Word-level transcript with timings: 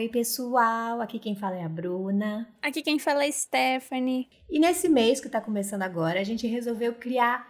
Oi, 0.00 0.08
pessoal! 0.08 1.02
Aqui 1.02 1.18
quem 1.18 1.36
fala 1.36 1.56
é 1.56 1.62
a 1.62 1.68
Bruna. 1.68 2.48
Aqui 2.62 2.80
quem 2.80 2.98
fala 2.98 3.22
é 3.22 3.28
a 3.28 3.32
Stephanie. 3.32 4.30
E 4.48 4.58
nesse 4.58 4.88
mês 4.88 5.20
que 5.20 5.28
tá 5.28 5.42
começando 5.42 5.82
agora, 5.82 6.18
a 6.18 6.24
gente 6.24 6.46
resolveu 6.46 6.94
criar 6.94 7.46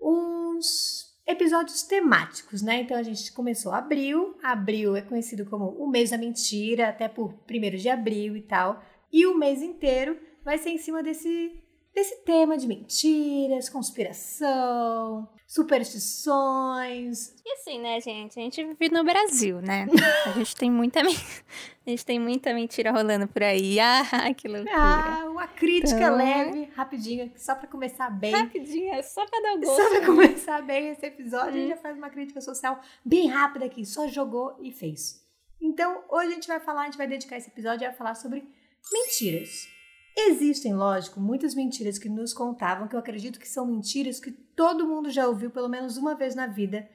uns 0.00 1.16
episódios 1.24 1.84
temáticos, 1.84 2.60
né? 2.60 2.80
Então 2.80 2.96
a 2.96 3.04
gente 3.04 3.30
começou 3.32 3.70
abril. 3.70 4.36
Abril 4.42 4.96
é 4.96 5.02
conhecido 5.02 5.46
como 5.46 5.66
o 5.80 5.88
mês 5.88 6.10
da 6.10 6.18
mentira, 6.18 6.88
até 6.88 7.06
por 7.06 7.38
1 7.48 7.76
de 7.76 7.88
abril 7.88 8.36
e 8.36 8.42
tal. 8.42 8.82
E 9.12 9.24
o 9.24 9.38
mês 9.38 9.62
inteiro 9.62 10.18
vai 10.44 10.58
ser 10.58 10.70
em 10.70 10.78
cima 10.78 11.04
desse, 11.04 11.52
desse 11.94 12.24
tema 12.24 12.58
de 12.58 12.66
mentiras, 12.66 13.68
conspiração, 13.68 15.28
superstições. 15.52 17.34
E 17.44 17.52
assim, 17.52 17.78
né, 17.78 18.00
gente? 18.00 18.40
A 18.40 18.42
gente 18.42 18.64
vive 18.64 18.88
no 18.88 19.04
Brasil, 19.04 19.60
né? 19.60 19.86
A 20.24 20.30
gente 20.38 20.56
tem 20.56 20.70
muita, 20.70 21.00
a 21.00 21.90
gente 21.90 22.06
tem 22.06 22.18
muita 22.18 22.54
mentira 22.54 22.90
rolando 22.90 23.28
por 23.28 23.42
aí. 23.42 23.76
Ah, 23.82 24.32
que 24.32 24.48
loucura. 24.48 24.74
Ah, 24.74 25.24
uma 25.28 25.46
crítica 25.46 25.96
então... 25.96 26.16
leve, 26.16 26.70
rapidinho, 26.74 27.30
só 27.36 27.54
pra 27.54 27.66
começar 27.66 28.08
bem. 28.08 28.32
Rapidinho, 28.32 28.94
é 28.94 29.02
só 29.02 29.26
pra 29.26 29.40
dar 29.40 29.56
gosto. 29.56 29.82
Só 29.82 29.90
pra 29.90 30.06
começar 30.06 30.62
bem 30.62 30.88
esse 30.88 31.04
episódio, 31.04 31.52
hum. 31.52 31.54
a 31.54 31.58
gente 31.58 31.68
já 31.68 31.76
faz 31.76 31.98
uma 31.98 32.08
crítica 32.08 32.40
social 32.40 32.80
bem 33.04 33.28
rápida 33.28 33.66
aqui. 33.66 33.84
Só 33.84 34.08
jogou 34.08 34.56
e 34.62 34.72
fez. 34.72 35.22
Então, 35.60 36.02
hoje 36.08 36.28
a 36.28 36.34
gente 36.34 36.48
vai 36.48 36.60
falar, 36.60 36.82
a 36.82 36.84
gente 36.86 36.98
vai 36.98 37.06
dedicar 37.06 37.36
esse 37.36 37.48
episódio 37.48 37.86
a 37.86 37.92
falar 37.92 38.14
sobre 38.14 38.48
mentiras. 38.90 39.68
Existem, 40.16 40.74
lógico, 40.74 41.20
muitas 41.20 41.54
mentiras 41.54 41.98
que 41.98 42.08
nos 42.08 42.32
contavam, 42.34 42.86
que 42.86 42.94
eu 42.94 43.00
acredito 43.00 43.38
que 43.40 43.48
são 43.48 43.66
mentiras 43.66 44.20
que 44.20 44.30
todo 44.30 44.86
mundo 44.86 45.10
já 45.10 45.26
ouviu 45.26 45.50
pelo 45.50 45.68
menos 45.68 45.96
uma 45.96 46.14
vez 46.14 46.34
na 46.34 46.46
vida, 46.46 46.86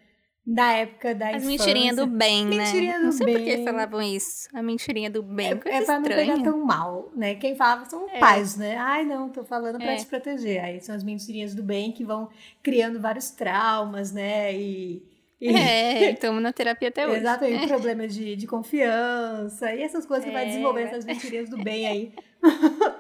da 0.46 0.72
época 0.72 1.14
da 1.14 1.30
As 1.32 1.44
infância. 1.44 1.50
mentirinha 1.74 1.94
do 1.96 2.08
bem, 2.08 2.46
né? 2.46 2.58
Mentirinha 2.58 3.00
do 3.00 3.06
Não 3.06 3.12
sei 3.12 3.26
bem. 3.26 3.36
por 3.36 3.44
que 3.44 3.64
falavam 3.66 4.02
isso. 4.02 4.48
A 4.54 4.62
mentirinha 4.64 5.10
do 5.10 5.22
bem. 5.22 5.48
É, 5.66 5.78
é 5.78 5.82
pra 5.82 6.00
não 6.00 6.04
pegar 6.08 6.42
tão 6.42 6.64
mal, 6.64 7.12
né? 7.16 7.36
Quem 7.36 7.54
falava 7.56 7.86
são 7.86 8.08
É. 8.10 8.18
pais, 8.20 8.56
né? 8.56 8.78
Ai, 8.78 9.04
não, 9.04 9.28
tô 9.30 9.44
falando 9.44 9.78
pra 9.78 9.92
É. 9.92 9.96
te 9.98 10.06
proteger. 10.06 10.64
Aí 10.64 10.80
são 10.80 10.96
as 10.96 11.04
mentirinhas 11.04 11.54
do 11.54 11.62
bem 11.64 11.92
que 11.92 12.06
vão 12.06 12.30
criando 12.64 12.98
vários 13.02 13.30
traumas, 13.32 14.14
né? 14.14 14.54
E. 14.56 15.04
e- 15.42 15.50
É, 15.50 16.12
estamos 16.12 16.42
na 16.42 16.54
terapia 16.54 16.88
até 16.90 17.06
hoje. 17.06 17.18
Exatamente, 17.20 17.68
problemas 17.68 18.14
de, 18.16 18.36
de 18.38 18.48
confiança 18.48 19.74
e 19.76 19.82
essas 19.82 20.06
coisas 20.06 20.26
que 20.26 20.32
vai 20.32 20.44
É, 20.44 20.48
desenvolvendo 20.48 20.86
vai- 20.86 20.94
essas 20.94 21.04
mentirinhas 21.06 21.50
do 21.50 21.58
bem 21.62 21.88
aí. 21.88 22.14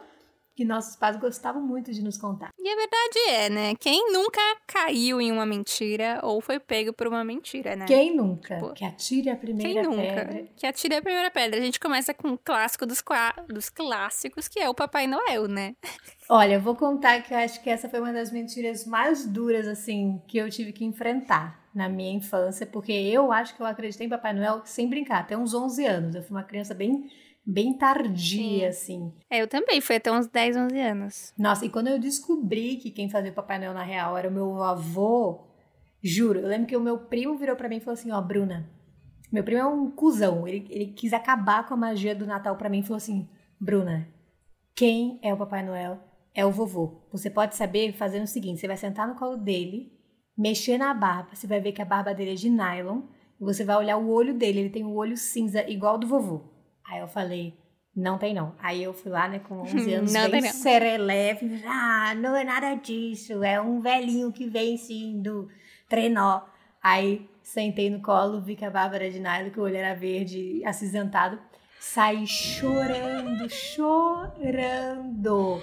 que 0.57 0.65
nossos 0.65 0.95
pais 0.95 1.15
gostavam 1.17 1.61
muito 1.61 1.93
de 1.93 2.01
nos 2.03 2.17
contar. 2.17 2.49
E 2.57 2.67
a 2.67 2.75
verdade 2.75 3.19
é, 3.29 3.47
né? 3.47 3.75
Quem 3.75 4.11
nunca 4.11 4.41
caiu 4.65 5.21
em 5.21 5.31
uma 5.31 5.45
mentira 5.45 6.19
ou 6.23 6.41
foi 6.41 6.59
pego 6.59 6.91
por 6.91 7.05
uma 7.05 7.23
mentira, 7.23 7.75
né? 7.75 7.85
Quem 7.85 8.15
nunca? 8.15 8.55
Tipo, 8.55 8.73
que 8.73 8.83
atire 8.83 9.29
a 9.29 9.35
Quem 9.35 9.55
primeira 9.55 9.83
nunca? 9.83 10.01
pedra. 10.01 10.47
Que 10.55 10.65
atire 10.65 10.95
a 10.95 11.01
primeira 11.03 11.29
pedra. 11.29 11.59
A 11.59 11.61
gente 11.63 11.79
começa 11.79 12.11
com 12.11 12.29
o 12.29 12.37
clássico 12.39 12.87
dos, 12.87 13.03
dos 13.47 13.69
clássicos, 13.69 14.47
que 14.47 14.59
é 14.59 14.67
o 14.67 14.73
Papai 14.73 15.05
Noel, 15.05 15.47
né? 15.47 15.75
Olha, 16.27 16.55
eu 16.55 16.61
vou 16.61 16.75
contar 16.75 17.21
que 17.21 17.31
eu 17.35 17.37
acho 17.37 17.61
que 17.61 17.69
essa 17.69 17.87
foi 17.87 17.99
uma 17.99 18.11
das 18.11 18.31
mentiras 18.31 18.83
mais 18.83 19.27
duras, 19.27 19.67
assim, 19.67 20.19
que 20.27 20.39
eu 20.39 20.49
tive 20.49 20.73
que 20.73 20.83
enfrentar 20.83 21.67
na 21.71 21.87
minha 21.87 22.11
infância, 22.11 22.65
porque 22.65 22.91
eu 22.91 23.31
acho 23.31 23.55
que 23.55 23.61
eu 23.61 23.65
acreditei 23.67 24.07
em 24.07 24.09
Papai 24.09 24.33
Noel 24.33 24.63
sem 24.65 24.89
brincar, 24.89 25.19
até 25.19 25.37
uns 25.37 25.53
11 25.53 25.85
anos. 25.85 26.15
Eu 26.15 26.23
fui 26.23 26.35
uma 26.35 26.43
criança 26.43 26.73
bem, 26.73 27.07
bem 27.47 27.73
tardia, 27.73 28.67
assim. 28.67 29.13
É, 29.29 29.41
eu 29.41 29.47
também, 29.47 29.79
foi 29.79 29.95
até 29.95 30.11
uns 30.11 30.27
10, 30.27 30.57
11 30.57 30.79
anos. 30.81 31.33
Nossa, 31.37 31.65
e 31.65 31.69
quando 31.69 31.87
eu 31.87 31.97
descobri 31.97 32.75
que 32.75 32.91
quem 32.91 33.09
fazia 33.09 33.31
o 33.31 33.33
Papai 33.33 33.57
Noel 33.57 33.73
na 33.73 33.83
real 33.83 34.17
era 34.17 34.27
o 34.27 34.31
meu 34.31 34.61
avô, 34.61 35.47
juro, 36.03 36.39
eu 36.39 36.47
lembro 36.49 36.67
que 36.67 36.75
o 36.75 36.81
meu 36.81 36.99
primo 36.99 37.37
virou 37.37 37.55
pra 37.55 37.69
mim 37.69 37.77
e 37.77 37.79
falou 37.79 37.93
assim, 37.93 38.11
ó, 38.11 38.21
Bruna, 38.21 38.69
meu 39.31 39.45
primo 39.45 39.61
é 39.61 39.65
um 39.65 39.89
cuzão, 39.89 40.45
ele, 40.45 40.67
ele 40.69 40.87
quis 40.87 41.13
acabar 41.13 41.65
com 41.65 41.73
a 41.73 41.77
magia 41.77 42.13
do 42.13 42.27
Natal 42.27 42.57
pra 42.57 42.67
mim 42.67 42.79
e 42.79 42.83
falou 42.83 42.97
assim, 42.97 43.29
Bruna, 43.57 44.05
quem 44.75 45.17
é 45.23 45.33
o 45.33 45.37
Papai 45.37 45.63
Noel? 45.63 45.99
É 46.35 46.45
o 46.45 46.51
vovô. 46.51 47.01
Você 47.11 47.29
pode 47.29 47.55
saber 47.55 47.93
fazendo 47.93 48.25
o 48.25 48.27
seguinte, 48.27 48.59
você 48.59 48.67
vai 48.67 48.77
sentar 48.77 49.07
no 49.07 49.15
colo 49.15 49.37
dele, 49.37 49.93
mexer 50.37 50.77
na 50.77 50.93
barba, 50.93 51.33
você 51.33 51.47
vai 51.47 51.61
ver 51.61 51.71
que 51.71 51.81
a 51.81 51.85
barba 51.85 52.13
dele 52.13 52.31
é 52.31 52.35
de 52.35 52.49
nylon, 52.49 53.03
e 53.39 53.43
você 53.43 53.63
vai 53.63 53.77
olhar 53.77 53.97
o 53.97 54.09
olho 54.09 54.33
dele, 54.33 54.59
ele 54.59 54.69
tem 54.69 54.83
o 54.83 54.93
olho 54.93 55.15
cinza 55.15 55.67
igual 55.69 55.93
ao 55.93 55.97
do 55.97 56.07
vovô. 56.07 56.56
Aí 56.87 56.99
eu 56.99 57.07
falei, 57.07 57.53
não 57.95 58.17
tem 58.17 58.33
não. 58.33 58.55
Aí 58.59 58.83
eu 58.83 58.93
fui 58.93 59.11
lá, 59.11 59.27
né, 59.27 59.39
com 59.39 59.59
11 59.61 59.93
anos, 59.93 60.13
Não 60.13 60.29
bem 60.29 60.41
ah, 61.65 62.13
não 62.15 62.35
é 62.35 62.43
nada 62.43 62.75
disso, 62.75 63.43
é 63.43 63.59
um 63.59 63.81
velhinho 63.81 64.31
que 64.31 64.47
vem 64.47 64.77
sim 64.77 65.21
do 65.21 65.49
trenó. 65.89 66.43
Aí 66.81 67.27
sentei 67.41 67.89
no 67.89 68.01
colo, 68.01 68.41
vi 68.41 68.55
que 68.55 68.63
a 68.63 68.69
Bárbara 68.69 69.09
de 69.09 69.19
nylon, 69.19 69.49
que 69.49 69.59
o 69.59 69.63
olho 69.63 69.75
era 69.75 69.95
verde, 69.95 70.63
acinzentado, 70.63 71.39
saí 71.79 72.25
chorando, 72.27 73.49
chorando 73.49 75.61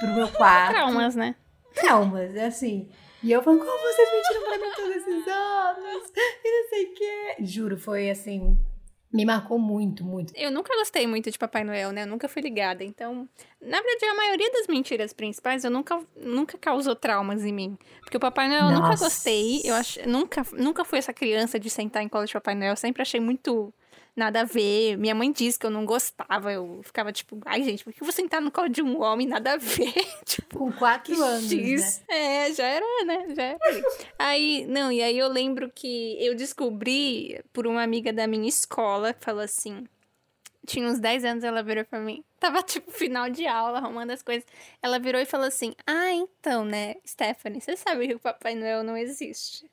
pro 0.00 0.14
meu 0.14 0.28
quarto. 0.36 0.74
Traumas, 0.74 1.16
né? 1.16 1.34
Traumas, 1.74 2.36
é 2.36 2.46
assim. 2.46 2.88
E 3.22 3.32
eu 3.32 3.42
falando, 3.42 3.64
como 3.64 3.78
vocês 3.78 4.08
mentiram 4.12 4.48
pra 4.48 4.58
mim 4.58 4.72
todos 4.74 4.96
esses 4.96 5.26
anos? 5.28 6.12
E 6.44 6.62
não 6.62 6.68
sei 6.68 6.84
o 6.84 6.94
quê. 6.94 7.36
Juro, 7.40 7.78
foi 7.78 8.10
assim, 8.10 8.58
me 9.12 9.24
marcou 9.26 9.58
muito, 9.58 10.02
muito. 10.04 10.32
Eu 10.34 10.50
nunca 10.50 10.74
gostei 10.76 11.06
muito 11.06 11.30
de 11.30 11.38
Papai 11.38 11.62
Noel, 11.62 11.92
né? 11.92 12.04
Eu 12.04 12.06
nunca 12.06 12.28
fui 12.28 12.40
ligada. 12.40 12.82
Então, 12.82 13.28
na 13.60 13.80
verdade, 13.80 14.04
a 14.06 14.14
maioria 14.14 14.50
das 14.52 14.66
mentiras 14.66 15.12
principais 15.12 15.64
eu 15.64 15.70
nunca, 15.70 16.00
nunca 16.16 16.56
causou 16.56 16.96
traumas 16.96 17.44
em 17.44 17.52
mim. 17.52 17.78
Porque 18.00 18.16
o 18.16 18.20
Papai 18.20 18.48
Noel 18.48 18.66
eu 18.66 18.70
nunca 18.70 18.88
Nossa. 18.88 19.04
gostei. 19.04 19.60
Eu 19.64 19.74
ach... 19.74 19.98
nunca, 20.06 20.42
nunca 20.52 20.84
fui 20.84 20.98
essa 20.98 21.12
criança 21.12 21.60
de 21.60 21.68
sentar 21.68 22.02
em 22.02 22.08
colo 22.08 22.24
de 22.24 22.32
Papai 22.32 22.54
Noel. 22.54 22.70
Eu 22.70 22.76
sempre 22.76 23.02
achei 23.02 23.20
muito 23.20 23.72
nada 24.14 24.42
a 24.42 24.44
ver. 24.44 24.96
Minha 24.96 25.14
mãe 25.14 25.32
disse 25.32 25.58
que 25.58 25.66
eu 25.66 25.70
não 25.70 25.84
gostava. 25.84 26.52
Eu 26.52 26.80
ficava 26.82 27.12
tipo, 27.12 27.38
ai, 27.44 27.62
gente, 27.62 27.84
por 27.84 27.92
que 27.92 28.02
vou 28.02 28.12
sentar 28.12 28.40
no 28.40 28.50
colo 28.50 28.68
de 28.68 28.82
um 28.82 29.00
homem? 29.00 29.26
Nada 29.26 29.54
a 29.54 29.56
ver. 29.56 29.92
tipo, 30.24 30.58
Com 30.58 30.72
quatro 30.72 31.20
anos, 31.22 31.50
né? 31.50 32.04
É, 32.08 32.52
já 32.52 32.66
era, 32.66 33.04
né? 33.04 33.26
Já 33.34 33.42
era. 33.42 33.58
aí, 34.18 34.66
não, 34.66 34.92
e 34.92 35.02
aí 35.02 35.18
eu 35.18 35.28
lembro 35.28 35.70
que 35.74 36.16
eu 36.24 36.34
descobri 36.34 37.42
por 37.52 37.66
uma 37.66 37.82
amiga 37.82 38.12
da 38.12 38.26
minha 38.26 38.48
escola 38.48 39.12
que 39.12 39.24
falou 39.24 39.42
assim. 39.42 39.86
Tinha 40.64 40.86
uns 40.86 41.00
10 41.00 41.24
anos, 41.24 41.42
ela 41.44 41.60
virou 41.60 41.84
pra 41.84 41.98
mim. 41.98 42.22
Tava, 42.38 42.62
tipo, 42.62 42.90
final 42.92 43.28
de 43.28 43.46
aula, 43.46 43.78
arrumando 43.78 44.12
as 44.12 44.22
coisas. 44.22 44.46
Ela 44.80 44.98
virou 44.98 45.20
e 45.20 45.24
falou 45.24 45.46
assim: 45.46 45.74
Ah, 45.86 46.12
então, 46.12 46.64
né, 46.64 46.96
Stephanie, 47.06 47.60
você 47.60 47.76
sabe 47.76 48.06
que 48.06 48.14
o 48.14 48.20
Papai 48.20 48.54
Noel 48.54 48.84
não 48.84 48.96
existe. 48.96 49.68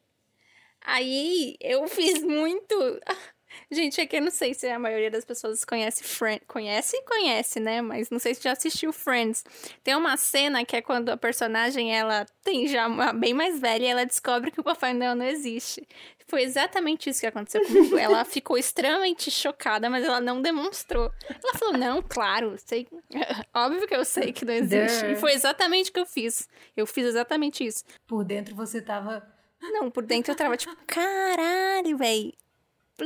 Aí 0.82 1.56
eu 1.60 1.88
fiz 1.88 2.24
muito. 2.24 2.76
Gente, 3.72 4.02
é 4.02 4.06
que 4.06 4.18
eu 4.18 4.22
não 4.22 4.32
sei 4.32 4.54
se 4.54 4.68
a 4.68 4.80
maioria 4.80 5.12
das 5.12 5.26
pessoas 5.26 5.64
conhece 5.64 6.04
Friends. 6.04 6.44
Conhece 6.48 6.98
e 6.98 7.02
conhece, 7.04 7.60
né? 7.60 7.82
Mas 7.82 8.10
não 8.10 8.20
sei 8.20 8.34
se 8.34 8.44
já 8.44 8.52
assistiu 8.52 8.92
Friends. 8.92 9.44
Tem 9.84 9.96
uma 9.96 10.18
cena 10.18 10.66
que 10.66 10.76
é 10.76 10.82
quando 10.82 11.10
a 11.10 11.18
personagem 11.18 11.96
ela 11.96 12.26
tem 12.44 12.68
já 12.68 12.88
uma 12.88 13.14
bem 13.14 13.34
mais 13.34 13.60
velha 13.60 13.84
e 13.84 13.88
ela 13.88 14.06
descobre 14.06 14.52
que 14.52 14.60
o 14.60 14.64
Papai 14.64 14.94
Noel 14.94 15.16
não 15.16 15.26
existe. 15.26 15.88
Foi 16.30 16.44
exatamente 16.44 17.10
isso 17.10 17.22
que 17.22 17.28
aconteceu 17.28 17.66
comigo. 17.66 17.98
Ela 17.98 18.24
ficou 18.24 18.56
extremamente 18.56 19.32
chocada, 19.32 19.90
mas 19.90 20.06
ela 20.06 20.22
não 20.22 20.40
demonstrou. 20.40 21.12
Ela 21.28 21.54
falou: 21.58 21.76
Não, 21.76 22.04
claro, 22.04 22.56
sei. 22.64 22.88
Óbvio 23.52 23.88
que 23.88 23.96
eu 23.96 24.06
sei 24.06 24.32
que 24.32 24.46
não 24.46 24.54
existe. 24.54 25.08
E 25.08 25.16
foi 25.16 25.34
exatamente 25.34 25.90
o 25.90 25.94
que 25.94 26.00
eu 26.00 26.06
fiz. 26.06 26.48
Eu 26.78 26.86
fiz 26.86 27.08
exatamente 27.08 27.66
isso. 27.66 27.84
Por 28.06 28.24
dentro 28.24 28.56
você 28.56 28.80
tava. 28.80 29.28
Não, 29.60 29.90
por 29.90 30.06
dentro 30.06 30.32
eu 30.32 30.36
tava 30.36 30.56
tipo, 30.56 30.76
caralho, 30.86 31.98
véi. 31.98 32.34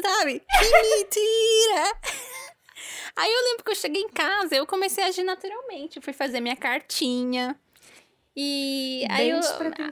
Sabe? 0.01 0.39
Que 0.39 0.81
mentira! 0.81 1.97
Aí 3.15 3.31
eu 3.31 3.43
lembro 3.43 3.63
que 3.63 3.71
eu 3.71 3.75
cheguei 3.75 4.01
em 4.01 4.09
casa, 4.09 4.55
eu 4.55 4.65
comecei 4.65 5.03
a 5.03 5.07
agir 5.07 5.23
naturalmente. 5.23 6.01
Fui 6.01 6.13
fazer 6.13 6.39
minha 6.39 6.55
cartinha. 6.55 7.55
E 8.35 9.05
aí, 9.11 9.29
eu, 9.29 9.39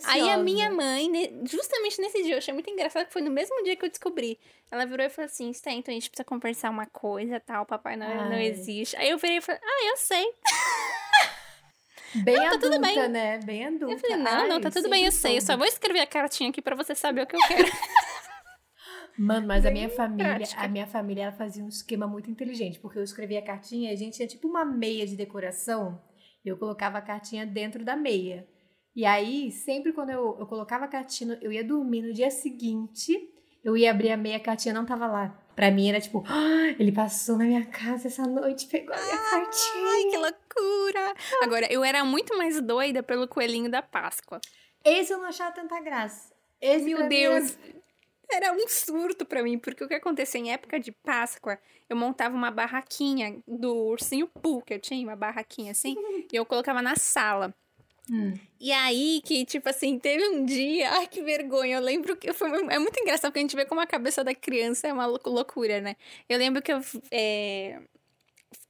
aí 0.06 0.30
a 0.31 0.38
minha 0.38 0.71
mãe, 0.71 1.12
justamente 1.44 2.01
nesse 2.01 2.24
dia, 2.24 2.33
eu 2.33 2.38
achei 2.39 2.51
muito 2.51 2.71
engraçado 2.71 3.06
que 3.06 3.13
foi 3.13 3.21
no 3.21 3.30
mesmo 3.30 3.63
dia 3.63 3.75
que 3.75 3.86
eu 3.86 3.89
descobri. 3.89 4.39
Ela 4.71 4.83
virou 4.83 5.06
e 5.06 5.09
falou 5.09 5.27
assim: 5.27 5.53
Sté, 5.53 5.74
então 5.74 5.92
a 5.92 5.94
gente 5.94 6.09
precisa 6.09 6.25
conversar 6.25 6.71
uma 6.71 6.88
coisa, 6.88 7.39
tal, 7.39 7.68
Papai 7.68 7.95
Noel 7.95 8.25
não 8.25 8.38
Ai. 8.38 8.48
existe. 8.48 8.95
Aí 8.98 9.12
eu 9.12 9.19
virei 9.19 9.38
e 9.38 9.42
falei: 9.42 9.62
Ah, 9.63 9.86
eu 9.89 9.98
sei. 9.98 10.33
Bem 12.15 12.36
Não, 12.36 12.44
tá 12.44 12.57
tudo 12.57 12.74
adulta, 12.75 12.88
bem. 13.01 13.09
né? 13.09 13.39
Bem 13.44 13.65
adulta. 13.68 13.94
Eu 13.94 14.00
falei: 14.00 14.18
Não, 14.18 14.31
Ai, 14.31 14.48
não, 14.48 14.59
tá 14.59 14.71
tudo 14.71 14.89
bem, 14.89 15.06
eu 15.06 15.12
sei. 15.12 15.38
Eu 15.38 15.42
só 15.42 15.56
vou 15.56 15.68
escrever 15.68 16.00
a 16.00 16.07
cartinha 16.07 16.50
aqui 16.50 16.62
pra 16.63 16.75
você 16.75 16.95
saber 16.95 17.21
o 17.21 17.27
que 17.27 17.36
eu 17.36 17.39
quero. 17.48 17.69
Mano, 19.21 19.45
mas 19.47 19.65
a 19.68 19.71
minha 19.71 19.88
família, 19.88 20.35
prática. 20.35 20.62
a 20.62 20.68
minha 20.68 20.88
família 20.88 21.23
ela 21.25 21.31
fazia 21.31 21.63
um 21.63 21.68
esquema 21.68 22.07
muito 22.07 22.31
inteligente, 22.31 22.79
porque 22.79 22.97
eu 22.97 23.03
escrevia 23.03 23.38
a 23.38 23.44
cartinha 23.44 23.91
e 23.91 23.94
a 23.94 23.95
gente 23.95 24.15
tinha 24.15 24.27
tipo 24.27 24.47
uma 24.47 24.65
meia 24.65 25.06
de 25.06 25.15
decoração, 25.15 26.01
e 26.44 26.50
eu 26.50 26.57
colocava 26.57 26.97
a 26.97 27.01
cartinha 27.01 27.45
dentro 27.45 27.85
da 27.85 27.95
meia. 27.95 28.47
E 28.95 29.06
aí, 29.06 29.51
sempre 29.51 29.94
quando 29.94 30.09
eu, 30.09 30.38
eu 30.39 30.47
colocava 30.47 30.85
a 30.85 30.88
cartinha, 30.88 31.38
eu 31.39 31.51
ia 31.51 31.63
dormir 31.63 32.01
no 32.01 32.12
dia 32.12 32.31
seguinte, 32.31 33.15
eu 33.63 33.77
ia 33.77 33.91
abrir 33.91 34.09
a 34.09 34.18
meia, 34.18 34.38
a 34.38 34.39
cartinha 34.39 34.73
não 34.73 34.88
tava 34.88 35.06
lá. 35.06 35.29
Pra 35.56 35.69
mim 35.69 35.88
era 35.89 36.01
tipo, 36.01 36.24
"Ah, 36.27 36.74
ele 36.79 36.91
passou 36.91 37.38
na 37.38 37.45
minha 37.45 37.65
casa 37.65 38.07
essa 38.07 38.24
noite, 38.24 38.65
pegou 38.65 38.95
a 38.95 39.00
minha 39.01 39.17
cartinha. 39.17 39.85
Ai, 39.85 40.03
que 40.09 40.17
loucura! 40.17 41.13
Agora, 41.44 41.71
eu 41.71 41.83
era 41.83 42.03
muito 42.03 42.35
mais 42.35 42.59
doida 42.59 43.03
pelo 43.03 43.27
coelhinho 43.27 43.69
da 43.69 43.83
Páscoa. 43.83 44.41
Esse 44.83 45.13
eu 45.13 45.19
não 45.19 45.27
achava 45.27 45.51
tanta 45.53 45.79
graça. 45.79 46.33
Esse 46.59 46.85
Meu 46.85 46.97
pra 46.97 47.07
mim 47.07 47.15
era- 48.33 48.53
um 48.53 48.67
surto 48.67 49.25
pra 49.25 49.43
mim, 49.43 49.57
porque 49.59 49.83
o 49.83 49.87
que 49.87 49.93
acontecia 49.95 50.39
em 50.39 50.51
época 50.51 50.79
de 50.79 50.91
Páscoa, 50.91 51.59
eu 51.89 51.95
montava 51.95 52.35
uma 52.35 52.51
barraquinha 52.51 53.41
do 53.47 53.73
ursinho 53.87 54.27
Pooh, 54.27 54.61
que 54.61 54.73
eu 54.73 54.79
tinha, 54.79 55.05
uma 55.07 55.15
barraquinha 55.15 55.71
assim, 55.71 55.95
e 56.31 56.35
eu 56.35 56.45
colocava 56.45 56.81
na 56.81 56.95
sala. 56.95 57.53
Hum. 58.09 58.33
E 58.59 58.71
aí 58.71 59.21
que, 59.23 59.45
tipo 59.45 59.69
assim, 59.69 59.97
teve 59.97 60.27
um 60.29 60.45
dia, 60.45 60.91
ai 60.91 61.07
que 61.07 61.21
vergonha, 61.23 61.77
eu 61.77 61.81
lembro 61.81 62.15
que 62.15 62.31
foi, 62.33 62.49
é 62.71 62.79
muito 62.79 62.99
engraçado 62.99 63.31
porque 63.31 63.39
a 63.39 63.41
gente 63.41 63.55
vê 63.55 63.65
como 63.65 63.81
a 63.81 63.87
cabeça 63.87 64.23
da 64.23 64.35
criança 64.35 64.87
é 64.87 64.93
uma 64.93 65.05
lou- 65.05 65.19
loucura, 65.25 65.81
né? 65.81 65.95
Eu 66.29 66.37
lembro 66.37 66.61
que 66.61 66.71
eu, 66.71 66.79
é, 67.11 67.79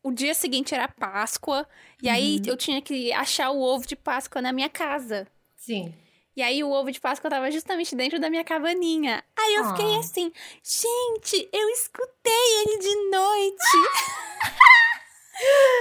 o 0.03 0.11
dia 0.11 0.33
seguinte 0.33 0.73
era 0.75 0.87
Páscoa, 0.87 1.67
e 2.01 2.09
aí 2.09 2.37
Uhum. 2.37 2.43
eu 2.47 2.57
tinha 2.57 2.81
que 2.81 3.11
achar 3.13 3.51
o 3.51 3.61
ovo 3.61 3.87
de 3.87 3.95
Páscoa 3.95 4.41
na 4.41 4.53
minha 4.53 4.69
casa. 4.69 5.27
Sim. 5.55 5.93
E 6.35 6.41
aí 6.41 6.63
o 6.63 6.69
ovo 6.71 6.91
de 6.91 6.99
Páscoa 6.99 7.29
tava 7.29 7.51
justamente 7.51 7.95
dentro 7.95 8.19
da 8.19 8.29
minha 8.29 8.43
cabaninha. 8.43 9.23
Aí 9.37 9.55
eu 9.55 9.65
fiquei 9.69 9.95
Ah. 9.95 9.99
assim, 9.99 10.31
gente, 10.63 11.49
eu 11.51 11.69
escutei 11.69 12.63
ele 12.65 12.77
de 12.79 12.95
noite. 13.09 13.77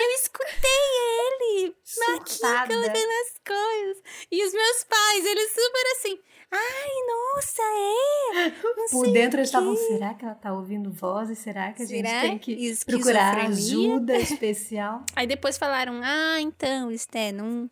eu 0.03 0.11
escutei 0.17 0.81
ele 1.19 1.77
aqui 2.17 2.33
Surtada. 2.33 2.75
colocando 2.75 2.97
as 2.97 3.35
coisas. 3.47 4.03
E 4.31 4.45
os 4.47 4.53
meus 4.53 4.85
pais, 4.85 5.25
eles 5.27 5.51
super 5.51 5.87
assim, 5.93 6.19
ai, 6.51 6.89
nossa, 7.37 7.63
é? 7.63 8.53
Não 8.77 8.87
Por 8.91 9.13
dentro 9.13 9.39
eles 9.39 9.49
estavam, 9.49 9.75
quê." 9.77 9.83
será 9.87 10.15
que 10.15 10.25
ela 10.25 10.35
tá 10.35 10.53
ouvindo 10.53 10.91
vozes? 10.91 11.39
Será 11.39 11.73
que 11.73 11.83
a 11.83 11.87
Será? 11.87 12.09
gente 12.09 12.21
tem 12.23 12.39
que 12.39 12.85
procurar 12.87 13.39
ajuda 13.47 14.17
especial? 14.17 15.05
Aí 15.15 15.27
depois 15.27 15.59
falaram, 15.59 16.01
ah, 16.03 16.41
então, 16.41 16.91
Esté, 16.91 17.31
não, 17.33 17.71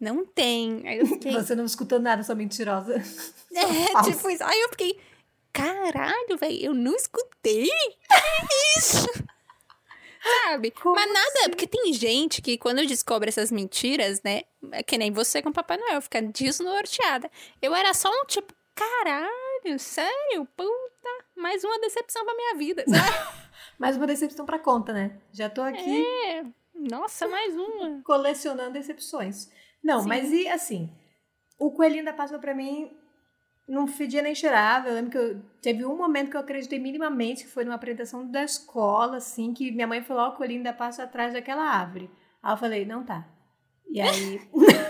não 0.00 0.24
tem. 0.24 0.82
Aí 0.88 0.98
eu 0.98 1.06
fiquei, 1.06 1.32
Você 1.32 1.54
não 1.54 1.64
escutou 1.64 1.98
nada, 2.00 2.22
sua 2.22 2.34
mentirosa. 2.34 2.94
É, 3.52 4.02
tipo 4.10 4.30
isso. 4.30 4.44
Aí 4.44 4.60
eu 4.60 4.68
fiquei, 4.70 4.98
caralho, 5.52 6.38
velho, 6.38 6.58
eu 6.66 6.72
não 6.74 6.94
escutei? 6.94 7.66
Que 7.68 8.78
isso? 8.78 9.06
Sabe? 10.44 10.70
Como 10.70 10.94
Mas 10.94 11.08
nada, 11.12 11.30
assim? 11.40 11.50
porque 11.50 11.66
tem 11.66 11.92
gente 11.92 12.42
que 12.42 12.58
quando 12.58 12.86
descobre 12.86 13.28
essas 13.28 13.50
mentiras, 13.50 14.22
né? 14.22 14.42
É 14.72 14.82
que 14.82 14.98
nem 14.98 15.10
você 15.10 15.42
com 15.42 15.50
Papai 15.50 15.78
Noel, 15.78 16.00
fica 16.02 16.20
desnorteada. 16.22 17.30
Eu 17.60 17.74
era 17.74 17.92
só 17.94 18.08
um 18.10 18.24
tipo, 18.26 18.52
caralho, 18.74 19.78
sério? 19.78 20.46
Puta, 20.56 21.24
mais 21.36 21.64
uma 21.64 21.78
decepção 21.80 22.24
pra 22.24 22.34
minha 22.34 22.54
vida, 22.56 22.84
sabe? 22.86 23.40
Mais 23.78 23.96
uma 23.96 24.06
decepção 24.06 24.44
pra 24.44 24.58
conta, 24.58 24.92
né? 24.92 25.16
Já 25.32 25.48
tô 25.48 25.62
aqui 25.62 26.04
É, 26.26 26.44
nossa, 26.74 27.26
mais 27.26 27.56
uma. 27.56 28.02
colecionando 28.04 28.72
decepções. 28.74 29.50
Não, 29.82 30.00
Sim. 30.00 30.08
mas 30.08 30.32
e 30.32 30.48
assim, 30.48 30.90
o 31.58 31.70
coelhinho 31.70 32.04
da 32.04 32.12
Páscoa 32.12 32.38
pra 32.38 32.54
mim 32.54 32.90
não 33.68 33.86
fedia 33.86 34.20
nem 34.20 34.34
cheirava. 34.34 34.88
Eu 34.88 34.94
lembro 34.94 35.10
que 35.10 35.18
eu, 35.18 35.40
teve 35.62 35.84
um 35.84 35.96
momento 35.96 36.30
que 36.30 36.36
eu 36.36 36.40
acreditei 36.40 36.78
minimamente, 36.78 37.44
que 37.44 37.50
foi 37.50 37.64
numa 37.64 37.76
apresentação 37.76 38.28
da 38.28 38.42
escola, 38.42 39.18
assim, 39.18 39.54
que 39.54 39.70
minha 39.70 39.86
mãe 39.86 40.02
falou, 40.02 40.24
ó, 40.24 40.28
o 40.30 40.36
coelhinho 40.36 40.64
da 40.64 40.72
Páscoa 40.72 41.04
atrás 41.04 41.32
daquela 41.32 41.62
árvore. 41.62 42.10
Aí 42.42 42.52
eu 42.52 42.56
falei, 42.56 42.84
não 42.84 43.04
tá. 43.04 43.28
E 43.88 44.00
aí... 44.00 44.40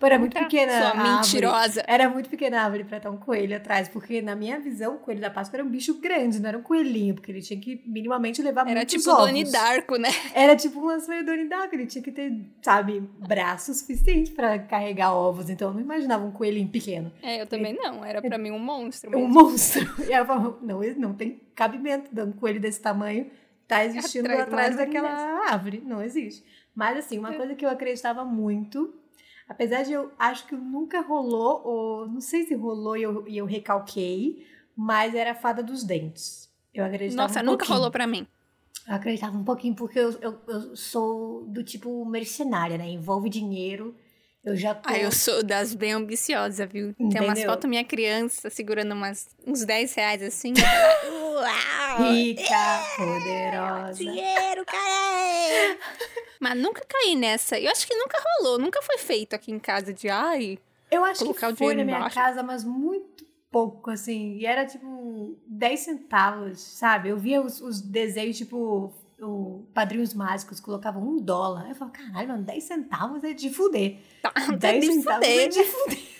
Era 0.00 0.18
muito 0.18 0.34
Tá, 0.34 0.40
pequena 0.40 0.72
Sua 0.72 0.80
a 0.80 0.90
árvore. 0.90 1.08
mentirosa. 1.16 1.84
Era 1.86 2.08
muito 2.08 2.28
pequena 2.30 2.60
a 2.60 2.64
árvore 2.64 2.84
pra 2.84 2.96
estar 2.98 3.10
um 3.10 3.16
coelho 3.16 3.56
atrás, 3.56 3.88
porque 3.88 4.20
na 4.22 4.34
minha 4.36 4.58
visão, 4.60 4.96
o 4.96 4.98
coelho 4.98 5.20
da 5.20 5.30
Páscoa 5.30 5.58
era 5.58 5.64
um 5.64 5.70
bicho 5.70 5.94
grande, 6.00 6.40
não 6.40 6.48
era 6.48 6.58
um 6.58 6.62
coelhinho, 6.62 7.14
porque 7.14 7.30
ele 7.32 7.40
tinha 7.42 7.58
que 7.60 7.82
minimamente 7.86 8.42
levar 8.42 8.62
Era 8.66 8.80
muitos 8.80 8.94
tipo 8.94 9.10
ovos. 9.10 9.26
Doni 9.26 9.44
Darko, 9.50 9.96
né? 9.96 10.08
Era 10.34 10.54
tipo 10.56 10.80
um 10.80 10.86
lançador 10.86 11.24
Donnie 11.24 11.48
Darko, 11.48 11.74
ele 11.74 11.86
tinha 11.86 12.02
que 12.02 12.12
ter, 12.12 12.32
sabe, 12.62 13.00
braço 13.26 13.72
suficiente 13.74 14.30
pra 14.32 14.58
carregar 14.58 15.12
ovos, 15.14 15.48
então 15.50 15.68
eu 15.68 15.74
não 15.74 15.80
imaginava 15.80 16.24
um 16.24 16.30
coelhinho 16.32 16.68
pequeno. 16.68 17.12
É, 17.22 17.40
eu 17.42 17.46
também 17.46 17.74
não. 17.74 18.04
Era 18.04 18.20
pra 18.20 18.38
mim 18.38 18.50
um 18.50 18.58
monstro 18.58 19.10
Um 19.16 19.20
mesmo. 19.28 19.32
monstro. 19.34 19.80
E 20.08 20.12
ela 20.12 20.24
falava, 20.26 20.58
não, 20.62 20.80
não 20.96 21.14
tem 21.14 21.40
cabimento, 21.54 22.10
um 22.22 22.32
coelho 22.32 22.60
desse 22.60 22.80
tamanho 22.80 23.30
tá 23.68 23.84
existindo 23.84 24.26
Atrás 24.26 24.42
atrás, 24.48 24.66
árvore 24.70 24.86
daquela 24.86 25.10
árvore, 25.50 25.82
não 25.86 26.02
existe. 26.02 26.44
Mas 26.74 26.98
assim, 26.98 27.18
uma 27.18 27.32
É. 27.32 27.36
coisa 27.36 27.54
que 27.54 27.64
eu 27.64 27.70
acreditava 27.70 28.24
muito, 28.24 28.92
apesar 29.50 29.82
de 29.82 29.92
eu 29.92 30.12
acho 30.16 30.46
que 30.46 30.54
nunca 30.54 31.00
rolou, 31.00 31.60
ou 31.64 32.06
não 32.08 32.20
sei 32.20 32.46
se 32.46 32.54
rolou 32.54 32.96
e 32.96 33.02
eu, 33.02 33.26
e 33.26 33.36
eu 33.36 33.44
recalquei, 33.44 34.46
mas 34.76 35.12
era 35.12 35.32
a 35.32 35.34
fada 35.34 35.60
dos 35.60 35.82
dentes. 35.82 36.48
Eu 36.72 36.84
acreditava 36.84 37.26
Nossa, 37.28 37.40
um 37.40 37.42
nunca 37.42 37.58
pouquinho. 37.58 37.76
rolou 37.76 37.90
pra 37.90 38.06
mim. 38.06 38.26
Eu 38.86 38.94
acreditava 38.94 39.36
um 39.36 39.44
pouquinho, 39.44 39.74
porque 39.74 39.98
eu, 39.98 40.12
eu, 40.20 40.38
eu 40.46 40.76
sou 40.76 41.44
do 41.46 41.64
tipo 41.64 42.04
mercenária, 42.04 42.78
né? 42.78 42.88
Envolve 42.88 43.28
dinheiro. 43.28 43.94
Eu 44.44 44.56
já 44.56 44.74
tô. 44.74 44.88
Ah, 44.88 44.98
eu 44.98 45.12
sou 45.12 45.42
das 45.42 45.74
bem 45.74 45.92
ambiciosas, 45.92 46.66
viu? 46.70 46.94
Tem 46.94 47.06
umas 47.20 47.30
Entendeu? 47.32 47.50
fotos 47.50 47.68
minha 47.68 47.84
criança 47.84 48.48
segurando 48.48 48.92
umas, 48.92 49.28
uns 49.46 49.64
10 49.64 49.92
reais 49.94 50.22
assim. 50.22 50.54
Uau! 51.40 52.12
rica, 52.12 52.82
poderosa. 52.96 53.94
Dinheiro, 53.94 54.64
cara! 54.64 55.78
Mas 56.40 56.56
nunca 56.56 56.82
caí 56.88 57.14
nessa. 57.16 57.58
Eu 57.58 57.70
acho 57.70 57.86
que 57.86 57.94
nunca 57.94 58.18
rolou, 58.38 58.58
nunca 58.58 58.80
foi 58.82 58.98
feito 58.98 59.34
aqui 59.34 59.50
em 59.52 59.58
casa 59.58 59.92
de 59.92 60.08
ai. 60.08 60.58
Eu 60.90 61.04
acho 61.04 61.20
Colocar 61.20 61.48
o 61.48 61.52
que 61.52 61.58
foi 61.58 61.68
dinheiro 61.74 61.78
na 61.78 61.84
minha 61.84 61.98
embaixo. 61.98 62.16
casa, 62.16 62.42
mas 62.42 62.64
muito 62.64 63.26
pouco, 63.50 63.90
assim. 63.90 64.36
E 64.36 64.46
era 64.46 64.64
tipo 64.66 65.38
10 65.46 65.80
centavos, 65.80 66.60
sabe? 66.60 67.10
Eu 67.10 67.18
via 67.18 67.40
os, 67.42 67.60
os 67.60 67.80
desenhos, 67.80 68.38
tipo, 68.38 68.92
o 69.20 69.64
Padrinhos 69.74 70.14
Mágicos 70.14 70.60
colocavam 70.60 71.02
um 71.02 71.18
dólar. 71.20 71.68
Eu 71.68 71.74
falava, 71.74 71.96
caralho, 71.96 72.28
mano, 72.28 72.42
10 72.42 72.64
centavos 72.64 73.22
é 73.22 73.32
de 73.34 73.50
fuder. 73.50 73.98
Tá, 74.22 74.32
10 74.56 74.80
de 74.84 74.92
centavos 74.94 75.26
é 75.28 75.30
fuder. 75.30 75.48
de 75.48 75.64
fuder. 75.64 76.19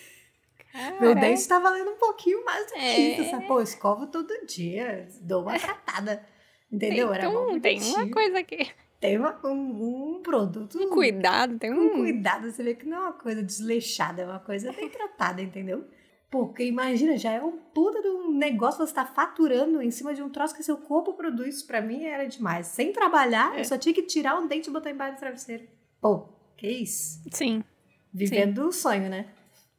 Meu 1.01 1.15
dente 1.15 1.47
tá 1.49 1.59
valendo 1.59 1.91
um 1.91 1.97
pouquinho 1.97 2.45
mais 2.45 2.67
do 2.67 2.73
que 2.75 2.79
É. 2.79 2.99
isso, 3.21 3.31
sabe? 3.31 3.47
Pô, 3.47 3.61
escovo 3.61 4.07
todo 4.07 4.33
dia, 4.47 5.09
dou 5.21 5.43
uma 5.43 5.59
tratada. 5.59 6.25
Entendeu? 6.73 7.13
Era 7.13 7.29
mó 7.31 7.49
Então, 7.51 7.61
tem 7.61 7.81
uma 7.83 8.09
coisa 8.11 8.39
aqui. 8.39 8.71
Tem 9.01 9.17
uma- 9.19 9.41
um, 9.45 10.17
um 10.19 10.23
produto 10.23 10.79
Um 10.79 10.91
cuidado, 10.91 11.59
tem 11.59 11.75
com 11.75 11.81
um. 11.81 11.91
cuidado, 12.01 12.51
você 12.53 12.63
vê 12.63 12.75
que 12.75 12.87
não 12.87 12.97
é 12.99 13.01
uma 13.01 13.13
coisa 13.15 13.43
desleixada, 13.43 14.23
é 14.23 14.27
uma 14.27 14.39
coisa 14.39 14.71
bem 14.73 14.89
tratada, 14.91 15.41
entendeu? 15.43 15.85
Porque 16.31 16.63
imagina, 16.65 17.17
já 17.17 17.33
é 17.33 17.43
um 17.43 17.57
puta 17.57 18.01
de 18.01 18.09
um 18.09 18.31
negócio 18.33 18.87
você 18.87 18.95
tá 18.95 19.05
faturando 19.05 19.83
em 19.83 19.91
cima 19.91 20.15
de 20.15 20.23
um 20.23 20.29
troço 20.29 20.55
que 20.55 20.63
seu 20.63 20.77
corpo 20.77 21.15
produz. 21.15 21.61
Pra 21.63 21.81
mim 21.81 22.05
era 22.05 22.25
demais. 22.29 22.69
Sem 22.69 22.93
trabalhar, 22.93 23.57
É. 23.57 23.61
eu 23.61 23.65
só 23.65 23.77
tinha 23.77 23.93
que 23.95 24.03
tirar 24.03 24.39
um 24.39 24.47
dente 24.47 24.69
e 24.69 24.73
botar 24.73 24.91
embaixo 24.91 25.17
do 25.17 25.21
travesseiro. 25.21 25.65
Pô, 26.01 26.29
que 26.57 26.69
isso? 26.69 27.21
Sim, 27.33 27.65
Vivendo 28.13 28.67
o 28.69 28.73
sonho, 28.73 29.09
né? 29.09 29.27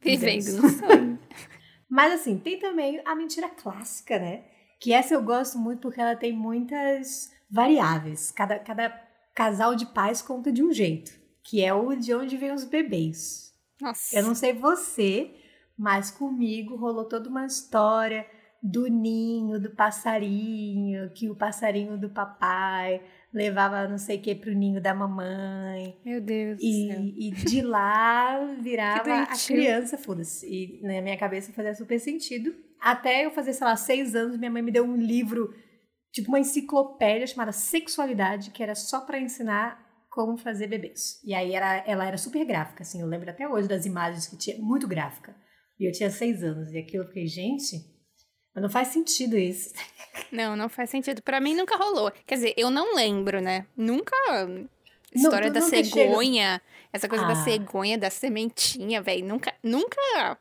Vivendo 0.02 0.60
no 0.60 0.68
sonho. 0.68 1.18
Mas 1.88 2.14
assim, 2.14 2.38
tem 2.38 2.58
também 2.58 3.02
a 3.04 3.14
mentira 3.14 3.48
clássica, 3.48 4.18
né? 4.18 4.44
Que 4.80 4.92
essa 4.92 5.14
eu 5.14 5.22
gosto 5.22 5.58
muito 5.58 5.80
porque 5.80 6.00
ela 6.00 6.16
tem 6.16 6.32
muitas 6.32 7.30
variáveis. 7.50 8.32
Cada, 8.32 8.58
cada 8.58 8.90
casal 9.34 9.74
de 9.74 9.86
pais 9.86 10.22
conta 10.22 10.50
de 10.50 10.62
um 10.62 10.72
jeito. 10.72 11.12
Que 11.44 11.62
é 11.62 11.72
o 11.74 11.94
de 11.94 12.14
onde 12.14 12.36
vem 12.36 12.52
os 12.52 12.64
bebês. 12.64 13.52
Nossa. 13.80 14.16
Eu 14.16 14.22
não 14.22 14.34
sei 14.34 14.52
você, 14.52 15.34
mas 15.76 16.10
comigo 16.10 16.76
rolou 16.76 17.04
toda 17.04 17.28
uma 17.28 17.44
história 17.44 18.26
do 18.62 18.86
ninho, 18.86 19.60
do 19.60 19.70
passarinho, 19.70 21.10
que 21.10 21.28
o 21.28 21.34
passarinho 21.34 21.98
do 21.98 22.08
papai 22.08 23.02
levava 23.32 23.88
não 23.88 23.98
sei 23.98 24.18
o 24.18 24.20
que 24.20 24.34
pro 24.34 24.54
ninho 24.54 24.80
da 24.80 24.94
mamãe. 24.94 25.96
Meu 26.04 26.20
Deus 26.20 26.58
do 26.58 26.62
céu. 26.62 27.00
E, 27.00 27.28
e 27.28 27.30
de 27.30 27.62
lá 27.62 28.44
virava 28.60 29.22
a 29.22 29.26
criança, 29.26 29.96
foda-se. 29.96 30.46
E 30.46 30.82
na 30.82 31.00
minha 31.00 31.16
cabeça 31.16 31.52
fazia 31.52 31.74
super 31.74 31.98
sentido. 31.98 32.54
Até 32.80 33.24
eu 33.24 33.30
fazer, 33.30 33.52
sei 33.52 33.66
lá, 33.66 33.76
seis 33.76 34.14
anos, 34.14 34.36
minha 34.36 34.50
mãe 34.50 34.62
me 34.62 34.72
deu 34.72 34.84
um 34.84 34.96
livro, 34.96 35.54
tipo 36.12 36.28
uma 36.28 36.40
enciclopédia 36.40 37.26
chamada 37.26 37.52
Sexualidade, 37.52 38.50
que 38.50 38.62
era 38.62 38.74
só 38.74 39.00
pra 39.00 39.20
ensinar 39.20 39.80
como 40.10 40.36
fazer 40.36 40.66
bebês. 40.66 41.20
E 41.24 41.32
aí 41.32 41.54
era, 41.54 41.82
ela 41.86 42.06
era 42.06 42.18
super 42.18 42.44
gráfica, 42.44 42.82
assim. 42.82 43.00
Eu 43.00 43.06
lembro 43.06 43.30
até 43.30 43.48
hoje 43.48 43.66
das 43.66 43.86
imagens 43.86 44.26
que 44.26 44.36
tinha, 44.36 44.58
muito 44.58 44.86
gráfica. 44.86 45.34
E 45.80 45.88
eu 45.88 45.92
tinha 45.92 46.10
seis 46.10 46.42
anos. 46.42 46.70
E 46.70 46.78
aquilo 46.78 47.04
eu 47.04 47.08
fiquei, 47.08 47.26
gente, 47.26 47.76
mas 48.54 48.62
não 48.62 48.70
faz 48.70 48.88
sentido 48.88 49.36
isso. 49.38 49.72
Não, 50.30 50.54
não 50.54 50.68
faz 50.68 50.90
sentido. 50.90 51.22
Pra 51.22 51.40
mim 51.40 51.54
nunca 51.54 51.74
rolou. 51.76 52.12
Quer 52.26 52.34
dizer, 52.34 52.54
eu 52.56 52.70
não 52.70 52.94
lembro, 52.94 53.40
né? 53.40 53.66
Nunca. 53.74 54.14
Não, 54.46 54.68
História 55.14 55.50
tu 55.50 55.54
da 55.54 55.60
cegonha. 55.62 56.60
Essa 56.92 57.08
coisa 57.08 57.24
da 57.26 57.32
Ah. 57.32 57.44
cegonha, 57.44 57.96
da 57.96 58.10
sementinha, 58.10 59.00
velho. 59.00 59.24
Nunca, 59.26 59.54
nunca. 59.62 59.96
Não 60.20 60.36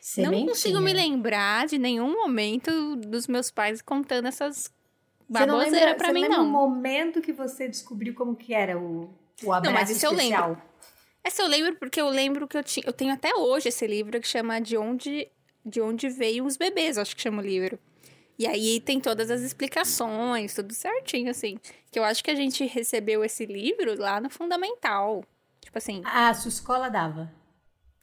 Sementinha. 0.00 0.48
consigo 0.48 0.80
me 0.82 0.92
lembrar 0.92 1.66
de 1.66 1.78
nenhum 1.78 2.12
momento 2.12 2.96
dos 2.96 3.26
meus 3.26 3.50
pais 3.50 3.80
contando 3.80 4.28
essas 4.28 4.70
não 5.28 5.58
pra 5.96 6.08
você 6.08 6.12
mim, 6.12 6.20
lembra 6.22 6.36
não. 6.38 6.44
o 6.46 6.48
momento 6.50 7.22
que 7.22 7.32
você 7.32 7.66
descobriu 7.68 8.14
como 8.14 8.36
que 8.36 8.52
era 8.52 8.78
o, 8.78 9.10
o 9.42 9.52
abraço 9.52 9.74
mas 9.74 9.90
isso 9.90 10.04
eu 10.06 10.12
especial? 10.12 10.60
Essa 11.24 11.42
eu 11.42 11.48
lembro 11.48 11.74
porque 11.76 12.00
eu 12.00 12.08
lembro 12.10 12.46
que 12.46 12.56
eu 12.56 12.62
tinha. 12.62 12.84
Eu 12.86 12.92
tenho 12.92 13.12
até 13.14 13.34
hoje 13.34 13.68
esse 13.70 13.86
livro 13.86 14.20
que 14.20 14.28
chama 14.28 14.60
De 14.60 14.76
Onde, 14.76 15.26
de 15.66 15.80
onde 15.80 16.08
Veio 16.08 16.44
os 16.46 16.56
Bebês, 16.56 16.96
acho 16.96 17.14
que 17.16 17.20
chama 17.22 17.42
o 17.42 17.44
livro. 17.44 17.78
E 18.38 18.46
aí 18.46 18.80
tem 18.80 19.00
todas 19.00 19.30
as 19.30 19.40
explicações, 19.40 20.54
tudo 20.54 20.72
certinho, 20.72 21.30
assim. 21.30 21.58
Que 21.90 21.98
eu 21.98 22.04
acho 22.04 22.22
que 22.22 22.30
a 22.30 22.34
gente 22.34 22.64
recebeu 22.66 23.24
esse 23.24 23.44
livro 23.46 23.98
lá 23.98 24.20
no 24.20 24.30
Fundamental. 24.30 25.24
Tipo 25.60 25.78
assim, 25.78 26.02
Ah, 26.04 26.32
sua 26.34 26.50
escola 26.50 26.88
dava. 26.88 27.32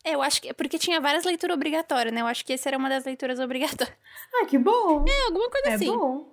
é, 0.03 0.15
eu 0.15 0.21
acho 0.21 0.41
que. 0.41 0.53
Porque 0.53 0.77
tinha 0.77 0.99
várias 0.99 1.23
leituras 1.23 1.55
obrigatórias, 1.55 2.13
né? 2.13 2.21
Eu 2.21 2.27
acho 2.27 2.43
que 2.43 2.51
esse 2.53 2.67
era 2.67 2.77
uma 2.77 2.89
das 2.89 3.05
leituras 3.05 3.39
obrigatórias. 3.39 3.95
Ah, 4.35 4.45
que 4.47 4.57
bom. 4.57 5.05
É, 5.07 5.25
alguma 5.27 5.49
coisa 5.49 5.69
É 5.69 5.73
assim. 5.75 5.85
bom. 5.85 6.27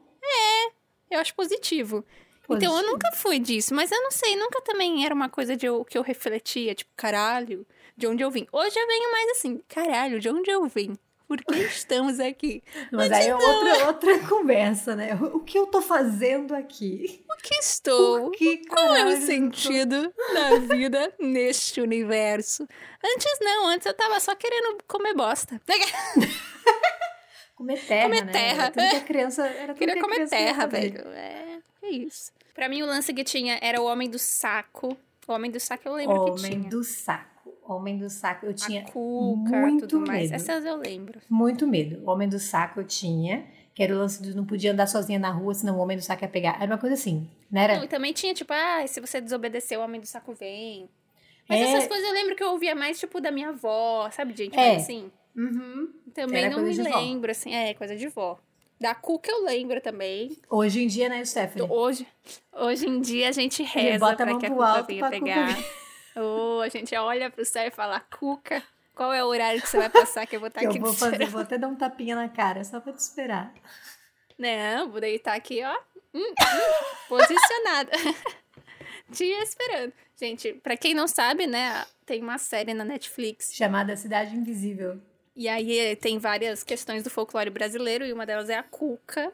Eu 1.10 1.18
acho 1.18 1.34
positivo. 1.34 2.04
Então 2.44 2.56
eu 2.56 2.70
Positivo. 2.70 2.92
nunca 2.92 3.12
fui 3.12 3.38
disso, 3.38 3.74
mas 3.74 3.92
eu 3.92 4.00
não 4.02 4.10
sei, 4.10 4.34
nunca 4.36 4.60
também 4.62 5.04
era 5.04 5.14
uma 5.14 5.28
coisa 5.28 5.56
de 5.56 5.66
eu, 5.66 5.84
que 5.84 5.96
eu 5.96 6.02
refletia, 6.02 6.74
tipo, 6.74 6.90
caralho, 6.96 7.64
de 7.96 8.06
onde 8.08 8.22
eu 8.24 8.30
vim. 8.30 8.46
Hoje 8.52 8.76
eu 8.78 8.86
venho 8.88 9.12
mais 9.12 9.30
assim, 9.30 9.60
caralho, 9.68 10.18
de 10.18 10.28
onde 10.28 10.50
eu 10.50 10.66
vim? 10.66 10.96
Por 11.30 11.44
que 11.44 11.60
estamos 11.60 12.18
aqui? 12.18 12.60
Mas 12.90 13.12
aí 13.12 13.28
é 13.28 13.36
outra, 13.36 13.86
outra 13.86 14.18
conversa, 14.26 14.96
né? 14.96 15.14
O 15.14 15.38
que 15.38 15.56
eu 15.56 15.64
tô 15.64 15.80
fazendo 15.80 16.56
aqui? 16.56 17.22
Por 17.24 17.36
que 17.36 17.54
estou? 17.54 18.22
Por 18.22 18.32
que, 18.32 18.66
Qual 18.66 18.96
é 18.96 19.04
o 19.04 19.16
sentido 19.16 20.12
da 20.34 20.56
vida 20.74 21.14
neste 21.20 21.80
universo? 21.80 22.66
Antes 23.04 23.38
não, 23.40 23.68
antes 23.68 23.86
eu 23.86 23.94
tava 23.94 24.18
só 24.18 24.34
querendo 24.34 24.78
comer 24.88 25.14
bosta. 25.14 25.60
Comer 27.54 27.78
terra, 27.86 28.08
Comer 28.08 28.24
né? 28.24 28.32
terra. 28.32 28.62
Era 28.64 28.70
tudo 28.72 28.90
que 28.90 28.96
a 28.96 29.00
criança... 29.00 29.46
Era 29.46 29.74
Queria 29.74 29.94
que 29.94 30.00
a 30.00 30.02
comer 30.02 30.28
terra, 30.28 30.66
velho. 30.66 31.06
É, 31.10 31.58
é 31.82 31.90
isso. 31.90 32.32
Pra 32.54 32.68
mim, 32.68 32.82
o 32.82 32.86
lance 32.86 33.12
que 33.12 33.22
tinha 33.22 33.56
era 33.62 33.80
o 33.80 33.84
Homem 33.84 34.08
do 34.10 34.18
Saco. 34.18 34.96
O 35.28 35.32
Homem 35.32 35.50
do 35.50 35.60
Saco 35.60 35.86
eu 35.86 35.94
lembro 35.94 36.24
que 36.24 36.30
Homem 36.30 36.58
tinha. 36.58 36.70
do 36.70 36.82
saco. 36.82 37.29
Homem 37.74 37.96
do 37.98 38.08
saco. 38.10 38.46
Eu 38.46 38.54
tinha 38.54 38.82
cuca, 38.84 39.56
muito 39.56 40.00
medo. 40.00 40.34
Essas 40.34 40.64
eu 40.64 40.76
lembro. 40.76 41.20
muito 41.28 41.66
medo. 41.66 42.02
Homem 42.08 42.28
do 42.28 42.38
saco 42.38 42.80
eu 42.80 42.84
tinha. 42.84 43.44
Que 43.74 43.84
era 43.84 43.94
o 43.94 43.98
lance 43.98 44.20
de 44.20 44.34
não 44.34 44.44
podia 44.44 44.72
andar 44.72 44.86
sozinha 44.88 45.18
na 45.18 45.30
rua, 45.30 45.54
senão 45.54 45.78
o 45.78 45.80
Homem 45.80 45.96
do 45.96 46.02
saco 46.02 46.24
ia 46.24 46.28
pegar. 46.28 46.56
Era 46.60 46.66
uma 46.72 46.78
coisa 46.78 46.94
assim, 46.94 47.28
não 47.50 47.60
era? 47.62 47.76
Não, 47.76 47.84
e 47.84 47.88
também 47.88 48.12
tinha, 48.12 48.34
tipo, 48.34 48.52
ah, 48.52 48.84
se 48.86 49.00
você 49.00 49.20
desobedecer, 49.20 49.78
o 49.78 49.82
homem 49.82 50.00
do 50.00 50.06
saco 50.06 50.34
vem. 50.34 50.88
Mas 51.48 51.60
É. 51.60 51.62
essas 51.64 51.86
coisas 51.88 52.06
eu 52.06 52.12
lembro 52.12 52.34
que 52.36 52.42
eu 52.42 52.50
ouvia 52.50 52.74
mais, 52.74 52.98
tipo, 52.98 53.20
da 53.20 53.30
minha 53.30 53.50
avó, 53.50 54.10
sabe, 54.10 54.34
gente? 54.36 54.58
É. 54.58 54.72
Mas 54.74 54.82
assim, 54.82 55.10
Uhum. 55.36 55.88
também 56.12 56.44
Era 56.46 56.56
não 56.56 56.64
me 56.64 56.72
de 56.74 56.82
vó. 56.82 56.98
lembro, 56.98 57.30
assim. 57.30 57.54
É, 57.54 57.72
coisa 57.74 57.94
de 57.96 58.08
vó. 58.08 58.38
Da 58.80 58.94
Cuca 58.94 59.30
eu 59.30 59.44
lembro 59.44 59.80
também. 59.80 60.36
Hoje 60.50 60.82
em 60.82 60.86
dia, 60.86 61.08
né, 61.08 61.24
Stephanie? 61.24 61.68
Hoje, 61.70 62.06
hoje 62.52 62.86
em 62.88 63.00
dia 63.00 63.28
a 63.28 63.32
gente 63.32 63.62
reza 63.62 63.98
pra 64.16 64.36
que 64.38 64.46
a 64.46 64.50
Cuca 64.50 64.82
venha 64.82 65.08
pra 65.08 65.18
Cuca 65.18 65.64
Ou 66.16 66.60
a 66.62 66.68
gente 66.68 66.94
olha 66.96 67.30
pro 67.30 67.44
céu 67.44 67.66
e 67.66 67.70
fala, 67.70 68.00
Cuca, 68.00 68.62
qual 68.94 69.12
é 69.12 69.22
o 69.24 69.28
horário 69.28 69.60
que 69.60 69.68
você 69.68 69.78
vai 69.78 69.88
passar 69.90 70.26
que 70.26 70.36
eu 70.36 70.40
vou 70.40 70.48
estar 70.48 70.60
Que 70.60 70.66
aqui 70.66 70.78
eu 70.78 70.82
vou 70.82 70.92
fazer, 70.94 71.26
vou 71.26 71.40
até 71.40 71.56
dar 71.58 71.68
um 71.68 71.76
tapinha 71.76 72.16
na 72.16 72.28
cara, 72.28 72.64
só 72.64 72.80
pra 72.80 72.92
te 72.92 72.98
esperar. 72.98 73.52
Não, 74.38 74.90
vou 74.90 75.00
deitar 75.00 75.36
aqui, 75.36 75.62
ó. 75.62 75.76
hum, 76.14 76.20
hum, 76.20 76.34
posicionada. 77.08 77.90
Te 79.12 79.24
esperando. 79.24 79.92
Gente, 80.16 80.52
pra 80.54 80.76
quem 80.76 80.94
não 80.94 81.08
sabe, 81.08 81.46
né, 81.46 81.84
tem 82.06 82.22
uma 82.22 82.38
série 82.38 82.72
na 82.74 82.84
Netflix. 82.84 83.52
Chamada 83.54 83.96
Cidade 83.96 84.36
Invisível. 84.36 85.00
E 85.34 85.48
aí 85.48 85.78
eh, 85.78 85.96
tem 85.96 86.18
várias 86.18 86.62
questões 86.62 87.02
do 87.02 87.10
folclore 87.10 87.50
brasileiro 87.50 88.04
e 88.04 88.12
uma 88.12 88.24
delas 88.26 88.48
é 88.50 88.56
a 88.56 88.62
cuca. 88.62 89.32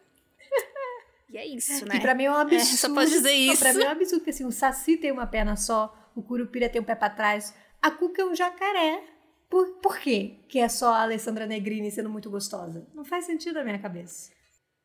E 1.28 1.37
é 1.37 1.45
isso, 1.47 1.85
né? 1.85 1.97
Que 1.97 2.00
pra 2.00 2.14
mim 2.14 2.25
é 2.25 2.30
um 2.30 2.37
absurdo. 2.37 2.76
só 2.78 2.95
posso 2.95 3.11
dizer 3.11 3.35
Não, 3.47 3.56
Pra 3.56 3.71
isso. 3.71 3.78
mim 3.78 3.85
é 3.85 3.88
um 3.88 3.90
absurdo, 3.92 4.21
porque 4.21 4.30
assim, 4.30 4.45
o 4.47 4.52
Saci 4.52 4.97
tem 4.97 5.11
uma 5.12 5.26
perna 5.26 5.56
só, 5.56 5.95
o 6.16 6.23
Curupira 6.23 6.68
tem 6.68 6.80
um 6.80 6.85
pé 6.85 6.94
pra 6.96 7.11
trás, 7.11 7.54
a 7.80 7.90
Cuca 7.90 8.23
é 8.23 8.25
um 8.25 8.35
jacaré. 8.35 9.04
Por, 9.49 9.66
por 9.80 9.99
quê? 9.99 10.40
Que 10.49 10.58
é 10.58 10.68
só 10.68 10.88
a 10.92 11.02
Alessandra 11.02 11.46
Negrini 11.46 11.90
sendo 11.92 12.11
muito 12.11 12.28
gostosa. 12.28 12.85
Não 12.92 13.04
faz 13.04 13.26
sentido 13.26 13.54
na 13.54 13.64
minha 13.64 13.78
cabeça. 13.78 14.32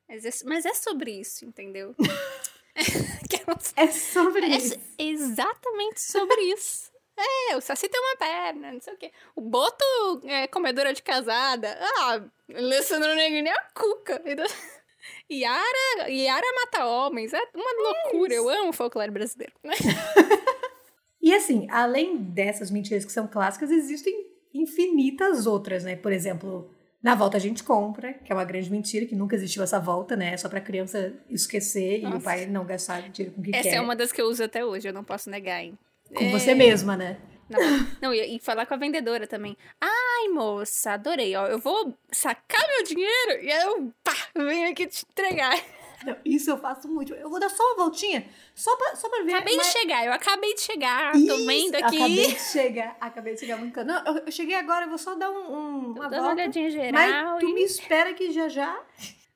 Mas 0.08 0.24
é, 0.26 0.30
mas 0.46 0.66
é 0.66 0.74
sobre 0.74 1.12
isso, 1.20 1.46
entendeu? 1.46 1.96
É 2.74 3.84
É 3.84 3.88
sobre 3.88 4.46
É 4.46 4.56
isso. 4.58 4.80
exatamente 4.98 6.00
sobre 6.02 6.40
isso. 6.54 6.90
É, 7.52 7.56
o 7.56 7.62
Saci 7.62 7.88
tem 7.90 8.00
uma 8.02 8.16
perna, 8.16 8.72
não 8.72 8.82
sei 8.82 8.94
o 8.94 8.98
quê. 8.98 9.12
O 9.36 9.42
Boto 9.42 9.84
é 10.24 10.48
comedora 10.48 10.92
de 10.94 11.04
casada. 11.04 11.78
Ah, 12.00 12.22
Alessandro 12.56 13.14
Negrini 13.14 13.50
é 13.50 13.52
a 13.54 13.62
cuca. 13.76 14.22
Então, 14.26 14.46
Yara, 15.30 16.10
Yara 16.10 16.48
mata 16.56 16.86
homens. 16.86 17.32
É 17.34 17.42
uma 17.54 17.72
loucura. 17.84 18.34
Eu 18.34 18.50
amo 18.50 18.74
folclore 18.74 19.12
brasileiro. 19.12 19.54
E 21.22 21.34
assim, 21.34 21.68
além 21.70 22.18
dessas 22.18 22.72
mentiras 22.72 23.06
que 23.06 23.12
são 23.12 23.28
clássicas, 23.28 23.70
existem 23.72 24.26
infinitas 24.54 25.46
outras, 25.46 25.84
né? 25.84 25.96
Por 25.96 26.12
exemplo, 26.12 26.70
na 27.02 27.16
volta 27.16 27.38
a 27.38 27.40
gente 27.40 27.64
compra, 27.64 28.14
que 28.14 28.32
é 28.32 28.36
uma 28.36 28.44
grande 28.46 28.70
mentira, 28.72 29.06
que 29.06 29.16
nunca 29.16 29.36
existiu 29.36 29.64
essa 29.64 29.80
volta, 29.80 30.16
né? 30.16 30.34
É 30.34 30.38
só 30.38 30.50
pra 30.50 30.60
criança 30.62 31.14
esquecer 31.30 32.00
e 32.02 32.06
o 32.06 32.10
Nossa. 32.10 32.24
pai 32.24 32.46
não 32.48 32.66
gastar 32.66 33.02
dinheiro 33.10 33.36
com 33.36 33.42
o 33.42 33.44
que 33.44 33.56
Essa 33.56 33.70
quer. 33.70 33.76
é 33.76 33.82
uma 33.82 33.96
das 33.96 34.12
que 34.12 34.22
eu 34.22 34.26
uso 34.28 34.44
até 34.44 34.66
hoje, 34.66 34.88
eu 34.88 34.94
não 34.94 35.04
posso 35.04 35.30
negar, 35.30 35.64
hein? 35.64 35.78
Com 36.14 36.24
É. 36.26 36.32
você 36.32 36.54
mesma, 36.56 36.98
né? 36.98 37.18
Não, 37.50 37.60
não, 38.02 38.14
e, 38.14 38.38
e 38.38 38.40
falar 38.40 38.66
com 38.66 38.74
a 38.74 38.78
vendedora 38.78 39.28
também. 39.28 39.58
Ai, 39.80 40.30
moça, 40.30 40.92
adorei, 40.94 41.36
ó. 41.36 41.48
Eu 41.48 41.60
vou 41.60 41.94
sacar 42.10 42.66
meu 42.68 42.84
dinheiro 42.86 43.44
e 43.44 43.52
aí 43.52 43.64
eu 43.64 43.92
pá, 44.04 44.14
venho 44.36 44.72
aqui 44.72 44.88
te 44.88 45.06
entregar. 45.12 45.54
Não, 46.06 46.16
isso 46.26 46.50
eu 46.50 46.58
faço 46.58 46.88
muito. 46.88 47.14
Eu 47.14 47.30
vou 47.30 47.40
dar 47.40 47.50
só 47.50 47.64
uma 47.64 47.76
voltinha, 47.76 48.26
só 48.56 48.76
pra, 48.76 48.96
só 48.96 49.08
pra 49.10 49.24
ver. 49.24 49.34
Acabei 49.36 49.56
mas- 49.58 49.68
de 49.68 49.74
chegar, 49.80 50.06
eu 50.06 50.14
acabei 50.14 50.54
de 50.56 50.62
chegar, 50.62 51.12
tô 51.14 51.18
Isso, 51.20 51.46
vendo 51.46 51.76
aqui. 51.76 51.96
Acabei 51.98 52.28
de 52.28 52.40
chegar, 52.40 52.98
acabei 53.00 53.34
de 53.36 53.40
chegar 53.40 53.58
muito 53.58 53.74
canto. 53.74 53.88
Não, 53.88 54.06
eu, 54.06 54.24
eu 54.26 54.32
cheguei 54.32 54.56
agora, 54.56 54.86
eu 54.86 54.90
vou 54.90 54.98
só 54.98 55.16
dar 55.16 55.30
um, 55.32 55.38
um- 55.90 55.94
Tô 55.94 56.00
uma 56.02 56.10
dando 56.10 56.14
uma 56.14 56.28
volta. 56.28 56.42
olhadinha 56.42 56.70
geral. 56.70 56.92
Mas 56.94 57.40
tu 57.40 57.50
e- 57.50 57.54
me 57.54 57.64
espera 57.64 58.14
que 58.14 58.32
já 58.32 58.48
já. 58.48 58.80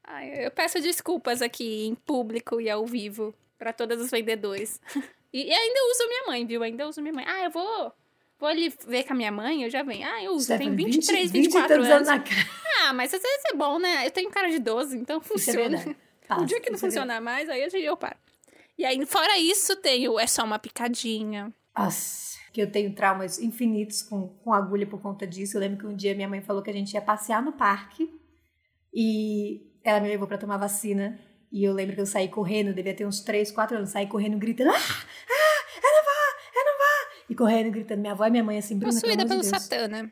Ai, 0.03 0.45
eu 0.45 0.51
peço 0.51 0.79
desculpas 0.81 1.41
aqui 1.41 1.85
em 1.87 1.95
público 1.95 2.61
e 2.61 2.69
ao 2.69 2.85
vivo 2.85 3.33
pra 3.57 3.73
todos 3.73 3.99
os 4.01 4.11
vendedores. 4.11 4.79
E, 5.33 5.47
e 5.49 5.51
ainda 5.53 5.79
uso 5.91 6.07
minha 6.07 6.23
mãe, 6.27 6.45
viu? 6.45 6.63
Ainda 6.63 6.87
uso 6.87 7.01
minha 7.01 7.13
mãe. 7.13 7.25
Ah, 7.27 7.43
eu 7.45 7.49
vou. 7.51 7.91
Vou 8.37 8.49
ali 8.49 8.73
ver 8.85 9.03
com 9.05 9.13
a 9.13 9.15
minha 9.15 9.31
mãe, 9.31 9.63
eu 9.63 9.69
já 9.69 9.81
venho. 9.81 10.05
Ah, 10.07 10.21
eu 10.23 10.33
uso, 10.33 10.45
Stephanie, 10.45 10.75
23, 10.75 11.31
20 11.31 11.35
e 11.35 11.47
24 11.47 11.69
tantos 11.75 11.89
anos. 11.89 12.07
na 12.07 12.19
cara. 12.19 12.47
Ah, 12.83 12.93
mas 12.93 13.13
às 13.13 13.21
vezes 13.21 13.41
é 13.51 13.55
bom, 13.55 13.79
né? 13.79 14.05
Eu 14.05 14.11
tenho 14.11 14.29
cara 14.29 14.49
de 14.49 14.59
12, 14.59 14.97
então 14.97 15.21
Isso 15.35 15.49
é 15.51 15.95
Passa, 16.27 16.45
dia 16.45 16.59
que 16.59 16.69
não 16.69 16.77
funcionar 16.77 17.21
mais, 17.21 17.49
aí 17.49 17.67
eu 17.83 17.97
paro. 17.97 18.17
E 18.77 18.83
aí, 18.83 19.05
fora 19.05 19.37
isso, 19.37 19.75
tem 19.77 20.07
o 20.09 20.19
É 20.19 20.27
Só 20.27 20.43
Uma 20.43 20.59
Picadinha. 20.59 21.53
Nossa, 21.77 22.37
que 22.51 22.61
eu 22.61 22.71
tenho 22.71 22.93
traumas 22.93 23.39
infinitos 23.39 24.01
com, 24.01 24.27
com 24.27 24.53
agulha 24.53 24.85
por 24.85 25.01
conta 25.01 25.25
disso. 25.25 25.57
Eu 25.57 25.61
lembro 25.61 25.79
que 25.79 25.85
um 25.85 25.95
dia 25.95 26.15
minha 26.15 26.27
mãe 26.27 26.41
falou 26.41 26.61
que 26.61 26.69
a 26.69 26.73
gente 26.73 26.93
ia 26.93 27.01
passear 27.01 27.41
no 27.41 27.53
parque 27.53 28.09
e 28.93 29.61
ela 29.83 29.99
me 29.99 30.07
levou 30.07 30.27
pra 30.27 30.37
tomar 30.37 30.57
vacina. 30.57 31.19
E 31.51 31.63
eu 31.63 31.73
lembro 31.73 31.95
que 31.95 32.01
eu 32.01 32.05
saí 32.05 32.27
correndo, 32.27 32.73
devia 32.73 32.93
ter 32.93 33.05
uns 33.05 33.21
3, 33.21 33.51
4 33.51 33.77
anos, 33.77 33.89
saí 33.89 34.07
correndo 34.07 34.37
gritando: 34.37 34.71
Ah, 34.71 34.73
ah, 34.73 35.77
eu 35.77 35.91
não 35.91 36.03
vou, 36.03 36.55
eu 36.55 36.65
não 36.65 36.77
vou. 36.77 37.23
E 37.29 37.35
correndo, 37.35 37.71
gritando, 37.71 38.01
minha 38.01 38.13
avó 38.13 38.25
e 38.25 38.31
minha 38.31 38.43
mãe 38.43 38.57
assim, 38.57 38.77
Bruna, 38.77 38.93
Possuída 38.93 39.25
pelo 39.25 39.41
de. 39.41 39.47
Satã, 39.47 39.87
né? 39.87 40.11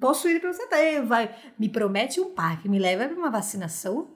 Possuída 0.00 0.40
pelo 0.40 0.52
Satã. 0.52 1.04
Vai, 1.06 1.34
me 1.58 1.68
promete 1.68 2.20
um 2.20 2.34
parque, 2.34 2.68
me 2.68 2.78
leva 2.78 3.08
pra 3.08 3.16
uma 3.16 3.30
vacinação. 3.30 4.13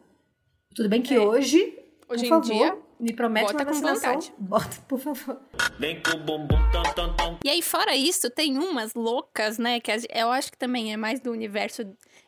Tudo 0.75 0.89
bem 0.89 1.03
que 1.03 1.15
É. 1.15 1.21
hoje, 1.21 1.79
Hoje 2.09 2.21
por 2.23 2.27
em 2.27 2.29
favor, 2.29 2.43
dia, 2.43 2.77
me 3.01 3.13
promete 3.13 3.47
bota 3.53 3.59
uma 3.59 3.65
com 3.65 3.71
vacinação. 3.73 4.13
vontade. 4.15 4.33
Bota, 4.39 4.77
por 4.89 4.99
favor. 4.99 5.41
Vem 5.79 6.03
com 6.03 6.11
o 6.13 6.19
bumbum 6.21 6.57
tom 6.73 6.83
tom 6.95 7.13
tom. 7.15 7.39
E 7.45 7.49
aí, 7.49 7.63
fora 7.63 7.95
isso, 7.97 8.31
tem 8.31 8.57
umas 8.59 8.95
loucas, 8.95 9.59
né? 9.59 9.81
Que 9.81 9.93
eu 10.15 10.31
acho 10.31 10.51
que 10.53 10.59
também 10.59 10.93
é 10.93 10.97
mais 10.97 11.21
do 11.21 11.31
universo 11.31 11.85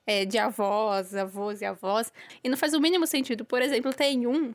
é, 0.07 0.25
de 0.25 0.39
avós, 0.39 1.15
avós 1.15 1.61
e 1.61 1.65
avós. 1.65 2.13
E 2.43 2.49
não 2.49 2.57
faz 2.57 2.75
o 2.75 2.81
mínimo 2.81 3.07
sentido. 3.07 3.45
Por 3.45 3.63
exemplo, 3.63 3.93
tem 3.93 4.27
um 4.27 4.53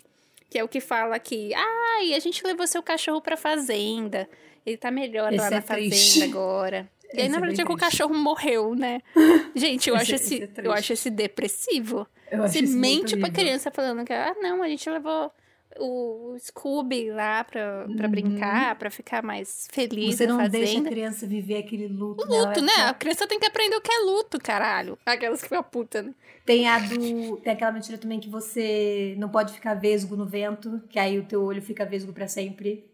que 0.49 0.59
é 0.59 0.63
o 0.63 0.67
que 0.67 0.79
fala 0.79 1.17
que, 1.19 1.53
ai, 1.53 2.13
a 2.13 2.19
gente 2.19 2.45
levou 2.45 2.67
seu 2.67 2.81
cachorro 2.83 3.21
pra 3.21 3.35
fazenda. 3.35 4.29
Ele 4.65 4.77
tá 4.77 4.89
melhor 4.91 5.31
Esse 5.33 5.41
lá 5.41 5.47
é 5.47 5.49
na 5.51 5.61
fazenda 5.61 5.89
triste. 5.89 6.23
agora. 6.23 6.89
E 7.13 7.21
aí, 7.21 7.29
na 7.29 7.37
é 7.37 7.39
verdade, 7.39 7.61
é 7.61 7.65
que 7.65 7.71
o 7.71 7.77
cachorro 7.77 8.13
morreu, 8.13 8.75
né? 8.75 9.01
Gente, 9.55 9.89
eu 9.89 9.95
Esse- 9.95 10.03
acho 10.03 10.15
esse 10.15 10.35
esse, 10.35 10.43
é 10.61 10.67
eu 10.67 10.71
acho 10.71 10.93
esse 10.93 11.09
depressivo. 11.09 12.07
Eu 12.31 12.41
Você 12.41 12.61
mente 12.61 13.15
pra 13.17 13.29
criança 13.29 13.69
falando 13.71 14.03
que, 14.03 14.11
ah, 14.13 14.35
não, 14.41 14.63
a 14.63 14.67
gente 14.67 14.89
levou 14.89 15.31
o 15.79 16.35
Scooby 16.39 17.11
lá 17.11 17.43
pra, 17.43 17.85
pra 17.97 18.07
brincar, 18.07 18.75
pra 18.75 18.89
ficar 18.89 19.21
mais 19.21 19.67
feliz 19.71 20.11
Uhum. 20.11 20.11
Você 20.17 20.27
não 20.27 20.37
deixa 20.49 20.57
a 20.57 20.67
fazenda. 20.67 20.89
criança 20.89 21.27
viver 21.27 21.57
aquele 21.57 21.87
luto. 21.87 22.23
O 22.25 22.27
luto, 22.27 22.61
né? 22.61 22.71
A 22.87 22.93
criança 22.93 23.27
tem 23.27 23.37
que 23.39 23.45
aprender 23.45 23.75
o 23.75 23.81
que 23.81 23.91
é 23.93 23.99
luto, 23.99 24.39
caralho. 24.39 24.97
Aquelas 25.05 25.41
que 25.41 25.49
ficam 25.49 25.61
puta, 25.63 26.01
né? 26.01 26.13
Tem 26.45 26.67
a 26.67 26.79
do. 26.79 27.37
Tem 27.37 27.53
aquela 27.53 27.71
mentira 27.71 27.97
também 27.97 28.19
que 28.19 28.29
você 28.29 29.15
não 29.17 29.29
pode 29.29 29.53
ficar 29.53 29.73
vesgo 29.73 30.15
no 30.15 30.25
vento, 30.25 30.81
que 30.89 30.97
aí 30.99 31.19
o 31.19 31.25
teu 31.25 31.43
olho 31.43 31.61
fica 31.61 31.85
vesgo 31.85 32.13
pra 32.13 32.27
sempre. 32.27 32.85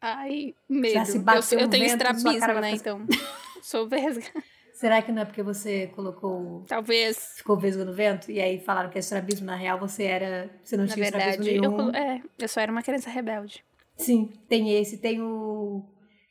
Ai, 0.00 0.54
medo. 0.68 1.04
se 1.06 1.18
bater 1.18 1.54
eu, 1.54 1.60
eu 1.60 1.68
tenho 1.68 1.84
vento, 1.84 1.92
estrabismo, 1.92 2.60
né? 2.60 2.70
Então, 2.72 3.06
sou 3.62 3.88
vesga. 3.88 4.24
Será 4.74 5.00
que 5.02 5.12
não 5.12 5.22
é 5.22 5.24
porque 5.24 5.42
você 5.42 5.86
colocou. 5.88 6.64
Talvez, 6.66 7.34
ficou 7.36 7.56
vesgo 7.56 7.84
no 7.84 7.92
vento? 7.92 8.30
E 8.30 8.40
aí 8.40 8.58
falaram 8.58 8.90
que 8.90 8.98
é 8.98 9.00
estrabismo, 9.00 9.46
na 9.46 9.54
real 9.54 9.78
você 9.78 10.04
era. 10.04 10.50
Você 10.64 10.76
não 10.76 10.84
na 10.86 10.92
tinha 10.92 11.04
estrabismo 11.04 11.44
verdade, 11.44 11.56
eu, 11.56 11.62
nenhum. 11.70 11.76
colo- 11.76 11.96
é, 11.96 12.20
eu 12.38 12.48
só 12.48 12.60
era 12.60 12.72
uma 12.72 12.82
criança 12.82 13.08
rebelde. 13.10 13.64
Sim, 13.96 14.32
tem 14.48 14.74
esse, 14.78 14.98
tem 14.98 15.20
o. 15.22 15.84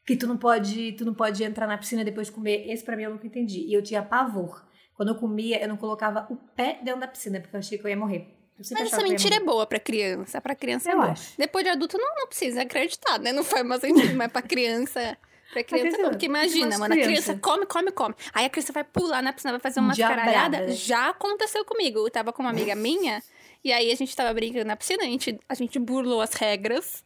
Que 0.05 0.17
tu 0.17 0.27
não 0.27 0.35
pode. 0.37 0.91
Tu 0.93 1.05
não 1.05 1.13
pode 1.13 1.43
entrar 1.43 1.67
na 1.67 1.77
piscina 1.77 2.03
depois 2.03 2.27
de 2.27 2.33
comer. 2.33 2.69
Esse 2.69 2.83
pra 2.83 2.97
mim 2.97 3.03
eu 3.03 3.11
nunca 3.11 3.25
entendi. 3.27 3.59
E 3.61 3.73
eu 3.73 3.81
tinha 3.81 4.01
pavor. 4.01 4.65
Quando 4.95 5.09
eu 5.09 5.15
comia, 5.15 5.61
eu 5.61 5.69
não 5.69 5.77
colocava 5.77 6.27
o 6.29 6.35
pé 6.35 6.79
dentro 6.83 6.99
da 6.99 7.07
piscina, 7.07 7.39
porque 7.39 7.55
eu 7.55 7.59
achei 7.59 7.77
que 7.77 7.85
eu 7.85 7.89
ia 7.89 7.95
morrer. 7.97 8.27
Eu 8.59 8.65
Mas 8.71 8.71
essa 8.93 9.01
eu 9.01 9.07
mentira 9.07 9.35
é 9.35 9.39
boa 9.39 9.65
pra 9.65 9.79
criança. 9.79 10.41
Pra 10.41 10.53
criança 10.55 10.89
é 10.89 10.93
Eu 10.93 10.97
boa. 10.97 11.11
acho. 11.11 11.33
Depois 11.37 11.63
de 11.63 11.69
adulto, 11.71 11.97
não, 11.97 12.15
não 12.15 12.27
precisa 12.27 12.63
acreditar, 12.63 13.17
né? 13.19 13.31
Não 13.31 13.43
faz 13.43 13.65
mais 13.65 13.81
sentido, 13.81 14.13
mas 14.17 14.31
pra 14.31 14.41
criança. 14.41 15.17
Pra 15.51 15.63
criança 15.63 15.83
criança 15.83 16.01
não, 16.03 16.09
porque 16.11 16.25
imagina, 16.25 16.77
mano, 16.77 16.93
a 16.93 16.97
criança 16.97 17.33
criança. 17.33 17.39
come, 17.41 17.65
come, 17.65 17.91
come. 17.91 18.15
Aí 18.33 18.45
a 18.45 18.49
criança 18.49 18.71
vai 18.71 18.83
pular 18.83 19.21
na 19.21 19.33
piscina, 19.33 19.51
vai 19.51 19.59
fazer 19.59 19.79
uma 19.81 19.95
caralhada. 19.95 20.61
né? 20.61 20.71
Já 20.71 21.09
aconteceu 21.09 21.65
comigo. 21.65 21.99
Eu 21.99 22.09
tava 22.11 22.31
com 22.31 22.41
uma 22.41 22.49
amiga 22.51 22.73
minha, 22.75 23.21
e 23.63 23.71
aí 23.73 23.91
a 23.91 23.95
gente 23.95 24.15
tava 24.15 24.33
brincando 24.33 24.65
na 24.65 24.75
piscina, 24.75 25.03
a 25.03 25.05
gente, 25.07 25.39
a 25.49 25.53
gente 25.53 25.77
burlou 25.77 26.21
as 26.21 26.33
regras, 26.33 27.03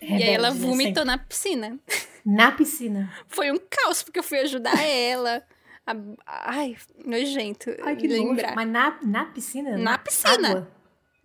e 0.00 0.06
aí 0.12 0.22
ela 0.30 0.48
Rebelde, 0.48 0.60
né, 0.60 0.66
vomitou 0.70 1.04
na 1.04 1.18
piscina. 1.18 1.78
Na 2.24 2.52
piscina. 2.52 3.12
Foi 3.26 3.50
um 3.50 3.58
caos, 3.58 4.02
porque 4.02 4.18
eu 4.20 4.22
fui 4.22 4.38
ajudar 4.38 4.80
ela. 4.80 5.42
A- 5.86 5.96
Ai, 6.26 6.76
nojento 7.04 7.70
Ai, 7.82 7.96
que 7.96 8.06
lembrar. 8.06 8.42
nojo. 8.48 8.54
Mas 8.56 8.68
na, 8.68 8.98
na 9.02 9.24
piscina? 9.24 9.76
Na 9.78 9.98
piscina. 9.98 10.48
água? 10.50 10.70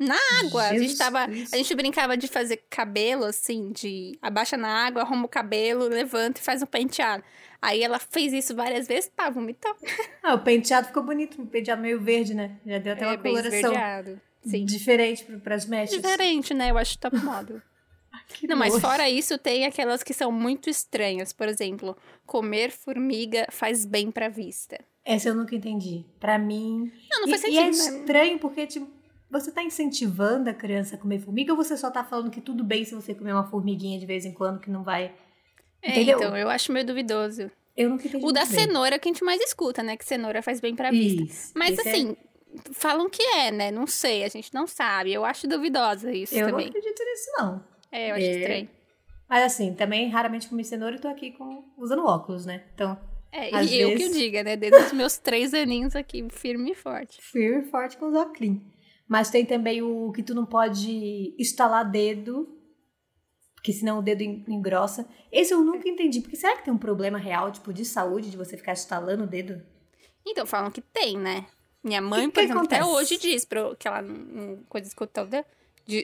Na 0.07 0.17
água. 0.39 0.63
a 0.63 0.69
gente 0.69 0.81
Jesus 0.81 0.97
tava. 0.97 1.25
Cristo. 1.25 1.53
A 1.53 1.57
gente 1.57 1.75
brincava 1.75 2.17
de 2.17 2.27
fazer 2.27 2.57
cabelo, 2.69 3.25
assim, 3.25 3.71
de 3.71 4.17
abaixa 4.21 4.57
na 4.57 4.85
água, 4.85 5.01
arruma 5.01 5.25
o 5.25 5.29
cabelo, 5.29 5.87
levanta 5.87 6.39
e 6.39 6.43
faz 6.43 6.61
um 6.61 6.65
penteado. 6.65 7.23
Aí 7.61 7.81
ela 7.81 7.97
fez 7.97 8.33
isso 8.33 8.53
várias 8.55 8.87
vezes, 8.87 9.09
pá, 9.15 9.29
vomitou. 9.29 9.73
Ah, 10.21 10.33
o 10.33 10.39
penteado 10.39 10.87
ficou 10.87 11.03
bonito. 11.03 11.41
O 11.41 11.47
penteado 11.47 11.81
meio 11.81 12.01
verde, 12.01 12.33
né? 12.33 12.57
Já 12.65 12.77
deu 12.77 12.93
até 12.93 13.05
uma 13.05 13.13
é 13.13 13.17
coloração 13.17 13.51
esverdeado. 13.51 14.21
Sim. 14.45 14.65
diferente 14.65 15.23
para 15.23 15.55
as 15.55 15.65
mechas. 15.65 15.95
Diferente, 15.95 16.53
né? 16.53 16.71
Eu 16.71 16.77
acho 16.77 16.97
top 16.97 17.17
model. 17.17 17.61
Que 18.27 18.47
Não, 18.47 18.55
mas 18.55 18.79
fora 18.79 19.09
isso, 19.09 19.37
tem 19.37 19.65
aquelas 19.65 20.01
que 20.01 20.13
são 20.13 20.31
muito 20.31 20.69
estranhas. 20.69 21.33
Por 21.33 21.47
exemplo, 21.47 21.95
comer 22.25 22.71
formiga 22.71 23.47
faz 23.51 23.85
bem 23.85 24.11
pra 24.11 24.29
vista. 24.29 24.79
Essa 25.05 25.29
eu 25.29 25.35
nunca 25.35 25.55
entendi. 25.55 26.05
Pra 26.19 26.39
mim. 26.39 26.91
Não, 27.11 27.21
não 27.21 27.27
e, 27.27 27.31
faz 27.31 27.43
e 27.43 27.57
é 27.57 27.73
sentido, 27.73 27.91
né? 27.91 27.99
estranho 27.99 28.39
porque, 28.39 28.65
tipo, 28.65 28.87
você 29.33 29.51
tá 29.51 29.61
incentivando 29.63 30.49
a 30.49 30.53
criança 30.53 30.95
a 30.95 30.97
comer 30.97 31.19
formiga 31.19 31.51
ou 31.51 31.57
você 31.57 31.75
só 31.75 31.89
tá 31.91 32.03
falando 32.03 32.29
que 32.31 32.39
tudo 32.39 32.63
bem 32.63 32.85
se 32.85 32.93
você 32.95 33.13
comer 33.13 33.33
uma 33.33 33.49
formiguinha 33.49 33.99
de 33.99 34.05
vez 34.05 34.25
em 34.25 34.31
quando 34.31 34.59
que 34.59 34.69
não 34.69 34.83
vai. 34.83 35.13
É, 35.81 35.91
Entendeu? 35.91 36.17
então, 36.17 36.37
eu 36.37 36.49
acho 36.49 36.71
meio 36.71 36.85
duvidoso. 36.85 37.51
Eu 37.75 37.89
nunca 37.89 38.07
entendi. 38.07 38.23
O 38.25 38.31
da 38.31 38.45
bem. 38.45 38.51
cenoura 38.59 38.95
é 38.95 38.97
o 38.97 39.01
que 39.01 39.09
a 39.09 39.11
gente 39.11 39.23
mais 39.23 39.41
escuta, 39.41 39.81
né? 39.83 39.97
Que 39.97 40.05
cenoura 40.05 40.41
faz 40.41 40.59
bem 40.61 40.75
pra 40.75 40.91
vista. 40.91 41.23
Isso. 41.23 41.51
Mas 41.55 41.77
Esse 41.77 41.87
é- 41.89 41.91
assim, 41.91 42.17
falam 42.71 43.09
que 43.09 43.21
é, 43.21 43.51
né? 43.51 43.71
Não 43.71 43.87
sei, 43.87 44.23
a 44.23 44.27
gente 44.29 44.53
não 44.53 44.67
sabe. 44.67 45.11
Eu 45.11 45.25
acho 45.25 45.47
duvidosa 45.47 46.11
isso 46.11 46.35
eu 46.35 46.47
também. 46.47 46.65
não 46.65 46.69
acredito 46.69 47.03
nisso, 47.03 47.29
não. 47.39 47.63
É, 47.91 48.11
eu 48.11 48.15
acho 48.15 48.25
É. 48.25 48.31
estranho. 48.39 48.69
Mas 49.27 49.43
assim, 49.43 49.73
também 49.73 50.09
raramente 50.09 50.47
comi 50.47 50.63
cenoura 50.63 50.95
e 50.95 50.99
tô 50.99 51.07
aqui 51.07 51.31
com, 51.31 51.63
usando 51.77 52.05
óculos, 52.05 52.45
né? 52.45 52.63
Então, 52.75 52.95
É, 53.31 53.49
e 53.65 53.79
eu 53.81 53.89
que 53.89 53.95
vezes- 53.97 54.15
o 54.15 54.19
diga, 54.19 54.43
né? 54.43 54.55
Desde 54.55 54.77
os 54.79 54.93
meus 54.93 55.17
três 55.17 55.53
aninhos 55.55 55.95
aqui, 55.95 56.23
firme 56.29 56.71
e 56.71 56.75
forte. 56.75 57.19
firme 57.19 57.61
e 57.65 57.69
forte 57.71 57.97
com 57.97 58.05
os 58.09 58.13
óculos. 58.15 58.57
Mas 59.13 59.29
tem 59.29 59.45
também 59.45 59.79
o 59.79 60.11
que 60.11 60.23
tu 60.23 60.33
não 60.33 60.43
pode 60.43 61.35
estalar 61.37 61.83
dedo, 61.87 62.49
porque 63.53 63.71
senão 63.71 63.99
o 63.99 64.01
dedo 64.01 64.21
en- 64.23 64.43
engrossa. 64.47 65.07
Esse 65.31 65.53
eu 65.53 65.63
nunca 65.63 65.87
entendi, 65.87 66.19
porque 66.19 66.35
será 66.35 66.57
que 66.57 66.65
tem 66.65 66.73
um 66.73 66.79
problema 66.79 67.19
real, 67.19 67.51
tipo, 67.51 67.71
de 67.71 67.85
saúde, 67.85 68.31
de 68.31 68.37
você 68.37 68.57
ficar 68.57 68.73
estalando 68.73 69.25
o 69.25 69.27
dedo? 69.27 69.61
Então, 70.25 70.47
falam 70.47 70.71
que 70.71 70.81
tem, 70.81 71.15
né? 71.15 71.45
Minha 71.83 72.01
mãe, 72.01 72.27
por 72.27 72.41
exemplo, 72.41 72.63
até 72.63 72.77
acontece? 72.77 72.97
hoje 73.13 73.17
diz 73.19 73.45
pra, 73.45 73.75
que 73.75 73.87
ela 73.87 74.01
não, 74.01 74.63
coisa 74.67 74.87
escutada. 74.87 75.45
De, 75.85 76.03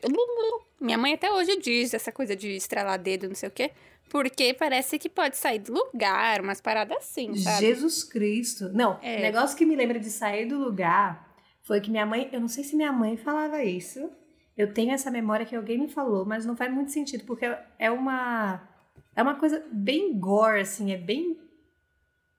minha 0.79 0.97
mãe 0.99 1.15
até 1.15 1.31
hoje 1.31 1.57
diz 1.57 1.95
essa 1.95 2.11
coisa 2.11 2.35
de 2.35 2.49
estralar 2.49 2.99
dedo, 3.01 3.27
não 3.27 3.33
sei 3.33 3.49
o 3.49 3.51
quê. 3.51 3.71
Porque 4.07 4.53
parece 4.53 4.99
que 4.99 5.09
pode 5.09 5.35
sair 5.35 5.57
do 5.57 5.73
lugar, 5.73 6.41
umas 6.41 6.61
paradas 6.61 6.95
assim, 6.97 7.35
sabe? 7.37 7.65
Jesus 7.65 8.03
Cristo. 8.03 8.69
Não, 8.71 8.99
É. 9.01 9.17
o 9.17 9.21
negócio 9.21 9.57
que 9.57 9.65
me 9.65 9.75
lembra 9.75 9.99
de 9.99 10.11
sair 10.11 10.45
do 10.45 10.59
lugar 10.59 11.28
foi 11.69 11.79
que 11.79 11.91
minha 11.91 12.05
mãe, 12.05 12.27
eu 12.31 12.41
não 12.41 12.47
sei 12.47 12.63
se 12.63 12.75
minha 12.75 12.91
mãe 12.91 13.15
falava 13.15 13.63
isso. 13.63 14.09
Eu 14.57 14.73
tenho 14.73 14.91
essa 14.91 15.11
memória 15.11 15.45
que 15.45 15.55
alguém 15.55 15.77
me 15.77 15.87
falou, 15.87 16.25
mas 16.25 16.43
não 16.43 16.55
faz 16.55 16.73
muito 16.73 16.91
sentido, 16.91 17.25
porque 17.25 17.45
é 17.77 17.91
uma 17.91 18.67
é 19.15 19.21
uma 19.21 19.35
coisa 19.35 19.63
bem 19.71 20.19
gore 20.19 20.61
assim, 20.61 20.91
é 20.91 20.97
bem 20.97 21.37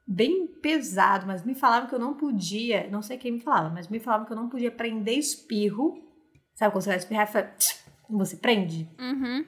bem 0.05 0.49
pesado, 0.49 1.29
mas 1.29 1.45
me 1.45 1.55
falavam 1.55 1.89
que 1.89 1.95
eu 1.95 1.99
não 2.01 2.15
podia, 2.15 2.91
não 2.91 3.03
sei 3.03 3.17
quem 3.19 3.31
me 3.31 3.41
falava, 3.41 3.71
mas 3.71 3.87
me 3.87 4.01
falavam 4.01 4.27
que 4.27 4.33
eu 4.33 4.37
não 4.37 4.49
podia 4.49 4.71
prender 4.73 5.17
espirro. 5.17 6.03
Sabe 6.57 6.73
quando 6.73 6.83
você 6.83 6.91
vai 6.91 6.99
espirrar 6.99 7.31
e 8.11 8.13
você 8.13 8.37
prende? 8.37 8.89
Uhum. 8.99 9.47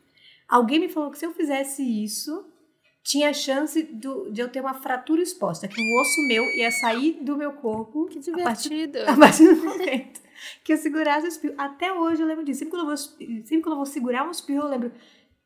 Alguém 0.48 0.78
me 0.78 0.88
falou 0.88 1.10
que 1.10 1.18
se 1.18 1.26
eu 1.26 1.34
fizesse 1.34 1.82
isso, 1.82 2.51
tinha 3.02 3.32
chance 3.34 3.82
do- 3.82 4.30
de 4.30 4.40
eu 4.40 4.48
ter 4.48 4.60
uma 4.60 4.74
fratura 4.74 5.20
exposta, 5.22 5.66
que 5.68 5.80
um 5.80 6.00
osso 6.00 6.26
meu 6.28 6.44
ia 6.56 6.70
sair 6.70 7.18
do 7.22 7.36
meu 7.36 7.52
corpo 7.52 8.06
Que 8.06 8.18
a 8.30 8.44
partir, 8.44 8.86
divertido. 8.86 8.98
a 9.10 9.16
partir 9.16 9.54
do 9.54 9.64
momento 9.64 10.20
que 10.64 10.72
eu 10.72 10.76
segurasse 10.76 11.26
o 11.26 11.28
espirro. 11.28 11.54
Até 11.58 11.92
hoje 11.92 12.22
eu 12.22 12.26
lembro 12.26 12.44
disso. 12.44 12.60
Sempre 12.60 12.70
quando 12.72 12.82
eu 12.90 12.96
vou, 12.96 12.96
sempre 12.96 13.60
quando 13.60 13.72
eu 13.72 13.76
vou 13.76 13.86
segurar 13.86 14.26
um 14.26 14.30
espirro, 14.30 14.62
eu 14.64 14.68
lembro. 14.68 14.92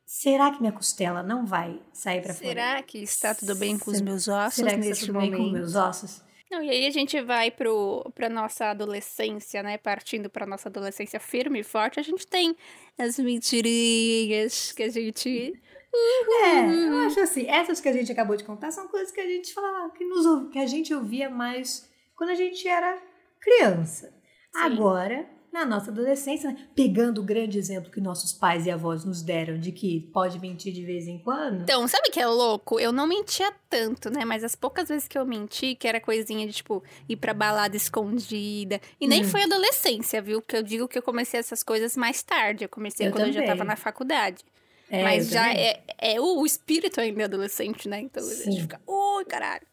Será 0.04 0.52
que 0.52 0.60
minha 0.60 0.72
costela 0.72 1.22
não 1.22 1.44
vai 1.44 1.80
sair 1.92 2.22
pra 2.22 2.32
fora? 2.32 2.48
Será 2.48 2.82
que 2.82 2.98
está 3.02 3.34
tudo 3.34 3.56
bem 3.56 3.76
com 3.76 3.90
os 3.90 4.00
meus 4.00 4.28
ossos 4.28 4.54
Será 4.54 4.68
que 4.70 4.76
está 4.76 4.88
neste 4.88 5.06
tudo 5.06 5.18
bem 5.18 5.30
com 5.32 5.38
momento? 5.38 5.52
meus 5.52 5.74
ossos? 5.74 6.22
Não, 6.48 6.62
e 6.62 6.70
aí 6.70 6.86
a 6.86 6.90
gente 6.90 7.20
vai 7.22 7.50
pro, 7.50 8.08
pra 8.14 8.28
nossa 8.28 8.66
adolescência, 8.66 9.64
né? 9.64 9.76
Partindo 9.78 10.30
pra 10.30 10.46
nossa 10.46 10.68
adolescência 10.68 11.18
firme 11.18 11.58
e 11.58 11.64
forte, 11.64 11.98
a 11.98 12.02
gente 12.04 12.24
tem 12.24 12.54
as 12.96 13.18
mentirinhas 13.18 14.70
que 14.72 14.82
a 14.84 14.88
gente. 14.88 15.54
É, 15.94 16.66
eu 16.88 16.98
acho 17.06 17.20
assim, 17.20 17.46
essas 17.48 17.80
que 17.80 17.88
a 17.88 17.92
gente 17.92 18.12
acabou 18.12 18.36
de 18.36 18.44
contar 18.44 18.70
são 18.70 18.86
coisas 18.88 19.10
que 19.12 19.20
a 19.20 19.26
gente 19.26 19.52
fala, 19.54 19.88
que, 19.90 20.04
nos, 20.04 20.50
que 20.50 20.58
a 20.58 20.66
gente 20.66 20.92
ouvia 20.94 21.30
mais 21.30 21.88
quando 22.14 22.30
a 22.30 22.34
gente 22.34 22.66
era 22.68 22.98
criança. 23.40 24.12
Agora, 24.54 25.26
na 25.52 25.64
nossa 25.64 25.90
adolescência, 25.90 26.50
né, 26.50 26.68
pegando 26.74 27.20
o 27.20 27.24
grande 27.24 27.58
exemplo 27.58 27.90
que 27.90 28.00
nossos 28.00 28.32
pais 28.32 28.66
e 28.66 28.70
avós 28.70 29.04
nos 29.04 29.22
deram 29.22 29.58
de 29.58 29.72
que 29.72 30.00
pode 30.12 30.38
mentir 30.38 30.72
de 30.72 30.84
vez 30.84 31.06
em 31.06 31.18
quando. 31.18 31.62
Então, 31.62 31.86
sabe 31.88 32.08
o 32.08 32.12
que 32.12 32.20
é 32.20 32.26
louco? 32.26 32.78
Eu 32.80 32.92
não 32.92 33.06
mentia 33.06 33.52
tanto, 33.70 34.10
né? 34.10 34.24
Mas 34.24 34.44
as 34.44 34.54
poucas 34.54 34.88
vezes 34.88 35.08
que 35.08 35.16
eu 35.18 35.24
menti, 35.26 35.74
que 35.74 35.86
era 35.88 36.00
coisinha 36.00 36.46
de, 36.46 36.52
tipo, 36.52 36.82
ir 37.08 37.16
pra 37.16 37.32
balada 37.34 37.76
escondida. 37.76 38.80
E 39.00 39.06
nem 39.06 39.22
Hum. 39.22 39.28
foi 39.28 39.42
adolescência, 39.44 40.20
viu? 40.20 40.42
Que 40.42 40.56
eu 40.56 40.62
digo 40.62 40.88
que 40.88 40.98
eu 40.98 41.02
comecei 41.02 41.38
essas 41.40 41.62
coisas 41.62 41.96
mais 41.96 42.22
tarde. 42.22 42.64
Eu 42.64 42.68
comecei 42.68 43.06
Eu 43.08 43.12
quando 43.12 43.26
eu 43.28 43.32
já 43.32 43.40
também. 43.40 43.56
tava 43.56 43.64
na 43.64 43.76
faculdade. 43.76 44.44
É, 44.90 45.02
Mas 45.02 45.28
já 45.30 45.52
é, 45.52 45.82
é 45.98 46.20
o, 46.20 46.40
o 46.40 46.46
espírito 46.46 47.00
ainda 47.00 47.22
é 47.22 47.24
adolescente, 47.24 47.88
né? 47.88 48.00
Então 48.00 48.22
a 48.22 48.26
Sim. 48.26 48.40
É. 48.42 48.44
gente 48.52 48.62
fica, 48.62 48.80
ui, 48.86 49.24
caralho. 49.24 49.66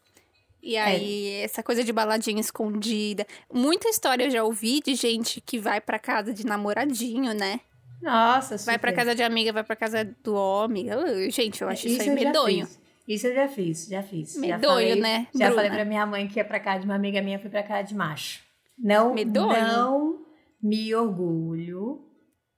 E 0.62 0.76
aí, 0.78 1.30
essa 1.42 1.62
coisa 1.62 1.84
de 1.84 1.92
baladinha 1.92 2.40
escondida. 2.40 3.26
Muita 3.52 3.88
história 3.88 4.24
eu 4.24 4.30
já 4.30 4.42
ouvi 4.42 4.80
de 4.80 4.94
gente 4.94 5.40
que 5.40 5.58
vai 5.58 5.78
pra 5.80 5.98
casa 5.98 6.32
de 6.32 6.44
namoradinho, 6.46 7.34
né? 7.34 7.60
Nossa, 8.00 8.56
Vai 8.58 8.78
pra 8.78 8.90
super. 8.90 8.94
casa 9.04 9.14
de 9.14 9.22
amiga, 9.22 9.52
vai 9.52 9.62
pra 9.62 9.76
casa 9.76 10.04
do 10.22 10.34
homem. 10.34 10.88
Eu- 10.88 11.30
gente, 11.30 11.60
eu 11.62 11.68
acho 11.68 11.86
isso, 11.86 12.00
aí 12.02 12.08
eu 12.08 12.16
já 12.18 12.24
medonho. 12.24 12.68
Isso 13.06 13.26
eu 13.26 13.34
já 13.34 13.46
fiz, 13.46 13.86
já 13.86 14.02
fiz. 14.02 14.34
já 14.34 14.40
Medonho, 14.40 14.88
falei, 14.88 14.94
né, 15.00 15.26
Já 15.34 15.46
Bruna? 15.48 15.54
falei 15.54 15.70
pra 15.70 15.84
minha 15.84 16.06
mãe 16.06 16.26
que 16.26 16.38
ia 16.38 16.44
pra 16.44 16.58
casa 16.58 16.80
de 16.80 16.84
uma 16.86 16.94
amiga 16.94 17.20
minha, 17.20 17.38
fui 17.38 17.50
pra 17.50 17.62
casa 17.62 17.88
de 17.88 17.94
macho. 17.94 18.42
Não, 18.78 19.12
Medonho? 19.14 19.52
não 19.66 20.24
me 20.62 20.94
orgulho, 20.94 22.00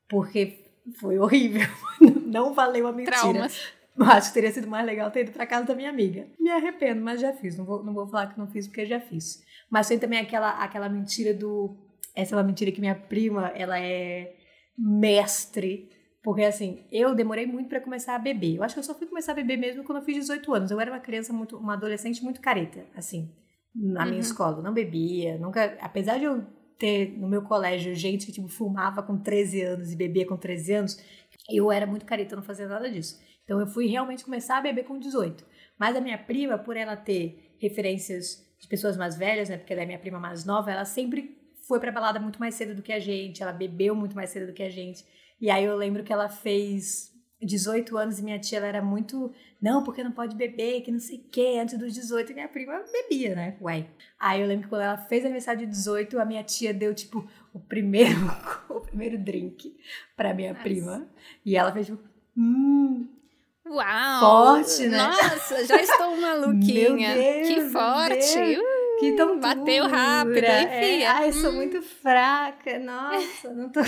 porque 0.09 0.66
foi 0.99 1.19
horrível. 1.19 1.67
Não 2.27 2.55
valeu 2.55 2.87
a 2.87 2.93
mentira. 2.93 3.17
Traumas. 3.17 3.73
Eu 3.99 4.05
Acho 4.05 4.29
que 4.29 4.35
teria 4.35 4.53
sido 4.53 4.69
mais 4.69 4.85
legal 4.85 5.11
ter 5.11 5.21
ido 5.23 5.33
pra 5.33 5.47
casa 5.47 5.65
da 5.67 5.75
minha 5.75 5.89
amiga. 5.89 6.27
Me 6.39 6.51
arrependo, 6.51 7.01
mas 7.03 7.21
já 7.21 7.33
fiz. 7.33 7.57
Não 7.57 7.65
vou, 7.65 7.83
não 7.83 7.95
vou 7.95 8.07
falar 8.07 8.27
que 8.27 8.39
não 8.39 8.47
fiz, 8.47 8.67
porque 8.67 8.85
já 8.85 9.01
fiz. 9.01 9.43
Mas 9.71 9.89
tem 9.89 9.99
também 9.99 10.19
aquela, 10.19 10.51
aquela 10.63 10.89
mentira 10.89 11.33
do... 11.33 11.75
Essa 12.15 12.35
é 12.35 12.39
uma 12.39 12.45
mentira 12.45 12.71
que 12.71 12.81
minha 12.81 12.95
prima, 12.95 13.49
ela 13.55 13.79
é 13.81 14.35
mestre. 14.79 15.89
Porque, 16.23 16.43
assim, 16.43 16.85
eu 16.91 17.15
demorei 17.15 17.47
muito 17.47 17.69
pra 17.69 17.81
começar 17.81 18.15
a 18.15 18.19
beber. 18.19 18.57
Eu 18.57 18.63
acho 18.65 18.75
que 18.75 18.81
eu 18.81 18.85
só 18.85 18.95
fui 18.95 19.07
começar 19.07 19.33
a 19.33 19.37
beber 19.37 19.57
mesmo 19.57 19.83
quando 19.85 19.99
eu 19.99 20.05
fiz 20.05 20.17
18 20.17 20.55
anos. 20.55 20.71
Eu 20.71 20.81
era 20.81 20.91
uma 20.93 21.01
criança 21.01 21.33
muito... 21.33 21.57
Uma 21.57 21.75
adolescente 21.75 22.23
muito 22.23 22.41
careta, 22.41 22.85
assim. 22.95 23.31
Na 23.75 24.05
minha 24.05 24.17
Uhum. 24.17 24.21
escola. 24.21 24.59
Eu 24.59 24.63
não 24.63 24.75
bebia. 24.75 25.39
Nunca... 25.39 25.77
Apesar 25.81 26.19
de 26.19 26.25
eu 26.25 26.45
ter 26.79 27.17
no 27.19 27.29
meu 27.29 27.43
colégio 27.43 27.95
gente 27.95 28.27
que, 28.27 28.33
tipo, 28.33 28.49
fumava 28.49 29.03
com 29.03 29.17
13 29.17 29.63
anos 29.63 29.93
e 29.93 29.97
bebia 29.97 30.27
com 30.27 30.37
13 30.37 30.73
anos, 30.73 30.99
eu 31.51 31.71
era 31.71 31.87
muito 31.87 32.05
careta, 32.05 32.35
eu 32.35 32.37
não 32.37 32.45
fazia 32.45 32.67
nada 32.67 32.91
disso. 32.91 33.21
Então 33.45 33.61
eu 33.61 33.67
fui 33.67 33.87
realmente 33.87 34.25
começar 34.25 34.59
a 34.59 34.61
beber 34.61 34.85
com 34.85 34.99
18. 34.99 35.45
Mas 35.79 35.97
a 35.97 36.01
minha 36.01 36.19
prima, 36.19 36.59
por 36.59 36.77
ela 36.77 36.97
ter 36.97 37.55
referências 37.59 38.45
de 38.59 38.67
pessoas 38.67 38.97
mais 38.97 39.17
velhas, 39.17 39.49
né? 39.49 39.57
Porque 39.57 39.73
ela 39.73 39.83
é 39.83 39.87
minha 39.87 39.99
prima 39.99 40.19
mais 40.19 40.45
nova, 40.45 40.71
ela 40.71 40.85
sempre 40.85 41.37
foi 41.67 41.81
pra 41.81 41.93
balada 41.93 42.19
muito 42.19 42.39
mais 42.39 42.55
cedo 42.55 42.75
do 42.75 42.83
que 42.83 42.93
a 42.93 42.99
gente, 42.99 43.43
ela 43.43 43.53
bebeu 43.53 43.95
muito 43.95 44.15
mais 44.15 44.31
cedo 44.31 44.47
do 44.47 44.53
que 44.53 44.63
a 44.63 44.71
gente. 44.71 45.05
E 45.41 45.51
aí 45.51 45.65
eu 45.65 45.77
lembro 45.77 46.03
que 46.03 46.13
ela 46.13 46.29
fez 46.29 47.13
18 47.47 47.97
anos 47.97 48.19
e 48.19 48.23
minha 48.23 48.39
tia 48.39 48.59
ela 48.59 48.67
era 48.67 48.83
muito. 48.83 49.33
Não, 49.63 49.83
porque 49.83 50.05
não 50.05 50.13
pode 50.13 50.37
beber, 50.37 50.83
que 50.83 50.93
não 50.93 50.99
sei 51.01 51.17
o 51.19 51.25
quê, 51.31 51.59
antes 51.61 51.79
dos 51.79 51.95
18. 51.95 52.33
E 52.33 52.35
minha 52.35 52.49
prima 52.49 52.83
bebia, 52.93 53.35
né? 53.35 53.57
Uai. 53.61 53.89
Aí 54.19 54.41
eu 54.43 54.47
lembro 54.47 54.65
que 54.65 54.69
quando 54.69 54.83
ela 54.83 54.99
fez 54.99 55.25
aniversário 55.25 55.61
de 55.61 55.67
18, 55.67 56.19
a 56.21 56.25
minha 56.25 56.43
tia 56.45 56.75
deu, 56.75 56.95
tipo, 56.95 57.27
o 57.55 57.59
primeiro, 57.59 58.19
o 58.69 58.81
primeiro 58.81 59.17
drink 59.17 59.75
pra 60.17 60.35
minha 60.35 60.51
Nossa. 60.53 60.63
prima. 60.63 61.07
E 61.45 61.57
ela 61.57 61.73
fez, 61.73 61.87
tipo, 61.87 62.03
hum, 62.37 63.09
Uau! 63.69 64.21
Forte, 64.21 64.87
né? 64.87 64.97
Nossa, 64.99 65.65
já 65.67 65.81
estou 65.83 66.17
maluquinha. 66.21 67.15
Deus, 67.15 67.49
que 67.49 67.61
forte! 67.71 68.39
Uh, 68.39 69.01
que 69.01 69.13
tão 69.17 69.41
Bateu 69.41 69.89
rápido, 69.89 70.37
hein, 70.39 71.03
É? 71.03 71.07
Ai, 71.07 71.29
eu 71.29 71.33
sou 71.33 71.51
Hum. 71.51 71.57
muito 71.57 71.83
fraca. 71.83 72.79
Nossa, 72.79 73.53
não 73.53 73.69
tô. 73.69 73.81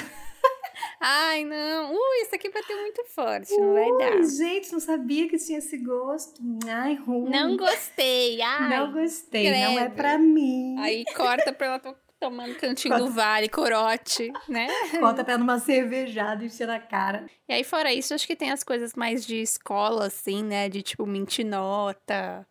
Ai, 1.01 1.45
não. 1.45 1.93
Ui, 1.93 2.23
isso 2.23 2.35
aqui 2.35 2.51
bateu 2.51 2.77
muito 2.81 3.05
forte, 3.07 3.57
não 3.57 3.73
vai 3.75 3.89
dar. 3.99 4.23
Gente, 4.25 4.73
não 4.73 4.81
sabia 4.81 5.29
que 5.29 5.39
tinha 5.39 5.59
esse 5.59 5.77
gosto. 5.79 6.41
Ai, 6.69 6.95
ruim. 6.95 7.31
Não 7.31 7.57
gostei. 7.57 8.41
Ai. 8.43 8.69
Não 8.79 8.93
gostei, 8.93 9.51
não 9.51 9.73
é 9.79 9.85
credo. 9.85 9.95
pra 9.95 10.19
mim. 10.19 10.77
Aí 10.79 11.05
corta 11.15 11.53
pra 11.53 11.67
ela 11.69 11.79
to- 11.79 11.95
tomando 12.19 12.55
cantinho 12.57 12.99
do 12.99 13.11
vale, 13.13 13.49
corote, 13.49 14.33
né? 14.49 14.67
Bota 15.01 15.23
pra 15.23 15.35
ela 15.35 15.41
numa 15.41 15.59
cervejada 15.61 16.43
e 16.43 16.47
encher 16.49 16.67
na 16.67 16.81
cara. 16.81 17.27
E 17.49 17.53
aí, 17.53 17.63
fora 17.63 17.93
isso, 17.93 18.13
acho 18.13 18.27
que 18.27 18.35
tem 18.35 18.51
as 18.51 18.65
coisas 18.65 18.95
mais 18.95 19.25
de 19.25 19.37
escola, 19.41 20.07
assim, 20.07 20.43
né? 20.43 20.69
De 20.69 20.83
tipo, 20.83 21.07
mentir 21.07 21.47
nota. 21.47 22.45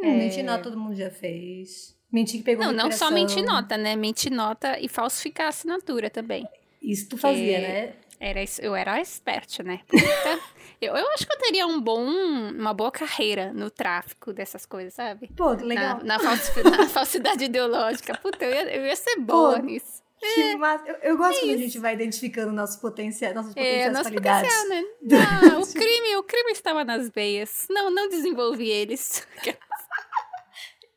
Hum, 0.00 0.18
Mentir 0.18 0.44
nota 0.44 0.62
todo 0.62 0.78
mundo 0.78 0.94
já 0.94 1.10
fez. 1.10 1.96
Mentir 2.12 2.38
que 2.38 2.44
pegou 2.44 2.64
Não, 2.64 2.72
não 2.72 2.92
só 2.92 3.10
mentir 3.10 3.44
nota, 3.44 3.76
né? 3.76 3.96
Mentir 3.96 4.30
nota 4.32 4.78
e 4.80 4.88
falsificar 4.88 5.46
a 5.46 5.48
assinatura 5.50 6.08
também. 6.08 6.46
Isso 6.82 7.08
tu 7.08 7.16
fazia, 7.18 7.58
É. 7.58 7.60
né? 7.60 7.92
Era, 8.20 8.40
eu 8.60 8.74
era 8.74 8.98
expert, 8.98 9.60
né? 9.62 9.80
Puta. 9.86 10.02
eu, 10.80 10.96
eu 10.96 11.08
acho 11.12 11.24
que 11.24 11.32
eu 11.32 11.38
teria 11.38 11.66
um 11.68 11.80
bom, 11.80 12.04
uma 12.04 12.74
boa 12.74 12.90
carreira 12.90 13.52
no 13.52 13.70
tráfico 13.70 14.32
dessas 14.32 14.66
coisas, 14.66 14.94
sabe? 14.94 15.28
Pô, 15.36 15.56
que 15.56 15.62
legal. 15.62 15.98
Na, 15.98 16.18
na, 16.18 16.18
falsi- 16.18 16.62
na 16.68 16.88
falsidade 16.88 17.44
ideológica. 17.44 18.18
Puta, 18.18 18.44
eu 18.44 18.50
ia, 18.52 18.76
eu 18.76 18.86
ia 18.86 18.96
ser 18.96 19.20
boa 19.20 19.56
Pô, 19.60 19.62
nisso. 19.62 20.02
Que 20.20 20.56
massa. 20.56 20.84
Eu, 20.88 20.96
eu 21.10 21.16
gosto 21.16 21.38
quando 21.38 21.54
a 21.54 21.56
gente 21.58 21.78
vai 21.78 21.94
identificando 21.94 22.52
nossos 22.52 22.74
potenciais, 22.76 23.32
nossas 23.36 23.52
É, 23.52 23.60
potenciais 23.60 23.92
nosso 23.92 24.04
qualidades. 24.10 24.52
potencial, 24.52 24.68
né? 24.68 24.84
Não, 25.52 25.60
o 25.62 25.66
crime, 25.72 26.16
o 26.16 26.22
crime 26.24 26.50
estava 26.50 26.84
nas 26.84 27.08
veias. 27.10 27.66
Não, 27.70 27.88
não 27.88 28.08
desenvolvi 28.08 28.68
eles. 28.68 29.24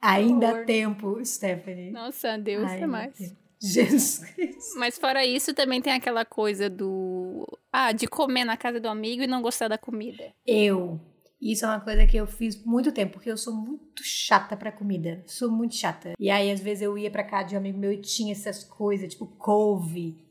Ainda 0.02 0.50
há 0.62 0.64
tempo, 0.64 1.24
Stephanie. 1.24 1.92
Nossa, 1.92 2.36
Deus 2.38 2.72
é 2.72 2.84
há 2.84 2.88
mais. 2.88 3.16
Jesus 3.62 4.20
Cristo. 4.34 4.80
Mas 4.80 4.98
fora 4.98 5.26
isso, 5.26 5.54
também 5.54 5.82
tem 5.82 5.94
aquela 5.94 6.26
coisa 6.26 6.70
do. 6.70 7.48
Ah, 7.72 7.92
de 7.92 8.08
comer 8.08 8.44
na 8.44 8.58
casa 8.58 8.80
do 8.80 8.88
amigo 8.90 9.22
e 9.22 9.28
não 9.28 9.42
gostar 9.42 9.68
da 9.68 9.78
comida. 9.78 10.34
Eu. 10.46 11.00
Isso 11.40 11.66
é 11.66 11.68
uma 11.70 11.80
coisa 11.80 12.06
que 12.06 12.18
eu 12.18 12.28
fiz 12.28 12.64
muito 12.64 12.92
tempo, 12.92 13.14
porque 13.14 13.32
eu 13.32 13.38
sou 13.38 13.54
muito 13.54 14.04
chata 14.04 14.56
pra 14.56 14.72
comida. 14.72 15.24
Sou 15.26 15.50
muito 15.52 15.76
chata. 15.76 16.14
E 16.20 16.30
aí, 16.30 16.52
às 16.52 16.60
vezes, 16.60 16.84
eu 16.84 16.96
ia 16.98 17.10
pra 17.10 17.24
casa 17.24 17.50
de 17.50 17.56
um 17.56 17.58
amigo 17.60 17.80
meu 17.80 17.92
e 17.92 17.98
tinha 18.02 18.32
essas 18.32 18.64
coisas, 18.64 19.10
tipo 19.12 19.26
couve. 19.26 20.24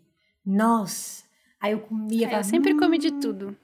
Nossa. 0.46 1.24
Aí 1.60 1.72
eu 1.72 1.80
comia. 1.80 2.22
É, 2.22 2.24
eu 2.26 2.30
falava, 2.30 2.44
sempre 2.48 2.74
comi 2.76 2.96
de 2.98 3.08
"Hum, 3.08 3.20
tudo. 3.20 3.56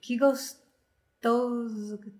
Que 0.00 0.16
gostoso 0.18 1.98
que 1.98 2.12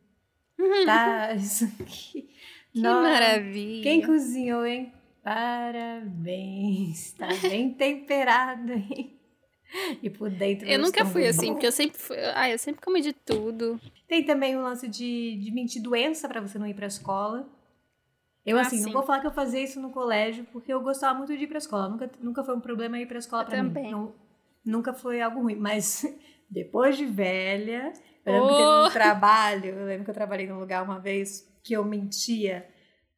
tá 0.86 1.34
isso 1.34 1.64
aqui. 1.64 2.28
Que 2.72 2.80
Nossa, 2.80 3.02
maravilha. 3.02 3.82
Quem 3.82 4.02
cozinhou, 4.04 4.64
hein? 4.64 4.92
Parabéns. 5.28 7.12
Tá 7.12 7.28
bem 7.42 7.72
temperado, 7.74 8.72
hein? 8.72 9.14
E 10.02 10.08
por 10.08 10.30
dentro. 10.30 10.66
Eu 10.66 10.78
nunca 10.78 11.04
fui 11.04 11.22
muito. 11.22 11.36
assim, 11.36 11.52
porque 11.52 11.66
eu 11.66 11.72
sempre 11.72 11.98
fui. 11.98 12.16
Ah, 12.34 12.48
eu 12.50 12.58
sempre 12.58 12.80
comi 12.82 13.00
de 13.02 13.12
tudo. 13.12 13.78
Tem 14.06 14.24
também 14.24 14.56
o 14.56 14.62
lance 14.62 14.88
de, 14.88 15.36
de 15.36 15.50
mentir 15.52 15.82
doença 15.82 16.26
pra 16.28 16.40
você 16.40 16.58
não 16.58 16.66
ir 16.66 16.74
pra 16.74 16.86
escola. 16.86 17.46
Eu, 18.46 18.56
Ah, 18.56 18.62
assim, 18.62 18.78
sim. 18.78 18.84
não 18.84 18.92
vou 18.92 19.02
falar 19.02 19.20
que 19.20 19.26
eu 19.26 19.30
fazia 19.32 19.62
isso 19.62 19.78
no 19.78 19.90
colégio, 19.90 20.46
porque 20.52 20.72
eu 20.72 20.80
gostava 20.80 21.18
muito 21.18 21.36
de 21.36 21.44
ir 21.44 21.46
pra 21.46 21.58
escola. 21.58 21.88
Nunca, 21.88 22.10
nunca 22.20 22.42
foi 22.42 22.56
um 22.56 22.60
problema 22.60 22.98
ir 22.98 23.06
pra 23.06 23.18
escola 23.18 23.42
Eu 23.42 23.46
pra 23.46 23.56
também. 23.58 23.84
mim. 23.84 23.90
Não- 23.90 24.14
nunca 24.64 24.94
foi 24.94 25.20
algo 25.20 25.42
ruim. 25.42 25.56
Mas 25.56 26.02
depois 26.48 26.96
de 26.96 27.04
velha, 27.04 27.92
eu 28.24 28.32
lembro 28.32 28.48
que 28.48 28.54
Oh! 28.54 28.56
teve 28.56 28.88
um 28.88 28.92
trabalho. 28.92 29.66
Eu 29.66 29.86
lembro 29.86 30.04
que 30.04 30.10
eu 30.10 30.14
trabalhei 30.14 30.46
num 30.46 30.58
lugar 30.58 30.82
uma 30.82 30.98
vez 30.98 31.46
que 31.62 31.74
eu 31.74 31.84
mentia 31.84 32.66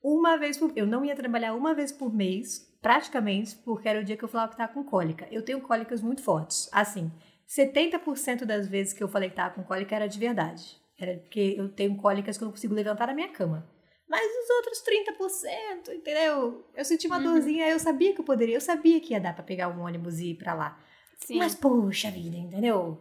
uma 0.02 0.36
vez 0.36 0.56
por 0.58 0.72
Eu 0.76 0.86
não 0.86 1.04
ia 1.04 1.14
trabalhar 1.16 1.54
uma 1.54 1.74
vez 1.74 1.92
por 1.92 2.12
mês, 2.12 2.68
praticamente, 2.80 3.56
porque 3.56 3.88
era 3.88 4.00
o 4.00 4.04
dia 4.04 4.16
que 4.16 4.24
eu 4.24 4.28
falava 4.28 4.50
que 4.52 4.56
tava 4.58 4.72
com 4.72 4.84
cólica. 4.84 5.26
Eu 5.30 5.44
tenho 5.44 5.60
cólicas 5.60 6.00
muito 6.00 6.22
fortes. 6.22 6.68
Assim, 6.72 7.10
70% 7.46 8.44
das 8.44 8.66
vezes 8.68 8.92
que 8.92 9.02
eu 9.02 9.08
falei 9.08 9.30
que 9.30 9.36
tava 9.36 9.54
com 9.54 9.62
cólica 9.62 9.94
era 9.96 10.06
de 10.08 10.18
verdade. 10.18 10.76
Era 10.98 11.18
porque 11.18 11.54
eu 11.58 11.68
tenho 11.68 11.96
cólicas 11.96 12.36
que 12.36 12.44
eu 12.44 12.46
não 12.46 12.52
consigo 12.52 12.74
levantar 12.74 13.06
da 13.06 13.14
minha 13.14 13.28
cama. 13.28 13.66
Mas 14.08 14.22
os 14.26 14.50
outros 14.56 14.82
30%, 14.82 15.94
entendeu? 15.94 16.64
Eu 16.74 16.84
senti 16.84 17.06
uma 17.06 17.18
Uhum. 17.18 17.22
dorzinha, 17.22 17.68
eu 17.68 17.78
sabia 17.78 18.12
que 18.12 18.20
eu 18.20 18.24
poderia, 18.24 18.56
eu 18.56 18.60
sabia 18.60 19.00
que 19.00 19.12
ia 19.12 19.20
dar 19.20 19.34
pra 19.34 19.42
pegar 19.44 19.68
um 19.68 19.80
ônibus 19.82 20.18
e 20.18 20.30
ir 20.30 20.34
pra 20.34 20.52
lá. 20.52 20.78
Sim. 21.18 21.38
Mas, 21.38 21.54
poxa 21.54 22.10
vida, 22.10 22.36
entendeu? 22.36 22.98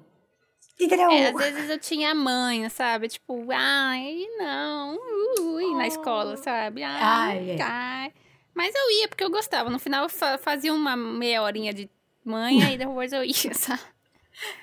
Entendeu? 0.80 1.10
É, 1.12 1.28
às 1.30 1.36
vezes 1.54 1.70
eu 1.70 1.80
tinha 1.80 2.15
mãe, 2.15 2.68
sabe? 2.70 3.08
Tipo, 3.10 3.46
ai, 3.52 4.26
não, 4.38 4.98
ui, 5.42 5.76
na 5.76 5.88
escola, 5.88 6.38
sabe? 6.38 6.84
Ai, 6.84 7.52
Ai, 7.52 7.62
ai. 7.62 8.13
Mas 8.54 8.74
eu 8.76 8.92
ia 9.00 9.08
porque 9.08 9.24
eu 9.24 9.30
gostava. 9.30 9.70
No 9.70 9.80
final 9.80 10.04
eu 10.04 10.10
fa- 10.10 10.38
fazia 10.38 10.74
uma 10.74 10.96
meia 10.96 11.42
horinha 11.42 11.74
de 11.74 11.89
mãe, 12.24 12.62
aí 12.63 12.78
depois 12.78 13.12
eu 13.13 13.24
ia, 13.24 13.34
sabe? 13.54 13.82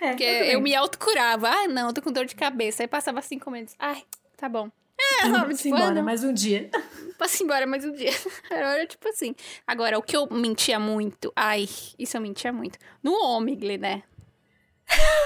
É, 0.01 0.09
Porque 0.09 0.25
eu 0.25 0.61
me 0.61 0.75
autocurava. 0.75 1.49
Ah, 1.51 1.69
não, 1.69 1.93
tô 1.93 2.01
com 2.01 2.11
dor 2.11 2.25
de 2.25 2.35
cabeça. 2.35 2.83
Aí 2.83 2.89
passava 2.89 3.21
cinco 3.21 3.51
minutos. 3.51 3.75
Ai, 3.79 4.03
tá 4.37 4.49
bom. 4.49 4.71
É? 4.99 5.29
Vamos 5.29 5.61
Tipo, 5.61 5.75
ah, 5.75 5.79
embora, 5.79 5.95
não, 5.95 6.03
mais 6.03 6.25
um 6.25 6.33
dia. 6.33 6.71
ir 7.21 7.43
embora 7.43 7.67
mais 7.67 7.85
um 7.85 7.93
dia. 7.93 8.11
Era 8.51 8.75
era 8.75 8.87
tipo 8.87 9.07
assim. 9.09 9.35
Agora, 9.67 9.99
o 9.99 10.03
que 10.03 10.17
eu 10.17 10.27
mentia 10.31 10.79
muito. 10.79 11.31
Ai, 11.37 11.69
isso 11.99 12.17
eu 12.17 12.21
mentia 12.23 12.53
muito. 12.53 12.79
No 13.03 13.13
Omegle, 13.13 13.77
né? 13.79 14.03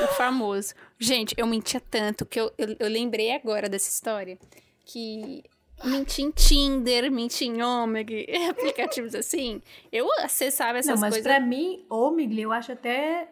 O 0.02 0.06
famoso. 0.14 0.74
Gente, 0.98 1.34
eu 1.36 1.46
mentia 1.46 1.80
tanto 1.80 2.24
que 2.24 2.40
eu, 2.40 2.52
eu, 2.56 2.76
eu 2.78 2.88
lembrei 2.88 3.32
agora 3.32 3.68
dessa 3.68 3.88
história. 3.88 4.38
Que 4.84 5.44
menti 5.84 6.22
em 6.22 6.30
Tinder, 6.30 7.10
menti 7.10 7.44
em 7.44 7.62
Omegle, 7.62 8.26
aplicativos 8.50 9.14
assim. 9.14 9.62
Eu 9.92 10.08
acessava 10.20 10.78
essas 10.78 10.94
não, 10.94 11.00
mas 11.00 11.14
coisas. 11.14 11.22
pra 11.22 11.40
mim, 11.40 11.84
Omigli, 11.88 12.42
eu 12.42 12.52
acho 12.52 12.72
até 12.72 13.28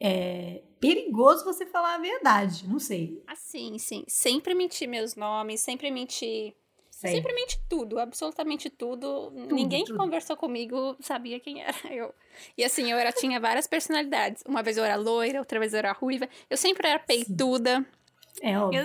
é, 0.00 0.62
perigoso 0.80 1.44
você 1.44 1.64
falar 1.64 1.94
a 1.94 1.98
verdade. 1.98 2.66
Não 2.66 2.78
sei. 2.78 3.22
Assim, 3.26 3.78
sim. 3.78 4.04
Sempre 4.08 4.54
menti 4.54 4.86
meus 4.86 5.14
nomes, 5.14 5.60
sempre 5.60 5.90
menti. 5.90 6.54
Sei. 7.02 7.16
Sempre 7.16 7.34
menti 7.34 7.60
tudo, 7.68 7.98
absolutamente 7.98 8.70
tudo. 8.70 9.32
Ninguém 9.50 9.82
que 9.82 9.90
tudo. 9.90 9.98
conversou 9.98 10.36
comigo 10.36 10.96
sabia 11.00 11.40
quem 11.40 11.60
era 11.60 11.74
eu. 11.90 12.14
E 12.56 12.62
assim, 12.62 12.92
eu 12.92 12.96
era, 12.96 13.10
tinha 13.10 13.40
várias 13.40 13.66
personalidades. 13.66 14.44
Uma 14.46 14.62
vez 14.62 14.76
eu 14.76 14.84
era 14.84 14.94
loira, 14.94 15.40
outra 15.40 15.58
vez 15.58 15.72
eu 15.72 15.80
era 15.80 15.90
ruiva. 15.90 16.28
Eu 16.48 16.56
sempre 16.56 16.86
era 16.86 17.00
peituda. 17.00 17.84
É 18.40 18.56
óbvio. 18.56 18.84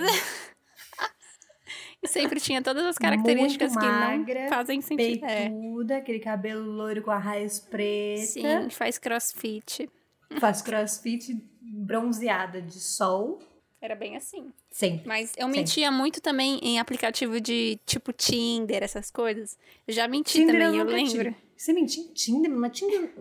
E 2.02 2.08
sempre 2.10 2.40
tinha 2.40 2.60
todas 2.60 2.84
as 2.84 2.98
características 2.98 3.72
Muito 3.72 3.86
que 3.86 3.92
magra, 3.92 4.42
não 4.42 4.48
fazem 4.48 4.80
sentido. 4.80 5.24
É. 5.24 5.48
Peituda, 5.48 5.96
aquele 5.98 6.18
cabelo 6.18 6.68
loiro 6.68 7.02
com 7.02 7.12
a 7.12 7.18
raiz 7.18 7.60
preta. 7.60 8.26
Sim, 8.26 8.68
faz 8.70 8.98
crossfit. 8.98 9.88
Faz 10.40 10.60
crossfit 10.60 11.40
bronzeada 11.62 12.60
de 12.60 12.80
sol. 12.80 13.38
Era 13.80 13.94
bem 13.94 14.16
assim. 14.16 14.52
Sempre. 14.70 15.06
Mas 15.06 15.32
eu 15.36 15.46
Sim. 15.46 15.52
mentia 15.52 15.90
muito 15.92 16.20
também 16.20 16.58
em 16.62 16.78
aplicativo 16.80 17.40
de 17.40 17.78
tipo 17.86 18.12
Tinder, 18.12 18.82
essas 18.82 19.10
coisas. 19.10 19.56
Eu 19.86 19.94
já 19.94 20.08
menti 20.08 20.32
Tinder 20.32 20.54
também, 20.60 20.78
eu, 20.78 20.84
nunca 20.84 20.96
lembro. 20.96 21.12
tive. 21.12 21.36
Você 21.56 21.72
mentiu 21.72 22.02
em 22.04 22.12
Tinder? 22.12 22.50
Mas 22.50 22.76
Tinder... 22.76 23.12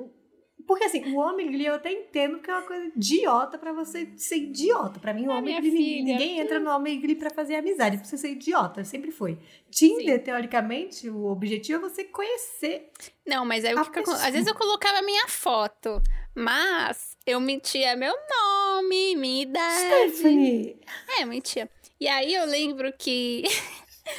Porque 0.65 0.84
assim, 0.84 1.13
o 1.13 1.20
Omigli 1.20 1.65
eu 1.65 1.76
até 1.76 1.89
entendo 1.93 2.39
que 2.39 2.52
é 2.52 2.54
uma 2.54 2.63
coisa 2.63 2.91
idiota 2.93 3.58
pra 3.58 3.72
você 3.72 4.12
ser 4.17 4.36
idiota. 4.36 5.00
Pra 5.00 5.13
mim, 5.13 5.26
o 5.26 5.32
Omigli, 5.32 5.72
filha. 5.72 6.04
ninguém 6.04 6.39
entra 6.39 6.60
no 6.60 6.70
Omigli 6.72 7.15
pra 7.15 7.30
fazer 7.30 7.56
amizade. 7.56 7.96
Pra 7.98 8.06
você 8.06 8.17
ser 8.17 8.32
idiota, 8.32 8.84
sempre 8.84 9.10
foi. 9.10 9.38
Tinder, 9.72 10.22
teoricamente, 10.22 11.10
o 11.10 11.28
objetivo 11.28 11.86
é 11.86 11.89
você 11.89 12.04
conhecer. 12.04 12.91
Não, 13.26 13.46
mas 13.46 13.63
aí 13.63 13.74
o 13.76 13.80
A 13.80 13.86
que, 13.86 14.02
que 14.04 14.10
eu- 14.10 14.13
às 14.13 14.32
vezes 14.34 14.46
eu 14.48 14.56
colocava 14.56 15.02
minha 15.04 15.26
foto, 15.30 16.02
mas 16.36 17.17
eu 17.32 17.40
mentia 17.40 17.96
meu 17.96 18.13
nome, 18.30 19.16
minha 19.16 19.44
idade. 19.44 20.12
Stephanie, 20.12 20.78
É, 21.18 21.24
eu 21.24 21.28
mentia. 21.28 21.70
E 22.00 22.08
aí 22.08 22.34
eu 22.34 22.46
lembro 22.46 22.94
que 22.98 23.44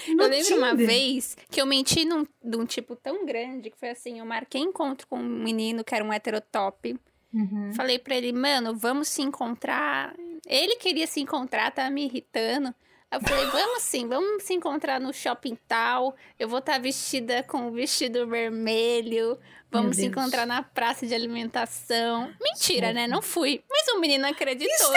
no 0.08 0.24
eu 0.24 0.28
lembro 0.28 0.56
uma 0.58 0.70
Tinder. 0.70 0.86
vez 0.86 1.36
que 1.50 1.60
eu 1.60 1.66
menti 1.66 2.04
num, 2.04 2.26
de 2.42 2.56
um 2.56 2.64
tipo 2.66 2.96
tão 2.96 3.24
grande 3.24 3.70
que 3.70 3.78
foi 3.78 3.90
assim, 3.90 4.18
eu 4.18 4.26
marquei 4.26 4.60
encontro 4.60 5.06
com 5.06 5.18
um 5.18 5.22
menino 5.42 5.84
que 5.84 5.94
era 5.94 6.04
um 6.04 6.12
heterotop. 6.12 6.98
Uhum. 7.32 7.72
Falei 7.74 7.98
pra 7.98 8.16
ele, 8.16 8.32
mano, 8.32 8.74
vamos 8.76 9.08
se 9.08 9.22
encontrar. 9.22 10.14
Ele 10.46 10.76
queria 10.76 11.06
se 11.06 11.20
encontrar, 11.20 11.70
tava 11.70 11.90
me 11.90 12.04
irritando. 12.06 12.74
Eu 13.10 13.22
falei, 13.22 13.46
vamos 13.46 13.82
sim, 13.82 14.06
vamos 14.06 14.42
se 14.42 14.52
encontrar 14.52 15.00
no 15.00 15.14
shopping 15.14 15.56
tal. 15.66 16.14
Eu 16.38 16.46
vou 16.46 16.58
estar 16.58 16.78
vestida 16.78 17.42
com 17.42 17.68
o 17.68 17.70
vestido 17.72 18.26
vermelho. 18.26 19.38
Vamos 19.70 19.96
se 19.96 20.06
encontrar 20.06 20.46
na 20.46 20.62
praça 20.62 21.06
de 21.06 21.14
alimentação. 21.14 22.32
Mentira, 22.40 22.92
né? 22.92 23.06
Não 23.06 23.22
fui. 23.22 23.62
Mas 23.68 23.88
o 23.88 24.00
menino 24.00 24.26
acreditou. 24.26 24.92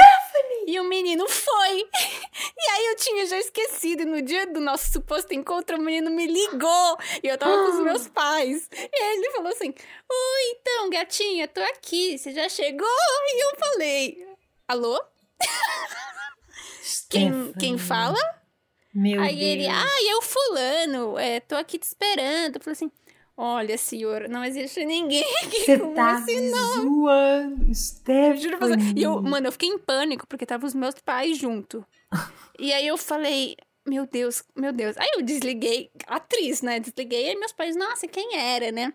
E 0.67 0.79
o 0.79 0.83
menino 0.83 1.27
foi. 1.27 1.87
E 2.63 2.69
aí 2.69 2.85
eu 2.87 2.95
tinha 2.95 3.25
já 3.25 3.37
esquecido. 3.37 4.03
E 4.03 4.05
no 4.05 4.21
dia 4.21 4.45
do 4.45 4.59
nosso 4.59 4.91
suposto 4.91 5.33
encontro, 5.33 5.77
o 5.77 5.81
menino 5.81 6.11
me 6.11 6.27
ligou. 6.27 6.97
E 7.23 7.27
eu 7.27 7.37
tava 7.37 7.51
com 7.63 7.71
os 7.71 7.83
meus 7.83 8.07
pais. 8.07 8.69
E 8.71 9.03
aí 9.03 9.17
ele 9.17 9.31
falou 9.31 9.51
assim: 9.51 9.69
Oi, 9.69 10.57
então, 10.59 10.89
gatinha, 10.89 11.47
tô 11.47 11.59
aqui. 11.61 12.17
Você 12.17 12.31
já 12.31 12.47
chegou? 12.47 12.87
E 12.87 13.43
eu 13.43 13.59
falei: 13.59 14.27
Alô? 14.67 15.01
Quem, 17.09 17.53
quem 17.59 17.77
fala? 17.77 18.17
Meu 18.93 19.21
Aí 19.21 19.35
Deus. 19.35 19.41
ele, 19.47 19.67
ah, 19.67 20.03
eu 20.09 20.21
fulano, 20.21 21.17
é, 21.17 21.39
tô 21.39 21.55
aqui 21.55 21.77
te 21.79 21.83
esperando. 21.83 22.55
Eu 22.57 22.61
falei 22.61 22.73
assim, 22.73 22.91
olha, 23.37 23.77
senhor, 23.77 24.27
não 24.27 24.43
existe 24.43 24.83
ninguém 24.85 25.23
aqui 25.43 25.61
Você 25.65 25.79
com 25.79 25.93
tá 25.93 26.19
esse 26.19 26.35
me 26.41 26.49
nome. 26.51 26.81
zoando, 26.83 27.75
Stephanie. 27.75 28.93
E 28.95 29.03
eu, 29.03 29.21
mano, 29.21 29.47
eu 29.47 29.51
fiquei 29.51 29.69
em 29.69 29.77
pânico, 29.79 30.27
porque 30.27 30.45
tava 30.45 30.65
os 30.65 30.73
meus 30.73 30.95
pais 30.95 31.37
junto. 31.37 31.85
e 32.59 32.73
aí 32.73 32.85
eu 32.85 32.97
falei, 32.97 33.55
meu 33.87 34.05
Deus, 34.05 34.43
meu 34.55 34.73
Deus. 34.73 34.97
Aí 34.97 35.09
eu 35.15 35.21
desliguei, 35.21 35.89
atriz, 36.07 36.61
né? 36.61 36.79
Desliguei, 36.79 37.29
aí 37.29 37.35
meus 37.37 37.53
pais, 37.53 37.75
nossa, 37.75 38.07
quem 38.07 38.37
era, 38.37 38.71
né? 38.71 38.93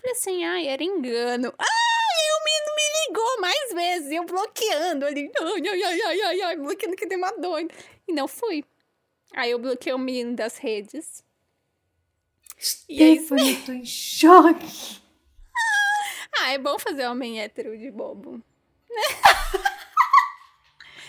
Falei 0.00 0.12
assim, 0.12 0.44
ai, 0.44 0.66
era 0.66 0.82
engano. 0.82 1.54
Ah, 1.58 1.64
e 1.64 1.66
o 1.68 1.95
menino 2.46 2.70
me 2.76 2.82
ligou 3.08 3.40
mais 3.40 3.72
vezes, 3.72 4.12
eu 4.12 4.24
bloqueando 4.24 5.06
ali, 5.06 5.30
ai, 5.40 5.68
ai, 5.68 5.82
ai, 5.82 6.00
ai, 6.02 6.20
ai, 6.20 6.42
ai, 6.42 6.56
bloqueando 6.56 6.96
que 6.96 7.06
tem 7.06 7.18
uma 7.18 7.32
doida. 7.32 7.74
E 8.06 8.12
não 8.12 8.28
fui. 8.28 8.64
Aí 9.34 9.50
eu 9.50 9.58
bloqueei 9.58 9.92
o 9.92 9.98
menino 9.98 10.34
das 10.34 10.56
redes. 10.56 11.24
E 12.88 13.02
é 13.02 13.08
isso. 13.10 13.34
Eu 13.34 13.64
tô 13.64 13.72
em 13.72 13.84
choque. 13.84 14.66
Ah, 16.38 16.52
é 16.52 16.58
bom 16.58 16.78
fazer 16.78 17.06
homem 17.06 17.40
hétero 17.40 17.78
de 17.78 17.90
bobo. 17.90 18.42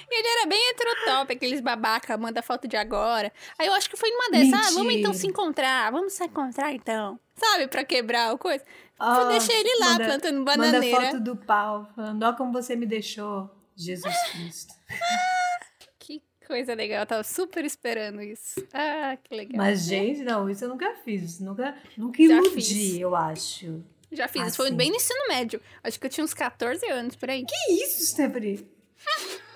Ele 0.10 0.28
era 0.28 0.46
bem 0.48 0.70
heterotop, 0.70 1.34
aqueles 1.34 1.60
babaca, 1.62 2.18
manda 2.18 2.42
foto 2.42 2.68
de 2.68 2.78
agora. 2.78 3.32
Aí 3.60 3.68
eu 3.68 3.74
acho 3.74 3.90
que 3.90 3.98
foi 3.98 4.10
numa 4.10 4.30
dessas, 4.32 4.54
ah, 4.54 4.72
vamos 4.72 4.94
então 4.94 5.12
Mentira. 5.12 5.14
se 5.14 5.28
encontrar, 5.28 5.92
vamos 5.92 6.14
se 6.14 6.24
encontrar 6.24 6.74
então. 6.74 7.20
Sabe, 7.36 7.68
pra 7.68 7.84
quebrar 7.84 8.34
o 8.34 8.38
coisa. 8.38 8.64
Ah, 9.00 9.20
eu 9.22 9.28
deixei 9.28 9.56
ele 9.60 9.80
lá, 9.80 9.92
manda- 9.92 10.06
plantando 10.06 10.38
Manda 10.38 10.58
bananeira. 10.58 11.02
foto 11.02 11.20
do 11.20 11.36
pau, 11.36 11.88
falando, 11.96 12.24
ó 12.24 12.34
como 12.34 12.52
você 12.54 12.76
me 12.76 12.86
deixou, 12.86 13.50
Jesus 13.76 14.16
Cristo. 14.32 14.74
Que 16.00 16.24
coisa 16.48 16.74
legal, 16.74 17.02
eu 17.02 17.06
tava 17.06 17.24
super 17.24 17.66
esperando 17.66 18.22
isso. 18.22 18.66
Ah, 18.74 19.18
que 19.22 19.36
legal. 19.36 19.58
Mas, 19.58 19.82
gente, 19.82 20.24
não, 20.24 20.50
isso 20.50 20.64
eu 20.64 20.70
nunca 20.70 20.96
fiz. 21.04 21.40
Nunca, 21.42 21.76
nunca 21.98 22.22
iludi, 22.22 23.02
eu 23.02 23.14
acho. 23.14 23.84
Já 24.10 24.30
fiz, 24.30 24.48
isso 24.48 24.56
foi 24.56 24.68
assim. 24.68 24.78
bem 24.78 24.90
no 24.90 24.96
ensino 24.96 25.28
médio. 25.28 25.62
Acho 25.84 26.00
que 26.00 26.06
eu 26.06 26.10
tinha 26.10 26.24
uns 26.24 26.34
14 26.34 26.86
anos 26.90 27.14
por 27.18 27.30
aí. 27.30 27.46
Que 27.46 27.74
isso, 27.74 28.06
Stephanie? 28.06 28.66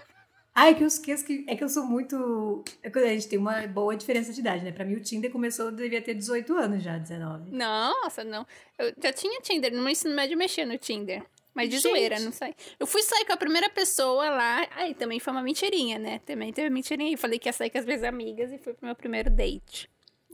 Ai, 0.54 0.76
que 0.76 0.84
eu 0.84 0.88
esqueço 0.88 1.26
que. 1.26 1.46
É 1.48 1.56
que 1.56 1.64
eu 1.64 1.70
sou 1.70 1.86
muito. 1.86 2.64
É 2.84 2.90
a 2.90 3.14
gente 3.14 3.30
tem 3.30 3.40
uma 3.40 3.66
boa 3.68 3.96
diferença 3.96 4.34
de 4.34 4.42
idade, 4.42 4.64
né? 4.66 4.72
Pra 4.72 4.84
mim, 4.84 4.96
o 4.96 5.00
Tinder 5.02 5.32
começou, 5.32 5.68
eu 5.68 5.72
devia 5.72 6.02
ter 6.02 6.14
18 6.14 6.54
anos 6.58 6.84
já, 6.84 6.98
19. 6.98 7.52
Nossa, 7.52 8.24
não. 8.24 8.46
Eu 8.78 8.94
já 9.02 9.14
tinha 9.14 9.40
Tinder, 9.42 9.74
no 9.74 9.82
meu 9.82 9.90
ensino 9.90 10.14
médio 10.14 10.34
eu 10.34 10.38
mexia 10.38 10.66
no 10.66 10.78
Tinder. 10.78 11.24
Mas 11.54 11.70
de 11.70 11.78
Gente. 11.78 11.90
zoeira, 11.90 12.20
não 12.20 12.32
sei. 12.32 12.54
Eu 12.80 12.88
fui 12.88 13.02
sair 13.02 13.26
com 13.26 13.34
a 13.34 13.38
primeira 13.38 13.70
pessoa 13.70 14.30
lá, 14.30 14.68
aí 14.76 14.94
também 14.94 15.20
foi 15.20 15.34
uma 15.34 15.44
mentirinha, 15.44 16.00
né? 16.00 16.20
Também 16.26 16.52
teve 16.52 16.70
mentirinha. 16.70 17.10
aí. 17.10 17.18
Falei 17.18 17.40
que 17.40 17.50
ia 17.50 17.54
sair 17.54 17.70
com 17.70 17.78
as 17.78 17.86
minhas 17.86 18.04
amigas 18.04 18.52
e 18.52 18.58
fui 18.58 18.74
pro 18.74 18.86
meu 18.86 18.96
primeiro 18.96 19.30
date. 19.30 19.90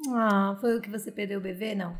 Ah, 0.09 0.55
foi 0.61 0.77
o 0.77 0.81
que 0.81 0.89
você 0.89 1.11
perdeu 1.11 1.39
o 1.39 1.41
bebê? 1.41 1.73
Não. 1.73 1.97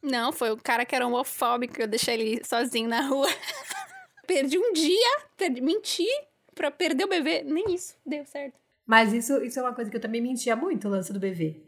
Não, 0.00 0.32
foi 0.32 0.50
o 0.50 0.56
cara 0.56 0.84
que 0.84 0.94
era 0.94 1.06
homofóbico, 1.06 1.80
eu 1.80 1.86
deixei 1.86 2.14
ele 2.14 2.44
sozinho 2.44 2.88
na 2.88 3.02
rua. 3.02 3.28
Perdi 4.26 4.58
um 4.58 4.72
dia, 4.72 5.20
perdi, 5.36 5.60
menti 5.60 6.06
pra 6.54 6.70
perder 6.70 7.04
o 7.04 7.08
bebê. 7.08 7.42
Nem 7.42 7.74
isso, 7.74 7.94
deu 8.04 8.24
certo. 8.24 8.54
Mas 8.86 9.12
isso, 9.12 9.42
isso 9.44 9.58
é 9.58 9.62
uma 9.62 9.74
coisa 9.74 9.90
que 9.90 9.96
eu 9.96 10.00
também 10.00 10.20
mentia 10.20 10.56
muito, 10.56 10.88
o 10.88 10.90
lance 10.90 11.12
do 11.12 11.20
bebê. 11.20 11.62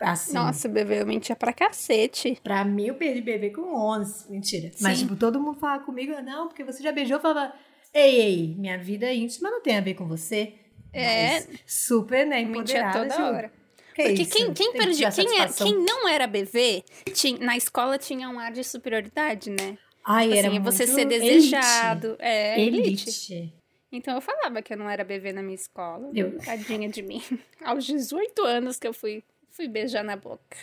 Assim, 0.00 0.32
Nossa, 0.32 0.68
bebê, 0.68 1.00
eu 1.00 1.06
mentia 1.06 1.34
pra 1.34 1.52
cacete. 1.52 2.38
Pra 2.42 2.64
mim, 2.64 2.86
eu 2.86 2.94
perdi 2.94 3.20
bebê 3.20 3.50
com 3.50 3.74
11. 3.74 4.30
Mentira. 4.30 4.70
Mas, 4.80 4.98
Sim. 4.98 5.04
tipo, 5.06 5.16
todo 5.16 5.40
mundo 5.40 5.58
falava 5.58 5.84
comigo, 5.84 6.12
não, 6.22 6.46
porque 6.46 6.62
você 6.62 6.82
já 6.82 6.92
beijou. 6.92 7.16
Eu 7.16 7.20
falava, 7.20 7.52
ei, 7.92 8.20
ei, 8.20 8.54
minha 8.56 8.78
vida 8.78 9.12
íntima 9.12 9.50
não 9.50 9.60
tem 9.60 9.76
a 9.76 9.80
ver 9.80 9.94
com 9.94 10.06
você. 10.06 10.54
É. 10.92 11.34
Mas 11.34 11.48
super, 11.66 12.24
né, 12.26 12.42
Eu 12.42 12.46
mentia 12.46 12.78
empoderada. 12.80 12.98
toda 13.00 13.10
tipo, 13.10 13.22
hora. 13.22 13.52
que 13.94 14.02
Porque 14.04 14.22
isso? 14.22 14.30
quem, 14.30 14.54
quem 14.54 14.72
quem, 14.72 14.82
era, 14.82 14.94
satisfação. 14.94 15.66
quem 15.66 15.84
não 15.84 16.08
era 16.08 16.28
bebê, 16.28 16.84
tinha, 17.12 17.38
na 17.40 17.56
escola 17.56 17.98
tinha 17.98 18.28
um 18.30 18.38
ar 18.38 18.52
de 18.52 18.62
superioridade, 18.62 19.50
né? 19.50 19.76
Ai, 20.06 20.32
era 20.38 20.48
assim, 20.48 20.60
você 20.60 20.86
muito 20.86 20.94
ser 20.94 21.04
desejado. 21.06 22.16
É, 22.20 22.58
elite. 22.60 23.08
Elite. 23.08 23.57
Então 23.90 24.14
eu 24.14 24.20
falava 24.20 24.60
que 24.60 24.72
eu 24.72 24.76
não 24.76 24.88
era 24.88 25.02
bebê 25.04 25.32
na 25.32 25.42
minha 25.42 25.54
escola. 25.54 26.10
Eu- 26.14 26.38
Tadinha 26.38 26.88
de 26.88 27.02
mim. 27.02 27.22
Aos 27.64 27.84
18 27.84 28.42
anos 28.44 28.78
que 28.78 28.86
eu 28.86 28.92
fui, 28.92 29.22
fui 29.50 29.66
beijar 29.68 30.04
na 30.04 30.16
boca. 30.16 30.56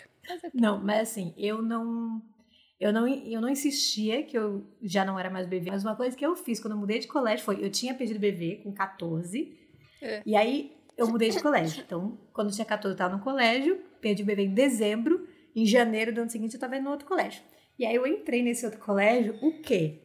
Não, 0.53 0.79
mas 0.83 1.09
assim, 1.09 1.33
eu 1.37 1.61
não. 1.61 2.21
Eu 2.79 2.91
não, 2.91 3.07
eu 3.07 3.39
não 3.39 3.47
insistia 3.49 4.21
que 4.23 4.37
eu 4.37 4.65
já 4.81 5.05
não 5.05 5.17
era 5.17 5.29
mais 5.29 5.47
bebê. 5.47 5.71
Mas 5.71 5.83
uma 5.83 5.95
coisa 5.95 6.15
que 6.15 6.25
eu 6.25 6.35
fiz 6.35 6.59
quando 6.59 6.73
eu 6.73 6.77
mudei 6.79 6.99
de 6.99 7.07
colégio 7.07 7.45
foi: 7.45 7.63
eu 7.63 7.69
tinha 7.71 7.93
perdido 7.93 8.19
bebê 8.19 8.59
com 8.63 8.71
14. 8.73 9.57
É. 10.01 10.21
E 10.25 10.35
aí 10.35 10.75
eu 10.97 11.07
mudei 11.07 11.29
de 11.29 11.41
colégio. 11.41 11.83
Então, 11.85 12.17
quando 12.33 12.49
eu 12.49 12.53
tinha 12.53 12.65
14, 12.65 12.93
eu 12.93 12.97
tava 12.97 13.15
no 13.17 13.23
colégio, 13.23 13.77
perdi 14.01 14.23
o 14.23 14.25
bebê 14.25 14.43
em 14.43 14.53
dezembro. 14.53 15.27
Em 15.55 15.65
janeiro 15.65 16.13
do 16.13 16.19
ano 16.21 16.29
seguinte, 16.29 16.55
eu 16.55 16.59
tava 16.59 16.75
indo 16.75 16.83
no 16.83 16.91
outro 16.91 17.07
colégio. 17.07 17.41
E 17.79 17.85
aí 17.85 17.95
eu 17.95 18.05
entrei 18.05 18.41
nesse 18.43 18.65
outro 18.65 18.79
colégio, 18.81 19.37
o 19.41 19.61
quê? 19.61 20.01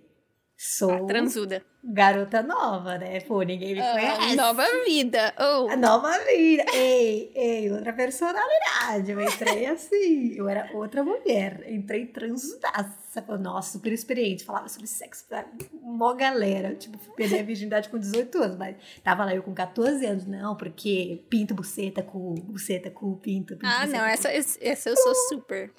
Sou 0.63 0.91
Ah, 0.93 1.07
transuda. 1.07 1.65
garota 1.83 2.43
nova, 2.43 2.99
né? 2.99 3.19
Pô, 3.21 3.41
ninguém 3.41 3.73
me 3.73 3.81
Ah, 3.81 3.93
conhece. 3.93 4.37
nova 4.37 4.63
vida. 4.85 5.35
Oh, 5.39 5.71
A 5.71 5.75
nova 5.77 6.13
vida. 6.27 6.65
Ei, 6.75 7.33
ei, 7.35 7.73
outra 7.73 7.95
personalidade. 7.95 9.11
Eu 9.11 9.23
entrei 9.23 9.65
assim. 9.65 10.35
Eu 10.35 10.47
era 10.51 10.69
outra 10.75 11.03
mulher. 11.03 11.65
Entrei 11.67 12.05
transudaça. 12.05 13.01
Nossa, 13.41 13.73
super 13.73 13.91
experiente. 13.91 14.45
Falava 14.45 14.69
sobre 14.69 14.87
sexo 14.87 15.25
pra 15.27 15.47
mó 15.81 16.13
galera. 16.13 16.75
Tipo, 16.75 16.99
perder 17.15 17.41
a 17.41 17.43
virgindade 17.43 17.89
com 17.89 17.99
18 17.99 18.37
anos. 18.43 18.57
Mas 18.59 18.77
tava 19.03 19.25
lá 19.25 19.35
eu 19.35 19.43
com 19.43 19.55
14 19.55 20.05
anos. 20.05 20.27
Não, 20.27 20.55
porque 20.57 21.25
pinto, 21.31 21.55
buceta, 21.55 22.03
cu, 22.03 22.35
buceta, 22.35 22.91
cu, 22.91 23.17
pinto. 23.17 23.55
pinto 23.57 23.65
ah, 23.67 23.87
buceta, 23.87 23.97
não, 23.99 24.05
essa, 24.05 24.29
essa 24.31 24.91
eu 24.91 24.97
sou 24.99 25.15
super. 25.15 25.73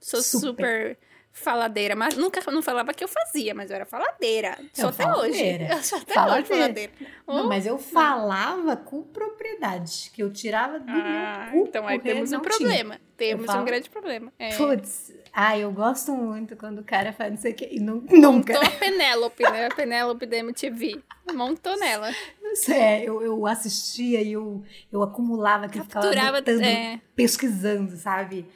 Sou 0.00 0.22
Super. 0.22 0.46
super. 0.46 0.98
Faladeira. 1.38 1.94
Mas 1.96 2.16
nunca 2.16 2.40
não 2.50 2.62
falava 2.62 2.92
que 2.92 3.02
eu 3.04 3.08
fazia, 3.08 3.54
mas 3.54 3.70
eu 3.70 3.76
era 3.76 3.86
faladeira. 3.86 4.56
Sou 4.72 4.84
Eu 4.84 4.88
até 4.90 5.02
faladeira. 5.04 5.64
hoje. 5.64 5.72
Eu 5.78 5.82
sou 5.82 5.98
até 5.98 6.14
Faladeira. 6.14 6.40
hoje 6.40 6.48
faladeira. 6.60 6.92
Não, 7.26 7.48
mas 7.48 7.66
eu 7.66 7.78
falava 7.78 8.76
com 8.76 9.02
propriedade. 9.02 10.10
Que 10.14 10.22
eu 10.22 10.32
tirava 10.32 10.78
do 10.78 10.90
Ah, 10.90 11.48
meu 11.52 11.62
cu. 11.62 11.68
então 11.68 11.86
aí 11.86 11.98
temos 11.98 12.30
um 12.30 12.34
não 12.36 12.40
tinha. 12.42 12.50
problema. 12.56 13.00
Temos 13.16 13.46
falo- 13.46 13.62
um 13.62 13.64
grande 13.64 13.90
problema. 13.90 14.32
É. 14.38 14.56
Putz, 14.56 15.12
ah, 15.32 15.58
eu 15.58 15.72
gosto 15.72 16.12
muito 16.12 16.56
quando 16.56 16.78
o 16.80 16.84
cara 16.84 17.12
faz 17.12 17.30
não 17.32 17.36
sei 17.38 17.52
o 17.52 17.54
que 17.54 17.68
e 17.70 17.80
nu- 17.80 18.04
nunca. 18.10 18.52
Montou 18.54 18.68
a 18.68 18.70
Penélope, 18.78 19.42
né? 19.42 19.66
A 19.66 19.74
Penélope 19.74 20.26
da 20.26 20.36
MTV. 20.36 21.00
Montou 21.34 21.76
nela. 21.78 22.10
Não 22.40 22.74
é, 22.74 23.02
eu, 23.04 23.20
eu 23.20 23.46
assistia 23.46 24.22
e 24.22 24.32
eu, 24.32 24.62
eu 24.90 25.02
acumulava 25.02 25.68
que 25.68 25.78
eu 25.78 25.84
ficava 25.84 26.06
Capturava. 26.06 26.38
anotando, 26.38 26.62
É, 26.62 27.00
pesquisando, 27.14 27.96
sabe? 27.96 28.46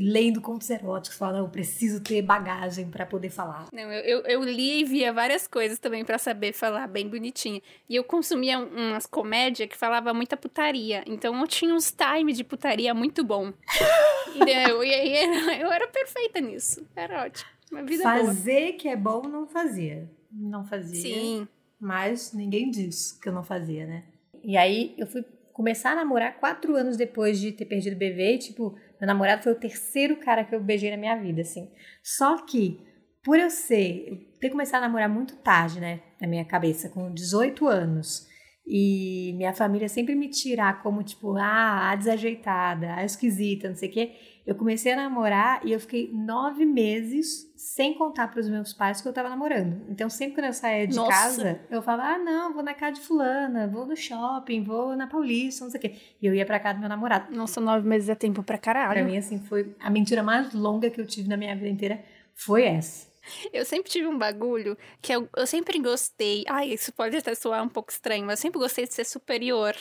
Lendo 0.00 0.40
contos 0.42 0.68
eróticos, 0.68 1.16
falando, 1.18 1.38
eu 1.44 1.48
preciso 1.48 2.00
ter 2.02 2.20
bagagem 2.20 2.90
pra 2.90 3.06
poder 3.06 3.30
falar. 3.30 3.66
não, 3.72 3.80
eu, 3.92 4.20
eu, 4.20 4.20
eu 4.26 4.42
lia 4.42 4.76
e 4.80 4.84
via 4.84 5.12
várias 5.12 5.46
coisas 5.48 5.78
também 5.78 6.04
pra 6.04 6.18
saber 6.18 6.52
falar 6.52 6.86
bem 6.86 7.08
bonitinha. 7.08 7.62
E 7.88 7.96
eu 7.96 8.04
consumia 8.04 8.58
um- 8.58 8.90
umas 8.90 9.06
comédias 9.06 9.68
que 9.68 9.76
falava 9.76 10.12
muita 10.12 10.36
putaria. 10.36 11.02
Então 11.06 11.38
eu 11.40 11.46
tinha 11.46 11.74
uns 11.74 11.90
time 11.92 12.32
de 12.32 12.44
putaria 12.44 12.92
muito 12.92 13.24
bom. 13.24 13.52
E 14.36 14.42
aí 14.52 15.12
era- 15.14 15.56
eu 15.58 15.70
era 15.70 15.86
perfeita 15.88 16.40
nisso. 16.40 16.84
Era 16.96 17.24
ótimo. 17.24 17.48
Uma 17.70 17.82
vida 17.84 18.02
boa. 18.02 18.26
Fazer 18.26 18.72
que 18.72 18.88
é 18.88 18.96
bom, 18.96 19.22
não 19.22 19.46
fazia. 19.46 20.10
Não 20.30 20.64
fazia. 20.66 21.00
Sim. 21.00 21.48
Mas 21.80 22.32
ninguém 22.32 22.68
disse 22.70 23.18
que 23.20 23.28
eu 23.28 23.32
não 23.32 23.44
fazia, 23.44 23.86
né? 23.86 24.02
E 24.42 24.56
aí 24.56 24.92
eu 24.98 25.06
fui 25.06 25.24
começar 25.52 25.92
a 25.92 25.96
namorar 25.96 26.38
quatro 26.40 26.74
anos 26.74 26.96
depois 26.96 27.38
de 27.38 27.52
ter 27.52 27.64
perdido 27.64 27.94
o 27.94 27.98
bebê. 27.98 28.36
Tipo, 28.38 28.76
meu 29.04 29.06
namorado 29.06 29.42
foi 29.42 29.52
o 29.52 29.58
terceiro 29.58 30.16
cara 30.16 30.44
que 30.44 30.54
eu 30.54 30.60
beijei 30.60 30.90
na 30.90 30.96
minha 30.96 31.14
vida, 31.14 31.42
assim. 31.42 31.70
Só 32.02 32.38
que, 32.46 32.80
por 33.22 33.38
eu 33.38 33.50
ser, 33.50 34.08
eu 34.08 34.16
ter 34.40 34.48
começado 34.48 34.82
a 34.82 34.86
namorar 34.86 35.10
muito 35.10 35.36
tarde, 35.36 35.78
né? 35.78 36.00
Na 36.18 36.26
minha 36.26 36.44
cabeça, 36.44 36.88
com 36.88 37.12
18 37.12 37.68
anos. 37.68 38.26
E 38.66 39.34
minha 39.36 39.52
família 39.52 39.90
sempre 39.90 40.14
me 40.14 40.30
tirar 40.30 40.82
como, 40.82 41.02
tipo, 41.02 41.36
ah, 41.36 41.90
a 41.90 41.96
desajeitada, 41.96 42.94
a 42.94 43.04
esquisita, 43.04 43.68
não 43.68 43.76
sei 43.76 43.90
o 43.90 43.92
quê. 43.92 44.12
Eu 44.46 44.54
comecei 44.54 44.92
a 44.92 44.96
namorar 44.96 45.60
e 45.64 45.72
eu 45.72 45.80
fiquei 45.80 46.10
nove 46.12 46.66
meses 46.66 47.50
sem 47.56 47.94
contar 47.94 48.28
pros 48.28 48.46
meus 48.48 48.74
pais 48.74 49.00
que 49.00 49.08
eu 49.08 49.12
tava 49.12 49.30
namorando. 49.30 49.80
Então, 49.88 50.10
sempre 50.10 50.34
quando 50.34 50.46
eu 50.48 50.52
saía 50.52 50.86
de 50.86 50.94
Nossa. 50.94 51.10
casa, 51.10 51.60
eu 51.70 51.80
falava, 51.80 52.14
ah, 52.14 52.18
não, 52.18 52.52
vou 52.52 52.62
na 52.62 52.74
casa 52.74 52.92
de 52.92 53.00
fulana, 53.00 53.66
vou 53.66 53.86
no 53.86 53.96
shopping, 53.96 54.62
vou 54.62 54.94
na 54.94 55.06
Paulista, 55.06 55.64
não 55.64 55.70
sei 55.70 55.78
o 55.78 55.80
quê. 55.80 55.94
E 56.20 56.26
eu 56.26 56.34
ia 56.34 56.44
pra 56.44 56.60
casa 56.60 56.74
do 56.74 56.80
meu 56.80 56.88
namorado. 56.90 57.34
Nossa, 57.34 57.58
nove 57.60 57.88
meses 57.88 58.08
é 58.10 58.14
tempo 58.14 58.42
pra 58.42 58.58
Pra 58.58 58.72
caralho. 58.74 59.04
mim, 59.06 59.16
assim, 59.16 59.38
foi 59.40 59.74
a 59.80 59.88
mentira 59.88 60.22
mais 60.22 60.52
longa 60.52 60.90
que 60.90 61.00
eu 61.00 61.06
tive 61.06 61.26
na 61.28 61.36
minha 61.38 61.54
vida 61.56 61.68
inteira 61.68 62.04
foi 62.34 62.64
essa. 62.64 63.06
Eu 63.52 63.64
sempre 63.64 63.90
tive 63.90 64.06
um 64.06 64.18
bagulho 64.18 64.76
que 65.00 65.10
eu, 65.10 65.26
eu 65.34 65.46
sempre 65.46 65.78
gostei. 65.78 66.44
Ai, 66.46 66.68
isso 66.68 66.92
pode 66.92 67.16
até 67.16 67.34
soar 67.34 67.62
um 67.64 67.68
pouco 67.70 67.90
estranho, 67.90 68.26
mas 68.26 68.38
eu 68.38 68.42
sempre 68.42 68.58
gostei 68.60 68.86
de 68.86 68.92
ser 68.92 69.04
superior, 69.06 69.74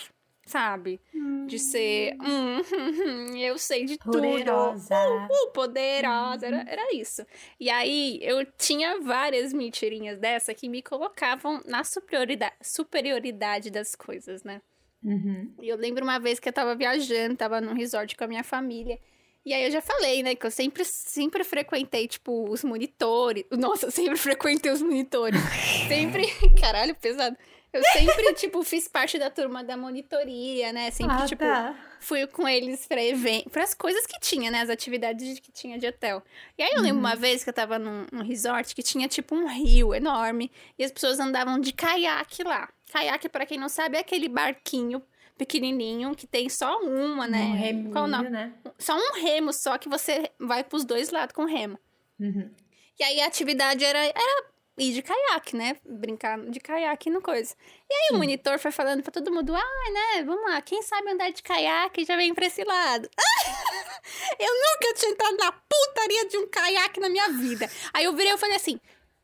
sabe? 0.45 0.99
De 1.47 1.59
ser. 1.59 2.15
Hum, 2.21 2.61
eu 3.37 3.57
sei 3.57 3.85
de 3.85 3.97
tudo. 3.97 4.19
Poderosa. 4.19 4.95
Uh, 4.95 5.51
poderosa, 5.51 6.47
era, 6.47 6.65
era 6.67 6.95
isso. 6.95 7.25
E 7.59 7.69
aí 7.69 8.19
eu 8.21 8.45
tinha 8.57 8.99
várias 8.99 9.53
mentirinhas 9.53 10.19
dessa 10.19 10.53
que 10.53 10.69
me 10.69 10.81
colocavam 10.81 11.61
na 11.65 11.83
superioridade, 11.83 12.55
superioridade 12.61 13.69
das 13.69 13.95
coisas, 13.95 14.43
né? 14.43 14.61
Uhum. 15.03 15.53
E 15.61 15.67
eu 15.67 15.75
lembro 15.75 16.03
uma 16.03 16.19
vez 16.19 16.39
que 16.39 16.47
eu 16.47 16.53
tava 16.53 16.75
viajando, 16.75 17.35
tava 17.35 17.59
num 17.59 17.73
resort 17.73 18.15
com 18.15 18.23
a 18.23 18.27
minha 18.27 18.43
família. 18.43 18.97
E 19.45 19.53
aí 19.53 19.65
eu 19.65 19.71
já 19.71 19.81
falei, 19.81 20.23
né, 20.23 20.35
que 20.35 20.45
eu 20.45 20.51
sempre, 20.51 20.85
sempre 20.85 21.43
frequentei, 21.43 22.07
tipo, 22.07 22.49
os 22.49 22.63
monitores. 22.63 23.43
Nossa, 23.51 23.87
eu 23.87 23.91
sempre 23.91 24.15
frequentei 24.17 24.71
os 24.71 24.81
monitores. 24.81 25.39
sempre. 25.87 26.25
Caralho, 26.59 26.95
pesado. 26.95 27.37
Eu 27.73 27.83
sempre, 27.85 28.33
tipo, 28.35 28.63
fiz 28.63 28.87
parte 28.87 29.17
da 29.17 29.31
turma 29.31 29.63
da 29.63 29.75
monitoria, 29.75 30.71
né? 30.71 30.91
Sempre, 30.91 31.15
ah, 31.15 31.25
tipo, 31.25 31.43
tá. 31.43 31.75
fui 31.99 32.27
com 32.27 32.47
eles 32.47 32.85
pra 32.85 33.03
evento, 33.03 33.49
pras 33.49 33.73
coisas 33.73 34.05
que 34.05 34.19
tinha, 34.19 34.51
né? 34.51 34.61
As 34.61 34.69
atividades 34.69 35.39
que 35.39 35.51
tinha 35.51 35.79
de 35.79 35.87
hotel. 35.87 36.23
E 36.55 36.61
aí 36.61 36.71
eu 36.73 36.81
lembro 36.81 36.99
uma 36.99 37.15
vez 37.15 37.43
que 37.43 37.49
eu 37.49 37.53
tava 37.53 37.79
num, 37.79 38.05
num 38.11 38.23
resort 38.23 38.75
que 38.75 38.83
tinha 38.83 39.07
tipo 39.07 39.33
um 39.33 39.47
rio 39.47 39.93
enorme 39.95 40.51
e 40.77 40.83
as 40.83 40.91
pessoas 40.91 41.19
andavam 41.19 41.59
de 41.59 41.73
caiaque 41.73 42.43
lá. 42.43 42.69
Caiaque, 42.91 43.27
pra 43.27 43.45
quem 43.45 43.57
não 43.57 43.69
sabe, 43.69 43.97
é 43.97 44.01
aquele 44.01 44.29
barquinho 44.29 45.01
pequenininho 45.35 46.15
que 46.15 46.27
tem 46.27 46.47
só 46.49 46.79
uma, 46.81 47.27
né? 47.27 47.41
Um 47.41 47.55
reminho, 47.55 47.91
Qual 47.91 48.05
o 48.05 48.07
nome? 48.07 48.29
né? 48.29 48.53
Só 48.77 48.95
um 48.95 49.19
remo, 49.19 49.51
só 49.51 49.79
que 49.79 49.89
você 49.89 50.29
vai 50.39 50.63
pros 50.63 50.85
dois 50.85 51.09
lados 51.09 51.33
com 51.33 51.45
remo. 51.45 51.79
Uhum. 52.19 52.51
E 52.99 53.03
aí 53.03 53.19
a 53.21 53.25
atividade 53.25 53.83
era, 53.83 53.99
era 53.99 54.45
ir 54.77 54.93
de 54.93 55.01
caiaque, 55.01 55.55
né? 55.55 55.77
Brincar 55.85 56.39
de 56.49 56.59
caiaque 56.59 57.09
no 57.09 57.21
coisa. 57.21 57.55
E 57.89 57.93
aí 57.93 58.15
o 58.15 58.17
monitor 58.17 58.57
foi 58.59 58.71
falando 58.71 59.03
pra 59.03 59.11
todo 59.11 59.31
mundo, 59.31 59.55
ah, 59.55 59.91
né, 59.91 60.23
vamos 60.23 60.49
lá, 60.49 60.61
quem 60.61 60.81
sabe 60.81 61.11
andar 61.11 61.31
de 61.31 61.43
caiaque 61.43 62.05
já 62.05 62.15
vem 62.15 62.33
pra 62.33 62.45
esse 62.45 62.63
lado. 62.63 63.09
eu 64.39 64.53
nunca 64.53 64.93
tinha 64.95 65.11
entrado 65.11 65.37
na 65.37 65.51
putaria 65.51 66.27
de 66.27 66.37
um 66.37 66.47
caiaque 66.47 66.99
na 66.99 67.09
minha 67.09 67.29
vida. 67.29 67.69
Aí 67.93 68.05
eu 68.05 68.13
virei 68.13 68.33
e 68.33 68.37
falei 68.37 68.55
assim, 68.55 68.79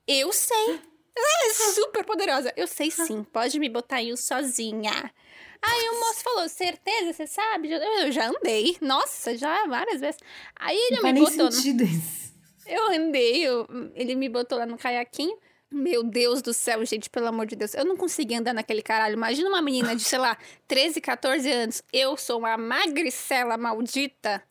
eu 0.08 0.32
sei. 0.32 0.80
Ah, 1.18 1.54
super 1.74 2.06
poderosa. 2.06 2.54
Eu 2.56 2.68
sei 2.68 2.92
sim, 2.92 3.24
pode 3.24 3.60
me 3.60 3.70
botar 3.70 3.98
aí 3.98 4.16
sozinha. 4.16 5.12
Aí 5.62 5.90
o 5.90 6.00
moço 6.00 6.24
falou, 6.24 6.48
certeza, 6.48 7.12
você 7.12 7.28
sabe? 7.28 7.70
Eu 7.72 8.12
já 8.12 8.28
andei. 8.30 8.78
Nossa, 8.80 9.38
já 9.38 9.66
várias 9.68 10.00
vezes. 10.00 10.20
Aí 10.56 10.78
ele 10.78 11.02
Não 11.02 11.12
me 11.12 11.20
botou 11.20 11.46
no... 11.46 11.52
sentido 11.52 11.84
isso. 11.84 12.29
Eu 12.70 12.88
andei, 12.92 13.44
eu- 13.46 13.68
ele 13.96 14.16
me 14.16 14.30
botou 14.30 14.58
lá 14.58 14.66
no 14.66 14.78
caiaquinho. 14.78 15.38
Meu 15.72 16.04
Deus 16.04 16.42
do 16.42 16.52
céu, 16.54 16.84
gente, 16.84 17.10
pelo 17.10 17.28
amor 17.28 17.46
de 17.46 17.56
Deus. 17.56 17.74
Eu 17.76 17.86
não 17.86 17.96
conseguia 17.96 18.40
andar 18.40 18.54
naquele 18.54 18.82
caralho. 18.82 19.14
Imagina 19.14 19.50
uma 19.50 19.62
menina 19.62 19.96
de, 19.96 20.04
sei 20.04 20.18
lá, 20.18 20.36
13, 20.68 21.00
14 21.00 21.52
anos. 21.52 21.84
Eu 21.94 22.18
sou 22.18 22.40
uma 22.40 22.58
magricela 22.58 23.56
maldita. 23.58 24.42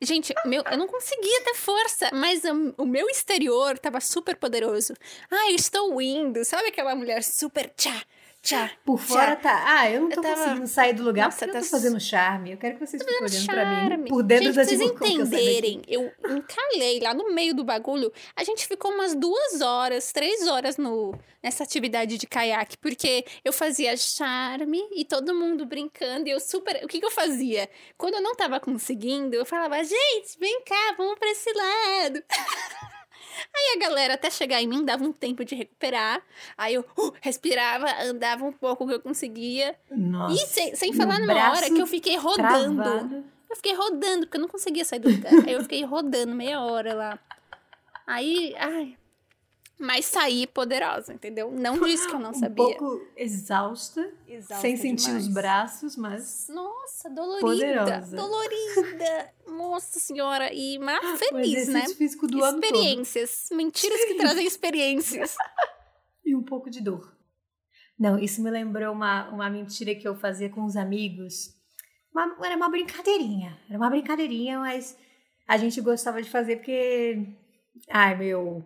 Gente, 0.00 0.34
meu, 0.44 0.62
eu 0.70 0.76
não 0.76 0.86
conseguia 0.88 1.40
ter 1.42 1.54
força, 1.54 2.10
mas 2.12 2.42
o, 2.76 2.84
meu 2.84 3.08
exterior 3.08 3.78
tava 3.78 4.00
super 4.00 4.36
poderoso. 4.36 4.92
Ah, 5.30 5.52
estou 5.52 6.00
indo. 6.02 6.44
Sabe 6.44 6.68
aquela 6.68 6.94
mulher 6.94 7.22
super 7.22 7.70
tchá, 7.74 8.02
tchá, 8.46 8.70
Por 8.84 8.98
tchá. 8.98 9.06
fora 9.06 9.36
tá. 9.36 9.64
Ah, 9.66 9.90
eu 9.90 10.00
não 10.02 10.08
tô 10.08 10.16
Eu 10.16 10.22
tava- 10.22 10.36
conseguindo 10.36 10.66
sair 10.66 10.92
do 10.94 11.02
lugar 11.02 11.24
Nossa, 11.26 11.38
porque 11.38 11.50
eu 11.50 11.54
tá 11.54 11.60
tô 11.60 11.70
fazendo 11.70 12.00
charme. 12.00 12.52
Eu 12.52 12.56
quero 12.58 12.74
que 12.78 12.86
vocês 12.86 13.02
fiquem 13.02 13.16
olhando 13.18 13.46
pra 13.46 13.64
mim. 13.66 13.76
charme. 13.88 14.08
Por 14.08 14.22
dentro 14.22 14.44
gente, 14.46 14.54
da 14.56 14.64
vocês 14.64 14.78
que 14.80 14.86
eu 14.86 14.90
entenderem, 14.90 15.82
eu 15.88 16.12
encalhei 16.30 17.00
lá 17.00 17.12
no 17.14 17.32
meio 17.34 17.54
do 17.54 17.64
bagulho. 17.64 18.12
A 18.34 18.44
gente 18.44 18.66
ficou 18.66 18.90
umas 18.92 19.14
duas 19.14 19.60
horas, 19.60 20.12
três 20.12 20.46
horas 20.46 20.76
no, 20.76 21.14
nessa 21.42 21.64
atividade 21.64 22.16
de 22.18 22.26
caiaque, 22.26 22.76
porque 22.78 23.24
eu 23.44 23.52
fazia 23.52 23.96
charme 23.96 24.82
e 24.94 25.04
todo 25.04 25.34
mundo 25.34 25.66
brincando. 25.66 26.28
E 26.28 26.30
eu 26.30 26.40
super. 26.40 26.84
O 26.84 26.88
que, 26.88 27.00
que 27.00 27.06
eu 27.06 27.10
fazia? 27.10 27.68
Quando 27.98 28.14
eu 28.14 28.22
não 28.22 28.34
tava 28.34 28.60
conseguindo, 28.60 29.34
eu 29.34 29.44
falava, 29.44 29.82
gente, 29.82 30.38
vem 30.38 30.60
cá, 30.62 30.94
vamos 30.96 31.18
pra 31.18 31.30
esse 31.30 31.52
lado. 31.52 32.22
Aí 33.54 33.76
a 33.76 33.88
galera, 33.88 34.14
até 34.14 34.30
chegar 34.30 34.60
em 34.62 34.66
mim, 34.66 34.84
dava 34.84 35.04
um 35.04 35.12
tempo 35.12 35.44
de 35.44 35.54
recuperar. 35.54 36.22
Aí 36.56 36.74
eu 36.74 36.84
uh, 36.98 37.12
respirava, 37.20 37.86
andava 38.02 38.44
um 38.44 38.52
pouco 38.52 38.86
que 38.86 38.94
eu 38.94 39.00
conseguia. 39.00 39.76
Nossa. 39.90 40.34
E 40.34 40.46
sem, 40.46 40.74
sem 40.74 40.92
falar 40.92 41.20
numa 41.20 41.50
hora 41.50 41.66
que 41.70 41.80
eu 41.80 41.86
fiquei 41.86 42.16
rodando. 42.16 42.82
travado. 42.82 43.24
Eu 43.48 43.56
fiquei 43.56 43.74
rodando, 43.74 44.26
porque 44.26 44.36
eu 44.36 44.40
não 44.40 44.48
conseguia 44.48 44.84
sair 44.84 44.98
do 44.98 45.08
lugar. 45.08 45.32
Aí 45.46 45.52
eu 45.52 45.62
fiquei 45.62 45.84
rodando 45.84 46.34
meia 46.34 46.60
hora 46.60 46.94
lá. 46.94 47.18
Aí, 48.06 48.54
ai. 48.58 48.96
Mas 49.78 50.06
saí 50.06 50.46
poderosa, 50.46 51.12
entendeu? 51.12 51.50
Não 51.52 51.78
disse 51.84 52.08
que 52.08 52.14
eu 52.14 52.18
não 52.18 52.30
Um 52.30 52.34
sabia. 52.34 52.54
pouco 52.64 53.00
exausta, 53.16 54.10
Exausta 54.26 54.60
sem 54.62 54.76
sentir 54.76 55.10
os 55.14 55.24
demais. 55.26 55.28
braços, 55.34 55.96
mas. 55.96 56.46
Nossa, 56.48 57.10
dolorida. 57.10 57.40
Poderosa. 57.46 58.16
Dolorida. 58.16 59.30
Nossa 59.48 60.00
senhora. 60.00 60.50
E 60.52 60.78
mas 60.78 61.04
O 61.04 61.16
feliz, 61.18 61.68
né? 61.68 61.86
físico 61.88 62.26
do. 62.26 62.38
Experiências. 62.44 63.48
Mentiras 63.52 64.04
que 64.06 64.14
trazem 64.14 64.46
experiências. 64.46 65.34
E 66.28 66.34
um 66.34 66.42
pouco 66.42 66.68
de 66.68 66.80
dor. 66.82 67.16
Não, 67.96 68.18
isso 68.18 68.42
me 68.42 68.50
lembrou 68.50 68.92
uma, 68.92 69.28
uma 69.28 69.48
mentira 69.48 69.94
que 69.94 70.08
eu 70.08 70.16
fazia 70.16 70.50
com 70.50 70.64
os 70.64 70.74
amigos. 70.74 71.54
Uma- 72.12 72.36
era 72.44 72.56
uma 72.56 72.68
brincadeirinha. 72.68 73.56
Era 73.68 73.78
uma 73.78 73.88
brincadeirinha, 73.88 74.58
mas 74.58 74.98
a 75.46 75.56
gente 75.56 75.80
gostava 75.80 76.20
de 76.20 76.28
fazer 76.28 76.56
porque. 76.56 77.28
Ai, 77.88 78.16
meu. 78.18 78.64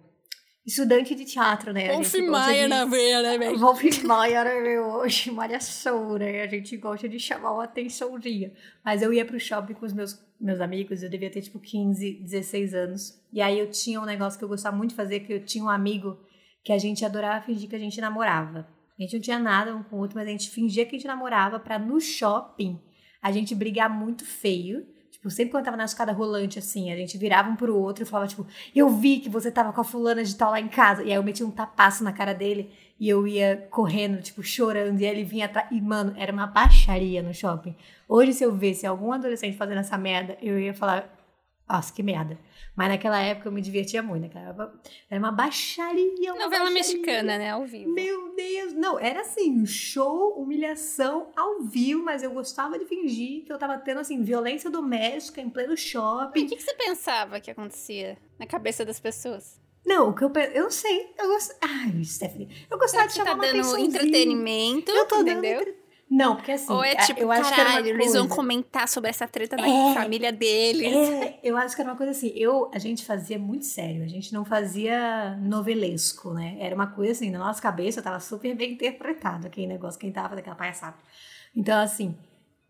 Estudante 0.71 1.17
de 1.17 1.25
teatro, 1.25 1.73
né? 1.73 1.91
A 1.91 1.95
Wolf 1.95 2.15
Maia 2.15 2.69
na 2.69 2.85
veia, 2.85 3.21
né, 3.23 3.37
velho? 3.37 3.59
Wolf 3.59 3.83
Maia, 4.05 4.45
né, 4.45 4.61
meu? 4.61 4.85
Hoje, 4.85 5.29
malhação, 5.33 6.17
né? 6.17 6.43
A 6.43 6.47
gente 6.47 6.77
gosta 6.77 7.09
de 7.09 7.19
chamar 7.19 7.55
uma 7.55 7.65
atençãozinha. 7.65 8.53
Mas 8.85 9.03
eu 9.03 9.13
ia 9.13 9.25
pro 9.25 9.41
shopping 9.41 9.75
com 9.75 9.85
os 9.85 9.93
meus, 9.93 10.17
meus 10.41 10.61
amigos, 10.61 11.03
eu 11.03 11.11
devia 11.11 11.29
ter 11.29 11.43
tipo 11.43 11.59
15, 11.59 12.21
16 12.23 12.73
anos. 12.73 13.21
E 13.33 13.43
aí 13.43 13.59
eu 13.59 13.69
tinha 13.69 14.01
um 14.01 14.05
negócio 14.05 14.39
que 14.39 14.45
eu 14.45 14.49
gostava 14.49 14.77
muito 14.77 14.91
de 14.91 14.97
fazer, 14.97 15.21
que 15.21 15.33
eu 15.33 15.45
tinha 15.45 15.65
um 15.65 15.69
amigo 15.69 16.17
que 16.63 16.73
a 16.73 16.79
gente 16.79 17.05
adorava 17.05 17.45
fingir 17.45 17.69
que 17.69 17.75
a 17.75 17.79
gente 17.79 18.01
namorava. 18.01 18.69
A 18.97 19.03
gente 19.03 19.15
não 19.15 19.21
tinha 19.21 19.41
nada 19.41 19.75
um 19.75 19.83
com 19.83 19.97
o 19.97 19.99
outro, 19.99 20.17
mas 20.17 20.29
a 20.29 20.31
gente 20.31 20.51
fingia 20.51 20.85
que 20.85 20.95
a 20.95 20.99
gente 20.99 21.09
namorava 21.09 21.59
pra 21.59 21.81
no 21.81 22.01
shopping 22.01 22.81
a 23.21 23.33
gente 23.33 23.57
brigar 23.57 23.91
muito 23.91 24.25
feio. 24.25 24.87
Tipo, 25.21 25.29
sempre 25.29 25.51
quando 25.51 25.67
tava 25.67 25.77
na 25.77 25.85
escada 25.85 26.13
rolante, 26.13 26.59
assim, 26.59 26.91
a 26.91 26.97
gente 26.97 27.19
virava 27.19 27.51
um 27.51 27.55
pro 27.55 27.77
outro 27.77 28.05
e 28.05 28.07
falava, 28.07 28.27
tipo, 28.27 28.47
eu 28.75 28.89
vi 28.89 29.21
que 29.21 29.29
você 29.29 29.51
tava 29.51 29.71
com 29.71 29.83
a 29.83 29.85
fulana 29.85 30.25
de 30.25 30.35
tal 30.35 30.51
lá 30.51 30.59
em 30.59 30.67
casa. 30.67 31.03
E 31.03 31.11
aí 31.11 31.15
eu 31.15 31.23
metia 31.23 31.47
um 31.47 31.51
tapaço 31.51 32.03
na 32.03 32.11
cara 32.11 32.33
dele 32.33 32.73
e 32.99 33.07
eu 33.07 33.27
ia 33.27 33.69
correndo, 33.71 34.23
tipo, 34.23 34.43
chorando. 34.43 34.99
E 34.99 35.05
ele 35.05 35.23
vinha 35.23 35.45
atrás. 35.45 35.69
E, 35.71 35.79
mano, 35.79 36.15
era 36.17 36.33
uma 36.33 36.47
baixaria 36.47 37.23
no 37.23 37.35
shopping. 37.35 37.77
Hoje, 38.09 38.33
se 38.33 38.43
eu 38.43 38.57
visse 38.57 38.87
algum 38.87 39.13
adolescente 39.13 39.59
fazendo 39.59 39.81
essa 39.81 39.99
merda, 39.99 40.39
eu 40.41 40.59
ia 40.59 40.73
falar, 40.73 41.15
nossa, 41.73 41.93
que 41.93 42.03
merda. 42.03 42.39
Mas 42.77 42.89
naquela 42.89 43.21
época 43.21 43.49
eu 43.49 43.53
me 43.53 43.61
divertia 43.61 44.03
muito. 44.03 44.23
Naquela 44.23 44.49
época, 44.51 44.81
era 45.11 45.19
uma 45.21 45.33
baixaria. 45.33 46.33
Uma 46.33 46.45
Novela 46.45 46.65
baixaria. 46.65 46.73
mexicana, 46.73 47.39
né? 47.39 47.51
Ao 47.51 47.65
vivo. 47.67 47.91
Meu 47.93 48.35
Deus, 48.35 48.73
não, 48.73 48.99
era 48.99 49.21
assim, 49.21 49.51
um 49.61 49.67
show, 49.67 50.35
humilhação 50.41 51.31
ao 51.37 51.61
vivo, 51.63 52.03
mas 52.03 52.23
eu 52.23 52.31
gostava 52.31 52.79
de 52.79 52.85
fingir 52.87 53.45
que 53.45 53.53
eu 53.53 53.59
tava 53.59 53.77
tendo, 53.79 54.01
assim, 54.01 54.23
violência 54.23 54.71
doméstica 54.71 55.41
em 55.41 55.51
pleno 55.51 55.73
E 55.73 55.75
o 55.75 55.77
shopping. 55.77 56.47
que, 56.47 56.57
que 56.57 56.63
você 56.63 56.75
pensava 56.75 57.41
que 57.41 57.51
acontecia 57.51 58.17
na 58.39 58.47
cabeça 58.47 58.85
das 58.85 59.01
pessoas? 59.01 59.61
Não, 59.85 60.11
o 60.11 60.15
que 60.15 60.23
eu 60.23 60.31
eu 60.55 60.65
não 60.65 60.71
sei, 60.71 61.11
eu 61.19 61.27
gosto, 61.29 61.55
ai, 61.61 62.05
Stephanie, 62.05 62.49
eu 62.71 62.79
gostava 62.79 63.07
de 63.07 63.13
Você 63.13 63.19
chamar 63.19 63.31
tá 63.31 63.35
uma 63.37 63.47
dando 63.47 63.79
entretenimento, 63.79 64.91
Eu 64.91 65.07
tô 65.07 65.17
dando 65.17 65.31
entendeu? 65.45 65.75
Não, 66.11 66.35
porque 66.35 66.51
assim, 66.51 66.73
Ou 66.73 66.83
é 66.83 66.93
a- 66.93 67.07
tipo, 67.07 67.21
eu 67.21 67.31
acho 67.31 67.43
que 67.55 67.61
era 67.61 67.63
uma 67.63 67.75
caralho, 67.77 67.87
eles 67.95 68.13
vão 68.13 68.23
coisa- 68.23 68.35
comentar 68.35 68.89
sobre 68.89 69.09
essa 69.11 69.29
treta 69.29 69.57
na 69.57 69.69
É. 69.69 69.95
família 69.95 70.33
deles. 70.33 70.93
É, 70.93 71.39
eu 71.41 71.57
acho 71.57 71.77
que 71.77 71.81
era 71.83 71.89
uma 71.91 71.97
coisa 71.97 72.11
assim, 72.11 72.33
eu, 72.35 72.69
a 72.75 72.79
gente 72.81 73.05
fazia 73.05 73.39
muito 73.39 73.65
sério, 73.65 74.03
a 74.03 74.09
gente 74.09 74.33
não 74.33 74.45
fazia 74.45 75.37
novelesco, 75.41 76.33
né? 76.35 76.57
Era 76.59 76.75
uma 76.75 76.89
coisa 76.89 77.13
assim, 77.13 77.31
na 77.31 77.39
nossa 77.39 77.63
cabeça 77.63 78.03
tava 78.03 78.19
super 78.19 78.57
bem 78.57 78.73
interpretado 78.73 79.47
aquele 79.47 79.69
negócio, 79.69 80.01
quem 80.01 80.11
tava 80.11 80.35
daquela 80.35 80.57
palhaçada. 80.57 80.97
Então, 81.55 81.79
assim, 81.81 82.17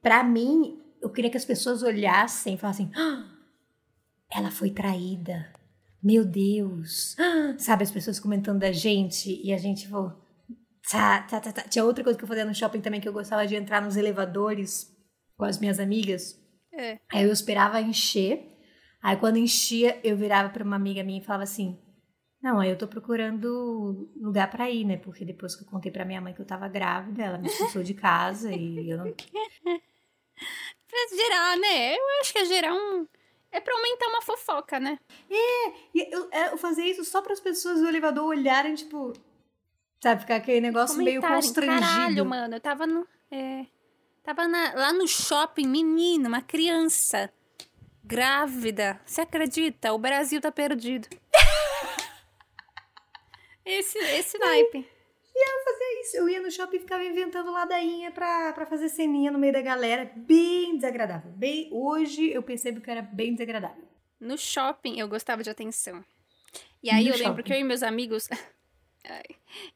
pra 0.02 0.22
mim, 0.22 0.78
eu 1.00 1.08
queria 1.08 1.30
que 1.30 1.36
as 1.38 1.44
pessoas 1.46 1.82
olhassem 1.82 2.54
e 2.54 2.58
falassem, 2.58 2.90
"Ah, 2.94 3.24
ela 4.30 4.50
foi 4.50 4.68
traída. 4.70 5.50
Meu 6.02 6.24
Deus. 6.26 7.16
Ah", 7.18 7.54
Sabe, 7.58 7.84
as 7.84 7.90
pessoas 7.90 8.20
comentando 8.20 8.58
da 8.60 8.70
gente 8.72 9.40
e 9.42 9.50
a 9.52 9.56
gente, 9.58 9.82
tipo, 9.84 10.12
tá, 10.90 11.22
tá, 11.22 11.40
tá, 11.40 11.52
tá. 11.52 11.62
Tinha 11.62 11.84
outra 11.84 12.02
coisa 12.04 12.18
que 12.18 12.24
eu 12.24 12.28
fazia 12.28 12.44
no 12.44 12.54
shopping 12.54 12.80
também 12.80 13.00
que 13.00 13.08
eu 13.08 13.12
gostava 13.12 13.46
de 13.46 13.56
entrar 13.56 13.80
nos 13.82 13.96
elevadores 13.96 14.90
com 15.36 15.44
as 15.44 15.58
minhas 15.58 15.78
amigas. 15.78 16.38
É. 16.72 16.98
Aí 17.12 17.24
eu 17.24 17.32
esperava 17.32 17.80
encher. 17.80 18.46
Aí 19.02 19.16
quando 19.16 19.38
enchia, 19.38 19.98
eu 20.04 20.16
virava 20.16 20.50
pra 20.50 20.64
uma 20.64 20.76
amiga 20.76 21.02
minha 21.02 21.20
e 21.20 21.24
falava 21.24 21.44
assim: 21.44 21.78
Não, 22.42 22.60
aí 22.60 22.70
eu 22.70 22.78
tô 22.78 22.86
procurando 22.86 24.10
lugar 24.16 24.50
pra 24.50 24.70
ir, 24.70 24.84
né? 24.84 24.96
Porque 24.96 25.24
depois 25.24 25.56
que 25.56 25.64
eu 25.64 25.68
contei 25.68 25.90
pra 25.90 26.04
minha 26.04 26.20
mãe 26.20 26.34
que 26.34 26.40
eu 26.40 26.46
tava 26.46 26.68
grávida, 26.68 27.22
ela 27.22 27.38
me 27.38 27.48
expulsou 27.48 27.82
de 27.82 27.94
casa 27.94 28.52
e 28.52 28.90
eu 28.90 28.98
não. 28.98 29.14
Pra 30.90 31.16
gerar, 31.16 31.56
né? 31.58 31.94
Eu 31.94 32.20
acho 32.20 32.32
que 32.32 32.38
é 32.38 32.44
gerar 32.46 32.74
um 32.74 33.06
É 33.52 33.60
pra 33.60 33.74
aumentar 33.74 34.08
uma 34.08 34.22
fofoca, 34.22 34.80
né? 34.80 34.98
E 35.94 36.14
eu, 36.14 36.28
é, 36.32 36.52
eu 36.52 36.58
fazia 36.58 36.88
isso 36.90 37.04
só 37.04 37.22
para 37.22 37.32
as 37.32 37.40
pessoas 37.40 37.80
do 37.80 37.88
elevador 37.88 38.24
olharem, 38.26 38.74
tipo. 38.74 39.12
Sabe, 40.02 40.22
ficar 40.22 40.36
aquele 40.36 40.60
negócio 40.60 40.96
meio 40.98 41.20
constrangido. 41.20 41.80
Caralho, 41.80 42.24
mano, 42.24 42.56
eu 42.56 42.60
tava 42.60 42.86
no. 42.86 43.06
É, 43.30 43.66
tava 44.24 44.48
na- 44.48 44.72
lá 44.74 44.92
no 44.92 45.06
shopping, 45.06 45.66
menino, 45.66 46.28
uma 46.28 46.40
criança. 46.42 47.30
Grávida. 48.02 49.00
Você 49.04 49.20
acredita? 49.20 49.92
O 49.92 49.98
Brasil 49.98 50.40
tá 50.40 50.50
perdido. 50.50 51.06
esse, 53.64 53.98
esse 53.98 54.38
naipe. 54.38 54.86
É 55.82 56.00
isso, 56.02 56.16
eu 56.16 56.28
ia 56.28 56.40
no 56.40 56.50
shopping 56.50 56.76
e 56.76 56.80
ficava 56.80 57.04
inventando 57.04 57.50
ladainha 57.52 58.10
pra, 58.10 58.52
pra 58.52 58.66
fazer 58.66 58.88
ceninha 58.88 59.30
no 59.30 59.38
meio 59.38 59.52
da 59.52 59.60
galera. 59.62 60.10
Bem 60.16 60.76
desagradável. 60.76 61.30
Bem, 61.32 61.68
hoje 61.72 62.30
eu 62.32 62.42
percebo 62.42 62.80
que 62.80 62.90
era 62.90 63.02
bem 63.02 63.34
desagradável. 63.34 63.84
No 64.18 64.36
shopping, 64.36 64.98
eu 64.98 65.08
gostava 65.08 65.42
de 65.42 65.50
atenção. 65.50 66.04
E 66.82 66.90
aí 66.90 67.04
No 67.04 67.10
eu 67.10 67.18
lembro 67.18 67.26
shopping. 67.36 67.42
que 67.42 67.52
eu 67.52 67.58
e 67.60 67.64
meus 67.64 67.82
amigos. 67.82 68.28
Ai. 69.08 69.24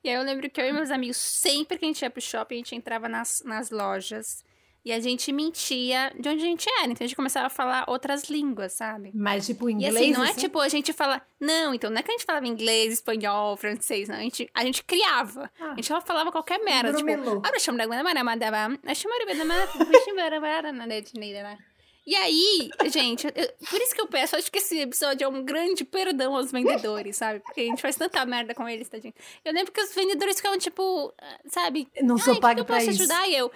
E 0.02 0.08
aí 0.08 0.14
eu 0.16 0.22
lembro 0.22 0.48
que 0.50 0.60
eu 0.60 0.66
e 0.66 0.72
meus 0.72 0.90
amigos, 0.90 1.16
sempre 1.16 1.78
que 1.78 1.84
a 1.84 1.88
gente 1.88 2.02
ia 2.02 2.10
pro 2.10 2.20
shopping, 2.20 2.54
a 2.54 2.58
gente 2.58 2.74
entrava 2.74 3.08
nas, 3.08 3.42
nas 3.44 3.70
lojas 3.70 4.44
e 4.84 4.92
a 4.92 5.00
gente 5.00 5.32
mentia 5.32 6.12
de 6.18 6.28
onde 6.28 6.42
a 6.42 6.46
gente 6.46 6.68
era. 6.68 6.92
Então 6.92 7.04
a 7.04 7.08
gente 7.08 7.16
começava 7.16 7.46
a 7.46 7.50
falar 7.50 7.84
outras 7.88 8.24
línguas, 8.24 8.74
sabe? 8.74 9.10
Mas, 9.14 9.46
tipo, 9.46 9.70
E 9.70 9.72
inglês. 9.72 9.94
assim, 9.96 10.12
não 10.12 10.24
é 10.24 10.30
assim? 10.30 10.40
tipo 10.40 10.60
a 10.60 10.68
gente 10.68 10.92
fala. 10.92 11.22
Não, 11.40 11.72
então 11.74 11.88
não 11.90 11.98
é 11.98 12.02
que 12.02 12.10
a 12.10 12.12
gente 12.12 12.26
falava 12.26 12.46
inglês, 12.46 12.92
espanhol, 12.92 13.56
francês, 13.56 14.10
não. 14.10 14.16
A 14.16 14.20
gente, 14.20 14.50
a 14.52 14.62
gente 14.62 14.84
criava. 14.84 15.50
Ah. 15.58 15.72
A 15.72 15.74
gente 15.76 15.86
só 15.86 16.00
falava 16.02 16.30
qualquer 16.30 16.58
merda. 16.62 16.92
Tipo. 16.92 17.42
"Ah, 17.42 17.50
eu 17.54 17.60
chamo 17.60 17.78
da 17.78 17.86
Guanabara, 17.86 18.22
madaba, 18.22 18.78
eu 18.86 18.94
chamo 18.94 19.14
da 19.18 20.86
Netneira." 20.86 21.58
E 22.06 22.14
aí, 22.16 22.70
gente, 22.90 23.26
eu- 23.26 23.66
por 23.70 23.80
isso 23.80 23.94
que 23.94 24.00
eu 24.00 24.06
peço, 24.06 24.36
acho 24.36 24.52
que 24.52 24.58
esse 24.58 24.78
episódio 24.78 25.24
é 25.24 25.28
um 25.28 25.42
grande 25.42 25.84
perdão 25.84 26.36
aos 26.36 26.52
vendedores, 26.52 27.16
sabe? 27.16 27.40
Porque 27.40 27.62
a 27.62 27.64
gente 27.64 27.80
faz 27.80 27.96
tanta 27.96 28.24
merda 28.26 28.54
com 28.54 28.68
eles, 28.68 28.88
tadinho. 28.88 29.14
Eu 29.42 29.52
lembro 29.54 29.72
que 29.72 29.80
os 29.80 29.94
vendedores 29.94 30.36
ficavam 30.36 30.58
tipo, 30.58 31.14
ah, 31.18 31.38
sabe? 31.46 31.88
Não 32.02 32.18
sou 32.18 32.38
pago 32.40 32.60
que 32.60 32.66
pra 32.66 32.76
eu 32.76 32.80
posso 32.80 32.90
isso. 32.90 33.02
ajudar? 33.02 33.26
E 33.28 33.34
eu, 33.34 33.50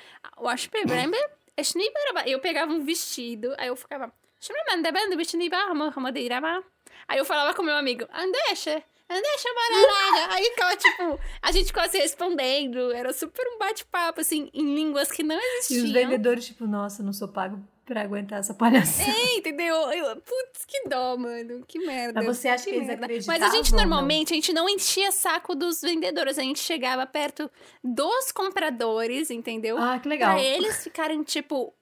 que 0.72 0.78
é 0.78 0.80
eu 2.26 2.38
pegava 2.40 2.72
um 2.72 2.84
vestido, 2.84 3.54
aí 3.58 3.68
eu 3.68 3.76
ficava. 3.76 4.12
Aí 7.06 7.18
eu 7.18 7.24
falava 7.24 7.52
com 7.54 7.62
meu 7.62 7.74
amigo, 7.76 8.06
Andesha, 8.14 8.82
Andesha 9.10 9.48
Mararaga. 9.54 10.34
Aí 10.34 10.44
ficava 10.44 10.76
tipo, 10.76 11.20
a 11.42 11.52
gente 11.52 11.72
quase 11.72 11.98
respondendo. 11.98 12.92
Era 12.92 13.12
super 13.12 13.46
um 13.48 13.58
bate-papo, 13.58 14.20
assim, 14.20 14.48
em 14.54 14.74
línguas 14.74 15.10
que 15.10 15.22
não 15.22 15.36
E 15.36 15.38
os 15.60 15.70
existiam. 15.70 15.92
vendedores, 15.92 16.46
tipo, 16.46 16.66
nossa, 16.66 17.02
não 17.02 17.12
sou 17.12 17.28
pago 17.28 17.58
pra 17.88 18.02
aguentar 18.02 18.40
essa 18.40 18.52
palhaçada. 18.52 19.10
É, 19.10 19.38
entendeu? 19.38 19.74
Eu, 19.90 20.16
putz, 20.16 20.66
que 20.66 20.86
dó, 20.86 21.16
mano. 21.16 21.64
Que 21.66 21.78
merda. 21.78 22.20
Mas 22.22 22.36
você 22.36 22.48
acha 22.48 22.64
que 22.64 22.70
eles 22.70 22.86
merda. 22.86 23.06
acreditavam 23.06 23.40
Mas 23.40 23.50
a 23.50 23.56
gente 23.56 23.72
não? 23.72 23.78
normalmente, 23.78 24.32
a 24.34 24.36
gente 24.36 24.52
não 24.52 24.68
enchia 24.68 25.10
saco 25.10 25.54
dos 25.54 25.80
vendedores. 25.80 26.38
A 26.38 26.42
gente 26.42 26.60
chegava 26.60 27.06
perto 27.06 27.50
dos 27.82 28.30
compradores, 28.30 29.30
entendeu? 29.30 29.78
Ah, 29.78 29.98
que 29.98 30.06
legal. 30.06 30.34
Pra 30.34 30.44
eles 30.44 30.84
ficarem 30.84 31.22
tipo. 31.22 31.74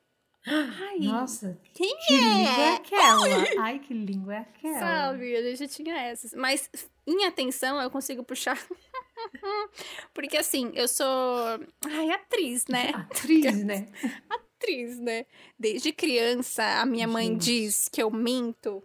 Ai, 0.49 1.01
Nossa, 1.01 1.59
quem 1.75 1.97
que 2.07 2.15
é? 2.15 2.19
língua 2.19 2.63
é 2.63 2.75
aquela? 2.77 3.27
Ai, 3.67 3.79
que 3.81 3.93
língua 3.93 4.35
é 4.35 4.39
aquela? 4.39 4.79
Sabe, 4.79 5.37
a 5.37 5.55
gente 5.57 5.75
tinha 5.75 5.97
essas. 5.97 6.33
Mas 6.35 6.71
em 7.05 7.25
atenção 7.25 7.83
eu 7.83 7.91
consigo 7.91 8.23
puxar. 8.23 8.57
Porque 10.15 10.37
assim, 10.37 10.71
eu 10.75 10.87
sou. 10.87 11.05
Ai, 11.85 12.11
atriz, 12.13 12.67
né? 12.69 12.93
Atriz, 12.95 13.65
né? 13.65 13.89
Atriz, 14.57 14.99
né? 14.99 15.27
Desde 15.59 15.93
criança, 15.93 16.65
a 16.81 16.87
minha 16.87 17.07
mãe 17.07 17.29
Gente. 17.29 17.45
diz 17.45 17.89
que 17.89 18.03
eu 18.03 18.11
minto. 18.11 18.83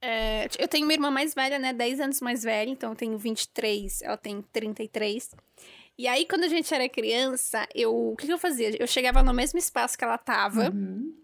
É, 0.00 0.48
eu 0.58 0.68
tenho 0.68 0.84
uma 0.84 0.92
irmã 0.92 1.10
mais 1.10 1.34
velha, 1.34 1.58
né? 1.58 1.72
10 1.72 2.00
anos 2.00 2.20
mais 2.20 2.42
velha, 2.42 2.68
então 2.68 2.90
eu 2.90 2.96
tenho 2.96 3.16
23, 3.16 4.02
ela 4.02 4.16
tem 4.16 4.42
33. 4.52 5.30
E 5.96 6.08
aí, 6.08 6.26
quando 6.26 6.44
a 6.44 6.48
gente 6.48 6.74
era 6.74 6.88
criança, 6.88 7.66
eu. 7.74 7.94
O 7.94 8.16
que, 8.16 8.26
que 8.26 8.32
eu 8.32 8.38
fazia? 8.38 8.76
Eu 8.78 8.86
chegava 8.86 9.22
no 9.22 9.32
mesmo 9.32 9.58
espaço 9.58 9.96
que 9.96 10.04
ela 10.04 10.18
tava. 10.18 10.70
Uhum. 10.70 11.14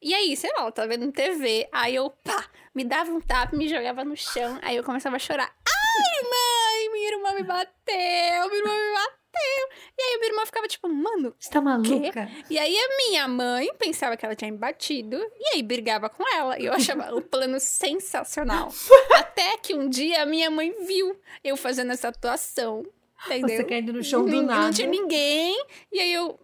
E 0.00 0.12
aí, 0.14 0.36
sei 0.36 0.52
lá, 0.52 0.62
ela 0.62 0.72
tava 0.72 0.88
vendo 0.88 1.10
TV. 1.10 1.68
Aí 1.72 1.94
eu, 1.94 2.10
pá, 2.10 2.48
me 2.74 2.84
dava 2.84 3.10
um 3.10 3.20
tapa, 3.20 3.56
me 3.56 3.68
jogava 3.68 4.04
no 4.04 4.16
chão. 4.16 4.58
Aí 4.62 4.76
eu 4.76 4.84
começava 4.84 5.16
a 5.16 5.18
chorar. 5.18 5.54
Ai, 5.66 6.22
mãe, 6.24 6.92
minha 6.92 7.12
irmã 7.12 7.34
me 7.34 7.42
bateu, 7.42 8.48
minha 8.48 8.58
irmã 8.58 8.72
me 8.72 8.92
bateu. 8.94 9.21
E 9.34 10.02
aí, 10.02 10.18
minha 10.18 10.30
irmã 10.32 10.46
ficava 10.46 10.66
tipo, 10.68 10.88
mano. 10.88 11.34
Você 11.38 11.50
tá 11.50 11.60
maluca? 11.60 12.28
E 12.50 12.58
aí, 12.58 12.76
a 12.76 12.96
minha 12.96 13.28
mãe 13.28 13.72
pensava 13.78 14.16
que 14.16 14.24
ela 14.24 14.34
tinha 14.34 14.50
me 14.50 14.58
batido. 14.58 15.16
E 15.38 15.54
aí, 15.54 15.62
brigava 15.62 16.08
com 16.08 16.26
ela. 16.34 16.58
E 16.58 16.66
eu 16.66 16.72
achava 16.72 17.14
o 17.14 17.22
plano 17.22 17.58
sensacional. 17.60 18.68
Até 19.16 19.56
que 19.56 19.74
um 19.74 19.88
dia 19.88 20.22
a 20.22 20.26
minha 20.26 20.50
mãe 20.50 20.74
viu 20.86 21.18
eu 21.42 21.56
fazendo 21.56 21.92
essa 21.92 22.08
atuação. 22.08 22.84
Entendeu? 23.26 23.56
Você 23.56 23.64
caindo 23.64 23.92
no 23.92 24.02
chão 24.02 24.24
do 24.24 24.42
nada. 24.42 24.62
Não 24.62 24.70
tinha 24.72 24.88
ninguém. 24.88 25.64
E 25.92 26.00
aí 26.00 26.12
eu, 26.12 26.38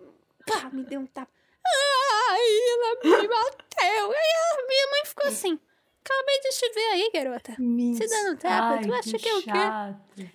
pá, 0.46 0.70
me 0.72 0.84
deu 0.84 1.00
um 1.00 1.06
tapa. 1.06 1.30
Ai, 1.66 2.40
ela 2.72 3.20
me 3.20 3.28
bateu. 3.28 4.12
E 4.12 4.16
aí 4.16 4.32
a 4.62 4.66
minha 4.66 4.90
mãe 4.92 5.00
ficou 5.04 5.26
assim. 5.28 5.58
Acabei 6.04 6.40
de 6.40 6.48
te 6.50 6.72
ver 6.72 6.86
aí, 6.92 7.10
garota. 7.12 7.52
Você 7.52 8.06
dando 8.06 8.38
tapa, 8.38 8.76
Ai, 8.76 8.80
tu 8.82 8.94
acha 8.94 9.18
que 9.18 9.28
é 9.28 9.34
o 9.34 9.42
quê? 9.42 9.50
chato. 9.50 10.30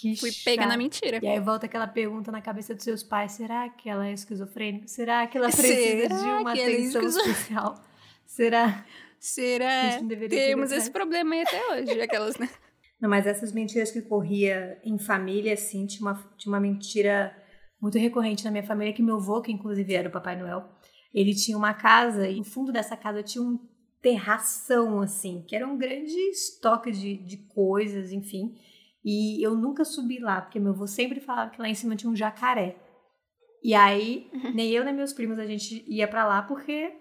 Que 0.00 0.16
Fui 0.16 0.30
pega 0.44 0.62
chato. 0.62 0.70
na 0.70 0.76
mentira. 0.78 1.18
E 1.22 1.26
aí 1.28 1.40
volta 1.40 1.66
aquela 1.66 1.86
pergunta 1.86 2.32
na 2.32 2.40
cabeça 2.40 2.74
dos 2.74 2.84
seus 2.84 3.02
pais: 3.02 3.32
será 3.32 3.68
que 3.68 3.88
ela 3.90 4.06
é 4.08 4.12
esquizofrênica? 4.12 4.86
Será 4.88 5.26
que 5.26 5.36
ela 5.36 5.48
precisa 5.52 6.08
Será 6.08 6.16
de 6.16 6.24
uma 6.42 6.56
é 6.56 6.62
atenção 6.62 7.02
esquizo- 7.02 7.20
especial? 7.20 7.84
Será? 8.24 8.86
Será? 9.18 9.98
Temos 10.28 10.72
esse 10.72 10.90
problema 10.90 11.34
aí 11.34 11.42
até 11.42 11.66
hoje, 11.74 12.00
aquelas, 12.00 12.38
né? 12.38 12.48
Não, 13.00 13.08
mas 13.08 13.26
essas 13.26 13.52
mentiras 13.52 13.90
que 13.90 14.00
corria 14.02 14.78
em 14.84 14.98
família, 14.98 15.54
assim, 15.54 15.86
tinha 15.86 16.02
uma, 16.08 16.14
tinha 16.38 16.52
uma 16.52 16.60
mentira 16.60 17.34
muito 17.80 17.98
recorrente 17.98 18.44
na 18.44 18.50
minha 18.50 18.62
família, 18.62 18.92
que 18.92 19.02
meu 19.02 19.16
avô, 19.16 19.40
que 19.42 19.50
inclusive 19.52 19.94
era 19.94 20.08
o 20.08 20.12
Papai 20.12 20.36
Noel, 20.38 20.64
ele 21.12 21.34
tinha 21.34 21.56
uma 21.56 21.72
casa, 21.74 22.28
e 22.28 22.36
no 22.36 22.44
fundo 22.44 22.70
dessa 22.72 22.96
casa 22.96 23.22
tinha 23.22 23.42
um 23.42 23.58
terração, 24.02 25.00
assim, 25.00 25.42
que 25.46 25.54
era 25.56 25.66
um 25.66 25.76
grande 25.78 26.14
estoque 26.30 26.90
de, 26.90 27.16
de 27.16 27.36
coisas, 27.48 28.12
enfim. 28.12 28.54
E 29.04 29.42
eu 29.44 29.54
nunca 29.54 29.84
subi 29.84 30.18
lá, 30.18 30.40
porque 30.42 30.60
meu 30.60 30.72
avô 30.72 30.86
sempre 30.86 31.20
falava 31.20 31.50
que 31.50 31.60
lá 31.60 31.68
em 31.68 31.74
cima 31.74 31.96
tinha 31.96 32.10
um 32.10 32.16
jacaré. 32.16 32.76
E 33.62 33.74
aí, 33.74 34.30
nem 34.54 34.70
eu 34.70 34.84
nem 34.84 34.94
meus 34.94 35.12
primos 35.12 35.38
a 35.38 35.46
gente 35.46 35.84
ia 35.86 36.06
pra 36.08 36.26
lá 36.26 36.42
porque 36.42 36.92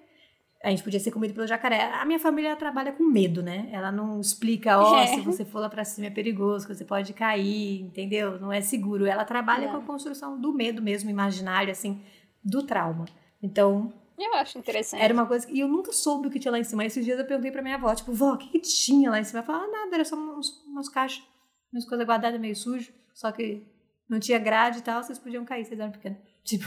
a 0.63 0.69
gente 0.69 0.83
podia 0.83 0.99
ser 0.99 1.11
comido 1.11 1.33
pelo 1.33 1.47
jacaré. 1.47 1.83
A 1.93 2.05
minha 2.05 2.19
família 2.19 2.53
trabalha 2.55 2.91
com 2.91 3.03
medo, 3.03 3.41
né? 3.41 3.69
Ela 3.71 3.91
não 3.93 4.19
explica, 4.19 4.77
ó, 4.77 4.97
É. 4.97 5.07
se 5.07 5.21
você 5.21 5.45
for 5.45 5.59
lá 5.59 5.69
pra 5.69 5.85
cima 5.85 6.07
é 6.07 6.09
perigoso, 6.09 6.67
que 6.67 6.75
você 6.75 6.83
pode 6.83 7.13
cair, 7.13 7.81
entendeu? 7.81 8.39
Não 8.39 8.51
é 8.51 8.59
seguro. 8.59 9.05
Ela 9.05 9.23
trabalha 9.23 9.65
É. 9.65 9.71
com 9.71 9.77
a 9.77 9.81
construção 9.81 10.39
do 10.39 10.53
medo 10.53 10.81
mesmo, 10.81 11.09
imaginário, 11.09 11.71
assim, 11.71 12.01
do 12.43 12.61
trauma. 12.63 13.05
Então, 13.41 13.93
Eu 14.17 14.33
acho 14.35 14.57
interessante. 14.57 15.01
era 15.01 15.13
uma 15.13 15.25
coisa. 15.25 15.49
E 15.49 15.61
eu 15.61 15.67
nunca 15.69 15.93
soube 15.93 16.27
o 16.27 16.29
que 16.31 16.39
tinha 16.39 16.51
lá 16.51 16.59
em 16.59 16.63
cima. 16.65 16.83
Esses 16.83 17.05
dias 17.05 17.17
eu 17.17 17.25
perguntei 17.25 17.51
pra 17.51 17.61
minha 17.61 17.75
avó, 17.75 17.95
tipo, 17.95 18.11
vó, 18.11 18.33
o 18.33 18.37
que, 18.37 18.49
que 18.49 18.59
tinha 18.59 19.09
lá 19.09 19.17
em 19.19 19.23
cima? 19.23 19.39
Ela 19.39 19.45
falou, 19.47 19.61
ah, 19.63 19.67
nada, 19.71 19.95
era 19.95 20.03
só 20.03 20.17
uns, 20.17 20.61
umas 20.67 20.89
caixas, 20.89 21.23
umas 21.71 21.85
coisas 21.85 22.05
guardadas 22.05 22.39
meio 22.39 22.55
sujo, 22.55 22.91
só 23.13 23.31
que 23.31 23.65
não 24.09 24.19
tinha 24.19 24.39
grade 24.39 24.79
e 24.79 24.81
tal, 24.81 25.03
vocês 25.03 25.19
podiam 25.19 25.45
cair, 25.45 25.65
vocês 25.65 25.79
eram 25.79 25.91
pequenos. 25.91 26.17
Tipo. 26.43 26.65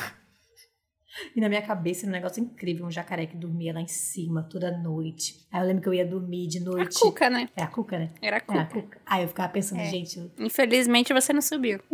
E 1.37 1.41
na 1.43 1.49
minha 1.49 1.61
cabeça 1.61 2.07
era 2.07 2.09
um 2.09 2.13
negócio 2.13 2.43
incrível, 2.43 2.87
um 2.87 2.91
jacaré 2.91 3.27
que 3.27 3.37
dormia 3.37 3.75
lá 3.75 3.81
em 3.83 3.87
cima 3.87 4.43
toda 4.45 4.71
noite. 4.79 5.47
Aí 5.53 5.61
eu 5.61 5.67
lembro 5.67 5.83
que 5.83 5.89
eu 5.91 5.95
ia 5.95 6.07
dormir 6.07 6.47
de 6.47 6.57
A 6.59 6.63
noite. 6.63 6.99
cuca, 6.99 7.29
né? 7.29 7.51
É 7.55 7.63
a 7.63 7.67
cuca, 7.67 7.99
né? 7.99 8.11
Era 8.23 8.37
a 8.37 8.39
É 8.39 8.59
a 8.59 8.65
cuca. 8.65 8.81
cuca. 8.81 9.01
Aí 9.05 9.23
eu 9.23 9.29
ficava 9.29 9.53
pensando, 9.53 9.81
É. 9.81 9.91
gente, 9.91 10.19
eu- 10.19 10.31
Infelizmente 10.39 11.13
você 11.13 11.33
não 11.35 11.43
subiu. 11.43 11.81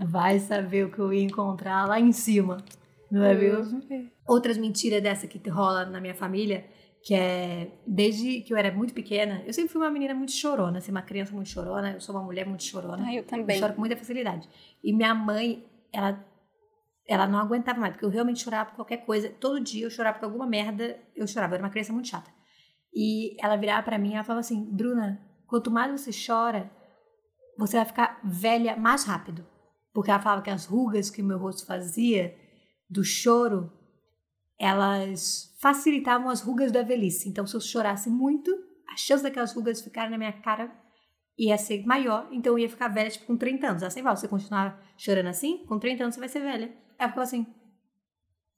vai 0.00 0.38
saber 0.38 0.84
o 0.86 0.90
que 0.90 0.98
eu 0.98 1.12
ia 1.12 1.22
encontrar 1.22 1.86
lá 1.86 1.98
em 2.00 2.12
cima. 2.12 2.58
Não 3.10 3.24
é 3.24 3.34
mesmo? 3.34 3.82
Outras 4.26 4.56
mentiras 4.56 5.02
dessa 5.02 5.26
que 5.26 5.48
rola 5.48 5.84
na 5.86 6.00
minha 6.00 6.14
família, 6.14 6.64
que 7.02 7.14
é 7.14 7.72
desde 7.86 8.42
que 8.42 8.52
eu 8.52 8.56
era 8.56 8.70
muito 8.72 8.92
pequena, 8.92 9.42
eu 9.46 9.52
sempre 9.52 9.72
fui 9.72 9.80
uma 9.80 9.90
menina 9.90 10.14
muito 10.14 10.32
chorona, 10.32 10.78
assim, 10.78 10.90
uma 10.90 11.02
criança 11.02 11.32
muito 11.34 11.48
chorona, 11.48 11.92
eu 11.92 12.00
sou 12.00 12.14
uma 12.14 12.22
mulher 12.22 12.46
muito 12.46 12.62
chorona. 12.62 13.06
Ah, 13.06 13.12
eu 13.14 13.18
Eu 13.20 13.24
também. 13.26 13.58
choro 13.58 13.72
com 13.74 13.80
muita 13.80 13.96
facilidade. 13.96 14.48
E 14.84 14.92
minha 14.92 15.14
mãe, 15.14 15.64
ela, 15.92 16.22
ela 17.08 17.26
não 17.26 17.38
aguentava 17.38 17.80
mais, 17.80 17.92
porque 17.94 18.04
eu 18.04 18.10
realmente 18.10 18.42
chorava 18.42 18.70
por 18.70 18.76
qualquer 18.76 18.98
coisa. 18.98 19.30
Todo 19.30 19.58
dia 19.60 19.84
eu 19.86 19.90
chorava 19.90 20.18
por 20.18 20.26
alguma 20.26 20.46
merda, 20.46 20.98
eu 21.16 21.26
chorava. 21.26 21.54
Eu 21.54 21.56
era 21.56 21.64
uma 21.64 21.70
criança 21.70 21.92
muito 21.92 22.08
chata. 22.08 22.30
E 22.94 23.36
ela 23.42 23.56
virava 23.56 23.82
pra 23.82 23.98
mim 23.98 24.10
e 24.10 24.14
ela 24.14 24.24
falava 24.24 24.40
assim: 24.40 24.62
Bruna, 24.70 25.20
quanto 25.46 25.70
mais 25.70 25.90
você 26.00 26.10
chora, 26.12 26.70
você 27.56 27.76
vai 27.76 27.86
ficar 27.86 28.20
velha 28.22 28.76
mais 28.76 29.04
rápido. 29.04 29.46
Porque 29.92 30.10
ela 30.10 30.20
falava 30.20 30.42
que 30.42 30.50
as 30.50 30.66
rugas 30.66 31.08
que 31.08 31.22
o 31.22 31.24
meu 31.24 31.38
rosto 31.38 31.66
fazia 31.66 32.34
do 32.88 33.02
choro, 33.02 33.72
elas 34.60 35.54
facilitavam 35.58 36.28
as 36.28 36.42
rugas 36.42 36.70
da 36.70 36.82
velhice. 36.82 37.30
Então, 37.30 37.46
se 37.46 37.56
eu 37.56 37.60
chorasse 37.60 38.10
muito, 38.10 38.54
a 38.86 38.94
chance 38.94 39.22
daquelas 39.22 39.54
rugas 39.54 39.80
ficarem 39.80 40.10
na 40.10 40.18
minha 40.18 40.34
cara 40.34 40.70
ia 41.38 41.56
ser 41.56 41.86
maior, 41.86 42.28
então 42.30 42.52
eu 42.52 42.58
ia 42.58 42.68
ficar 42.68 42.88
velha, 42.88 43.08
tipo, 43.08 43.24
com 43.24 43.38
30 43.38 43.66
anos. 43.66 43.82
Ela 43.82 43.90
sempre 43.90 44.04
fala, 44.04 44.16
você 44.16 44.28
continuar 44.28 44.78
chorando 44.98 45.28
assim, 45.28 45.64
com 45.64 45.78
30 45.78 46.02
anos 46.02 46.14
você 46.14 46.20
vai 46.20 46.28
ser 46.28 46.40
velha. 46.40 46.70
Ela 46.98 47.08
ficava 47.08 47.22
assim, 47.22 47.46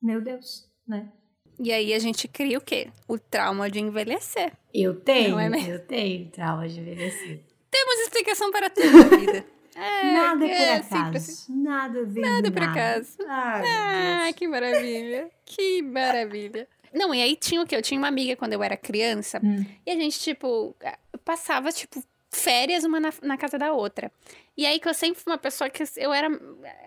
meu 0.03 0.21
Deus, 0.21 0.69
né? 0.87 1.13
E 1.61 1.73
aí 1.73 1.95
a 1.95 1.99
gente 2.01 2.27
cria 2.27 2.59
o 2.59 2.61
quê? 2.61 2.91
O 3.07 3.17
trauma 3.17 3.71
de 3.71 3.79
envelhecer. 3.79 4.53
Eu 4.75 4.99
tenho, 4.99 5.39
é 5.39 5.49
eu 5.71 5.87
tenho 5.87 6.29
trauma 6.33 6.67
de 6.67 6.81
envelhecer. 6.81 7.45
Temos 7.71 7.95
explicação 8.01 8.51
para 8.51 8.69
tudo 8.69 8.91
na 8.91 9.17
vida. 9.17 9.47
É, 9.75 10.13
nada 10.13 10.47
é 10.47 10.51
é 10.51 10.77
por 10.79 10.83
sempre 10.85 10.99
acaso. 10.99 11.17
assim. 11.17 11.57
Nada 11.63 12.05
vem 12.05 12.23
Nada 12.23 12.43
do 12.51 12.53
por 12.53 12.63
acaso. 12.63 13.17
Ai, 13.27 14.29
Ah, 14.29 14.33
que 14.35 14.47
maravilha. 14.49 15.31
Que 15.45 15.83
maravilha. 15.83 16.69
Não, 16.93 17.15
e 17.15 17.23
aí 17.23 17.37
tinha 17.37 17.63
o 17.63 17.67
quê? 17.67 17.75
Eu 17.77 17.83
tinha 17.83 17.99
uma 17.99 18.09
amiga 18.09 18.37
quando 18.37 18.53
eu 18.53 18.63
era 18.63 18.77
criança. 18.77 19.41
Hum. 19.43 19.65
E 19.87 19.91
a 19.91 19.95
gente, 19.95 20.19
tipo, 20.21 20.77
passava, 21.25 21.73
tipo, 21.73 22.03
férias 22.31 22.85
uma 22.85 23.01
na, 23.01 23.13
na 23.23 23.37
casa 23.39 23.59
da 23.59 23.73
outra. 23.73 24.13
E 24.57 24.67
aí 24.67 24.79
que 24.79 24.87
eu 24.89 24.93
sempre 24.93 25.19
fui 25.23 25.33
uma 25.33 25.39
pessoa 25.39 25.71
que 25.71 25.83
eu 25.97 26.13
era. 26.13 26.29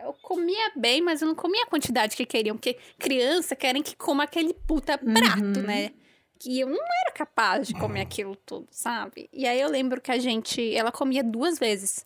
Eu 0.04 0.14
comia 0.22 0.72
bem, 0.76 1.02
mas 1.02 1.22
eu 1.24 1.28
não 1.28 1.34
comia 1.36 1.64
a 1.64 1.68
quantidade 1.68 2.16
que 2.16 2.24
queriam. 2.26 2.56
Porque 2.56 2.78
criança 3.00 3.56
querem 3.56 3.82
que 3.82 3.96
coma 3.96 4.24
aquele 4.26 4.54
puta 4.54 4.96
prato, 4.98 5.42
Uhum. 5.60 5.66
né? 5.66 5.92
E 6.46 6.60
eu 6.60 6.68
não 6.70 6.78
era 7.04 7.12
capaz 7.16 7.68
de 7.68 7.74
comer 7.74 8.02
aquilo 8.02 8.36
tudo, 8.36 8.68
sabe? 8.70 9.28
E 9.34 9.48
aí 9.48 9.60
eu 9.60 9.70
lembro 9.70 10.00
que 10.00 10.12
a 10.12 10.20
gente. 10.20 10.76
Ela 10.76 10.92
comia 10.92 11.24
duas 11.24 11.58
vezes. 11.58 12.06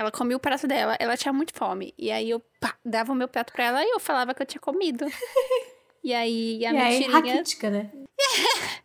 Ela 0.00 0.10
comia 0.10 0.34
o 0.34 0.40
prato 0.40 0.66
dela, 0.66 0.96
ela 0.98 1.14
tinha 1.14 1.30
muito 1.30 1.52
fome. 1.54 1.92
E 1.98 2.10
aí 2.10 2.30
eu 2.30 2.40
pá, 2.58 2.74
dava 2.82 3.12
o 3.12 3.14
meu 3.14 3.28
prato 3.28 3.52
pra 3.52 3.64
ela 3.64 3.84
e 3.84 3.90
eu 3.90 4.00
falava 4.00 4.32
que 4.34 4.40
eu 4.42 4.46
tinha 4.46 4.60
comido. 4.60 5.04
E 6.02 6.14
aí 6.14 6.64
a 6.64 6.72
E 6.72 6.76
aí, 6.78 6.98
mentirinha. 7.00 7.34
raquítica, 7.34 7.68
né? 7.68 7.90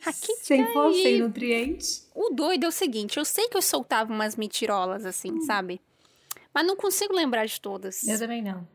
Raquítica 0.00 0.40
Sem 0.40 0.72
força, 0.72 0.98
e- 0.98 1.02
sem 1.02 1.18
nutrientes. 1.20 2.08
O 2.14 2.30
doido 2.30 2.64
é 2.64 2.68
o 2.68 2.72
seguinte, 2.72 3.18
eu 3.18 3.24
sei 3.24 3.48
que 3.48 3.56
eu 3.56 3.62
soltava 3.62 4.12
umas 4.12 4.36
mentirolas 4.36 5.04
assim, 5.04 5.40
sabe? 5.40 5.80
Mas 6.54 6.64
não 6.64 6.76
consigo 6.76 7.12
lembrar 7.12 7.44
de 7.44 7.60
todas. 7.60 8.04
Eu 8.06 8.16
também 8.20 8.40
não. 8.40 8.68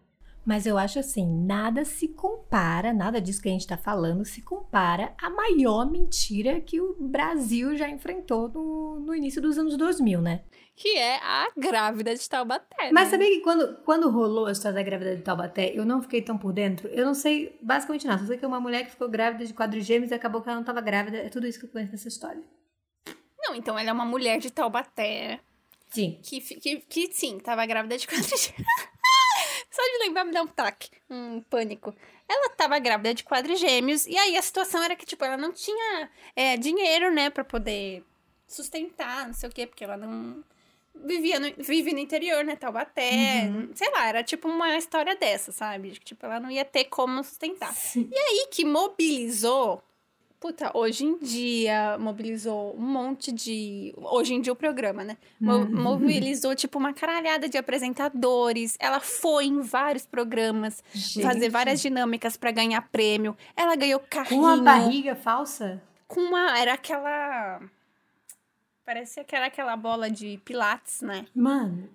Mas 0.45 0.67
eu 0.67 0.77
acho 0.77 0.99
assim, 0.99 1.25
nada 1.25 1.83
se 1.83 2.07
compara, 2.07 2.93
nada 2.93 3.19
disso 3.19 3.41
que 3.41 3.49
a 3.49 3.51
gente 3.51 3.65
tá 3.65 3.75
falando 3.75 4.23
se 4.23 4.43
compara 4.43 5.13
à 5.17 5.29
maior 5.29 5.89
mentira 5.89 6.61
que 6.61 6.79
o 6.79 6.95
Brasil 6.99 7.75
já 7.75 7.89
enfrentou 7.89 8.47
no, 8.47 8.99
no 8.99 9.15
início 9.15 9.41
dos 9.41 9.57
anos 9.57 9.75
2000, 9.75 10.21
né? 10.21 10.41
Que 10.75 10.97
é 10.97 11.15
a 11.15 11.47
grávida 11.57 12.13
de 12.13 12.29
Taubaté. 12.29 12.91
Mas 12.91 13.05
né? 13.05 13.11
sabia 13.11 13.29
que 13.29 13.39
quando, 13.39 13.77
quando 13.83 14.09
rolou 14.11 14.45
a 14.45 14.51
história 14.51 14.75
da 14.75 14.83
grávida 14.83 15.15
de 15.15 15.21
Taubaté, 15.21 15.71
eu 15.73 15.85
não 15.85 16.01
fiquei 16.01 16.21
tão 16.21 16.37
por 16.37 16.51
dentro? 16.51 16.89
Eu 16.89 17.05
não 17.05 17.13
sei 17.13 17.57
basicamente 17.61 18.05
nada. 18.05 18.19
Só 18.19 18.27
sei 18.27 18.37
que 18.37 18.43
é 18.43 18.47
uma 18.47 18.59
mulher 18.59 18.83
que 18.83 18.91
ficou 18.91 19.09
grávida 19.09 19.45
de 19.45 19.53
quadrigêmeos 19.53 20.11
e 20.11 20.13
acabou 20.13 20.41
que 20.41 20.49
ela 20.49 20.57
não 20.57 20.65
tava 20.65 20.81
grávida. 20.81 21.17
É 21.17 21.29
tudo 21.29 21.47
isso 21.47 21.57
que 21.57 21.65
eu 21.65 21.69
conheço 21.69 21.93
nessa 21.93 22.09
história. 22.09 22.43
Não, 23.39 23.55
então 23.55 23.79
ela 23.79 23.89
é 23.89 23.93
uma 23.93 24.05
mulher 24.05 24.37
de 24.37 24.51
Taubaté. 24.51 25.39
Sim. 25.89 26.19
Que, 26.21 26.41
que, 26.41 26.77
que 26.81 27.13
sim, 27.13 27.39
tava 27.39 27.65
grávida 27.65 27.97
de 27.97 28.05
quadrigêmeos. 28.05 28.53
Só 29.75 29.81
de 29.81 30.05
lembrar 30.05 30.23
me 30.23 30.31
dá 30.31 30.41
um 30.41 30.47
taque, 30.47 30.89
um 31.09 31.41
pânico. 31.41 31.93
Ela 32.29 32.49
tava 32.51 32.79
grávida 32.79 33.13
de 33.13 33.25
quadrigêmeos, 33.25 34.07
e 34.07 34.17
aí 34.17 34.37
a 34.37 34.41
situação 34.41 34.81
era 34.81 34.95
que, 34.95 35.05
tipo, 35.05 35.23
ela 35.25 35.35
não 35.35 35.51
tinha 35.51 36.09
é, 36.33 36.55
dinheiro, 36.55 37.11
né, 37.11 37.29
pra 37.29 37.43
poder 37.43 38.03
sustentar, 38.47 39.27
não 39.27 39.33
sei 39.33 39.49
o 39.49 39.51
quê, 39.51 39.67
porque 39.67 39.83
ela 39.83 39.97
não 39.97 40.43
vivia 41.03 41.39
no, 41.39 41.51
vive 41.57 41.91
no 41.91 41.99
interior, 41.99 42.43
né, 42.45 42.55
Taubaté, 42.55 43.49
sei 43.73 43.91
lá, 43.91 44.07
era 44.07 44.23
tipo 44.23 44.47
uma 44.47 44.77
história 44.77 45.13
dessa, 45.15 45.51
sabe? 45.51 45.91
Tipo, 45.99 46.25
ela 46.25 46.39
não 46.39 46.49
ia 46.49 46.63
ter 46.63 46.85
como 46.85 47.21
sustentar. 47.21 47.73
Sim. 47.73 48.09
E 48.09 48.17
aí 48.17 48.47
que 48.49 48.63
mobilizou. 48.63 49.83
Puta, 50.39 50.69
hoje 50.77 51.05
em 51.05 51.17
dia 51.17 51.97
mobilizou 51.97 52.75
um 52.77 52.81
monte 52.85 53.31
de. 53.31 53.93
Hoje 53.97 54.33
em 54.35 54.41
dia 54.41 54.53
o 54.53 54.55
programa, 54.55 55.03
né? 55.03 55.17
Mo- 55.39 55.53
Uhum. 55.53 55.81
Mobilizou, 55.81 56.55
tipo, 56.55 56.77
uma 56.77 56.93
caralhada 56.93 57.49
de 57.49 57.57
apresentadores. 57.57 58.75
Ela 58.79 58.99
foi 58.99 59.45
em 59.45 59.61
vários 59.61 60.05
programas 60.05 60.83
fazer 61.21 61.39
Gente. 61.41 61.49
várias 61.49 61.81
dinâmicas 61.81 62.37
pra 62.37 62.51
ganhar 62.51 62.81
prêmio. 62.89 63.35
Ela 63.55 63.75
ganhou 63.75 63.99
carrinho. 63.99 64.41
Com 64.41 64.47
uma 64.47 64.57
barriga 64.61 65.15
falsa? 65.15 65.81
Com 66.07 66.19
uma. 66.21 66.59
Era 66.59 66.73
aquela. 66.73 67.61
Parecia 68.85 69.23
que 69.23 69.35
era 69.35 69.47
aquela 69.47 69.75
bola 69.75 70.11
de 70.11 70.37
pilates, 70.45 71.01
né? 71.01 71.25
Mano. 71.33 71.89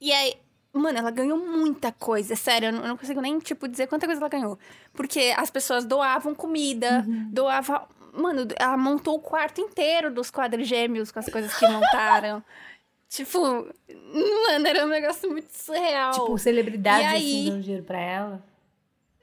E 0.00 0.12
aí, 0.12 0.34
mano, 0.74 0.98
ela 0.98 1.10
ganhou 1.10 1.38
muita 1.38 1.92
coisa, 1.92 2.34
sério, 2.36 2.66
eu 2.68 2.72
não, 2.72 2.80
eu 2.82 2.88
não 2.88 2.96
consigo 2.96 3.20
nem, 3.20 3.38
tipo, 3.38 3.68
dizer 3.68 3.86
quanta 3.86 4.06
coisa 4.06 4.20
ela 4.20 4.28
ganhou. 4.28 4.58
Porque 4.92 5.32
as 5.36 5.50
pessoas 5.50 5.84
doavam 5.84 6.34
comida, 6.34 7.04
doavam. 7.30 7.86
Mano, 8.12 8.46
ela 8.56 8.76
montou 8.76 9.16
o 9.16 9.20
quarto 9.20 9.60
inteiro 9.60 10.12
dos 10.12 10.30
quadrigêmeos 10.30 11.10
com 11.10 11.18
as 11.18 11.26
coisas 11.28 11.52
que 11.56 11.66
montaram. 11.66 12.42
tipo, 13.08 13.40
mano, 13.40 14.66
era 14.66 14.84
um 14.84 14.88
negócio 14.88 15.30
muito 15.30 15.50
surreal. 15.50 16.12
Tipo, 16.12 16.38
celebridades 16.38 17.02
E 17.02 17.14
aí? 17.14 17.40
assim 17.40 17.50
dando 17.50 17.62
dinheiro 17.62 17.84
pra 17.84 18.00
ela. 18.00 18.44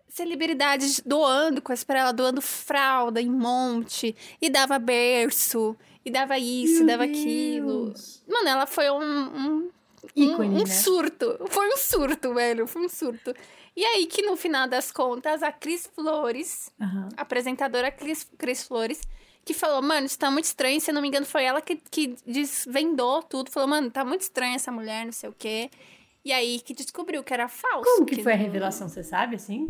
celebridades 0.09 1.01
doando 1.05 1.61
coisas 1.61 1.83
pra 1.83 1.99
ela, 1.99 2.11
doando 2.11 2.41
fralda 2.41 3.21
em 3.21 3.29
monte, 3.29 4.15
e 4.41 4.49
dava 4.49 4.77
berço, 4.77 5.75
e 6.03 6.11
dava 6.11 6.37
isso, 6.37 6.79
Meu 6.83 6.87
dava 6.87 7.03
aquilo. 7.05 7.85
Deus. 7.87 8.23
Mano, 8.27 8.47
ela 8.49 8.65
foi 8.65 8.89
um, 8.91 9.01
um 9.01 9.69
Ícone, 10.15 10.49
um, 10.49 10.55
um 10.55 10.59
né? 10.59 10.65
surto. 10.65 11.37
Foi 11.49 11.67
um 11.69 11.77
surto, 11.77 12.33
velho. 12.33 12.67
Foi 12.67 12.83
um 12.85 12.89
surto. 12.89 13.33
E 13.75 13.83
aí 13.85 14.05
que 14.05 14.21
no 14.21 14.35
final 14.35 14.67
das 14.67 14.91
contas, 14.91 15.41
a 15.41 15.51
Cris 15.51 15.87
Flores, 15.95 16.71
a 16.79 17.21
apresentadora 17.21 17.89
Cris, 17.91 18.29
Cris 18.37 18.63
Flores, 18.67 19.01
que 19.45 19.53
falou, 19.53 19.81
mano, 19.81 20.05
isso 20.05 20.19
tá 20.19 20.29
muito 20.29 20.45
estranho. 20.45 20.79
Se 20.81 20.91
eu 20.91 20.95
não 20.95 21.01
me 21.01 21.07
engano, 21.07 21.25
foi 21.25 21.43
ela 21.43 21.61
que, 21.61 21.75
que 21.75 22.15
desvendou 22.25 23.23
tudo. 23.23 23.49
Falou, 23.49 23.69
mano, 23.69 23.89
tá 23.89 24.03
muito 24.03 24.21
estranha 24.21 24.55
essa 24.55 24.71
mulher, 24.71 25.05
não 25.05 25.11
sei 25.13 25.29
o 25.29 25.35
quê. 25.37 25.69
E 26.23 26.31
aí 26.31 26.59
que 26.59 26.73
descobriu 26.73 27.23
que 27.23 27.33
era 27.33 27.47
falso. 27.47 27.89
Como 27.95 28.05
que 28.05 28.21
foi 28.21 28.33
a 28.33 28.37
não- 28.37 28.43
revelação, 28.43 28.87
você 28.89 29.03
sabe, 29.03 29.35
assim? 29.37 29.67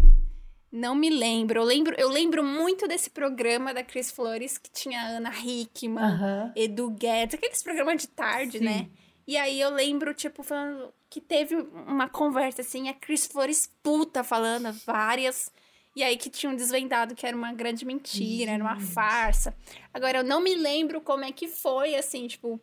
Não 0.72 0.96
me 0.96 1.10
lembro. 1.10 1.60
Eu 1.60 1.64
lembro, 1.66 1.96
eu 1.98 2.10
lembro 2.10 2.44
muito 2.44 2.88
desse 2.88 3.10
programa 3.10 3.74
da 3.74 3.84
Cris 3.84 4.10
Flores, 4.10 4.58
que 4.58 4.70
tinha 4.72 5.02
a 5.02 5.06
Ana 5.18 5.32
Hickman, 5.38 6.04
Aham. 6.04 6.52
Edu 6.56 6.90
Guedes, 6.90 7.36
aqueles 7.36 7.62
programas 7.62 8.02
de 8.02 8.08
tarde, 8.08 8.58
Sim. 8.60 8.64
né? 8.66 8.88
E 9.32 9.38
aí 9.38 9.62
eu 9.62 9.70
lembro, 9.70 10.14
tipo, 10.14 10.44
falando 10.44 10.94
que 11.10 11.22
teve 11.22 11.56
uma 11.56 12.10
conversa 12.10 12.60
assim, 12.62 12.90
a 12.90 12.94
Cris 12.94 13.26
Flores 13.26 13.72
puta 13.82 14.26
falando 14.26 14.74
várias. 14.86 15.50
E 15.96 16.04
aí 16.04 16.18
que 16.18 16.30
tinham 16.30 16.54
desvendado 16.54 17.16
que 17.16 17.26
era 17.26 17.36
uma 17.36 17.54
grande 17.54 17.86
mentira, 17.86 18.52
era 18.52 18.62
uma 18.62 18.78
farsa. 18.82 19.56
Agora 19.94 20.18
eu 20.18 20.24
não 20.26 20.42
me 20.42 20.54
lembro 20.54 21.00
como 21.00 21.24
é 21.24 21.32
que 21.32 21.48
foi, 21.48 21.96
assim, 21.96 22.28
tipo. 22.28 22.60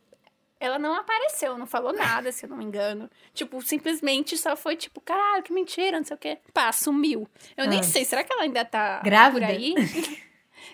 Ela 0.60 0.78
não 0.78 0.92
apareceu, 0.92 1.56
não 1.56 1.66
falou 1.66 1.92
nada, 1.94 2.30
se 2.32 2.44
eu 2.44 2.50
não 2.50 2.58
me 2.58 2.64
engano. 2.66 3.08
Tipo, 3.32 3.62
simplesmente 3.62 4.36
só 4.36 4.54
foi 4.54 4.76
tipo, 4.76 5.00
caralho, 5.00 5.42
que 5.42 5.52
mentira, 5.54 5.96
não 5.96 6.04
sei 6.04 6.16
o 6.16 6.18
quê. 6.18 6.36
Pá, 6.52 6.70
sumiu. 6.70 7.26
Eu 7.56 7.66
nem 7.66 7.80
Ah. 7.80 7.82
sei, 7.82 8.04
será 8.04 8.22
que 8.22 8.30
ela 8.32 8.42
ainda 8.42 8.62
tá 8.62 9.00
Grávida? 9.02 9.46
por 9.46 9.54
aí? 9.54 9.74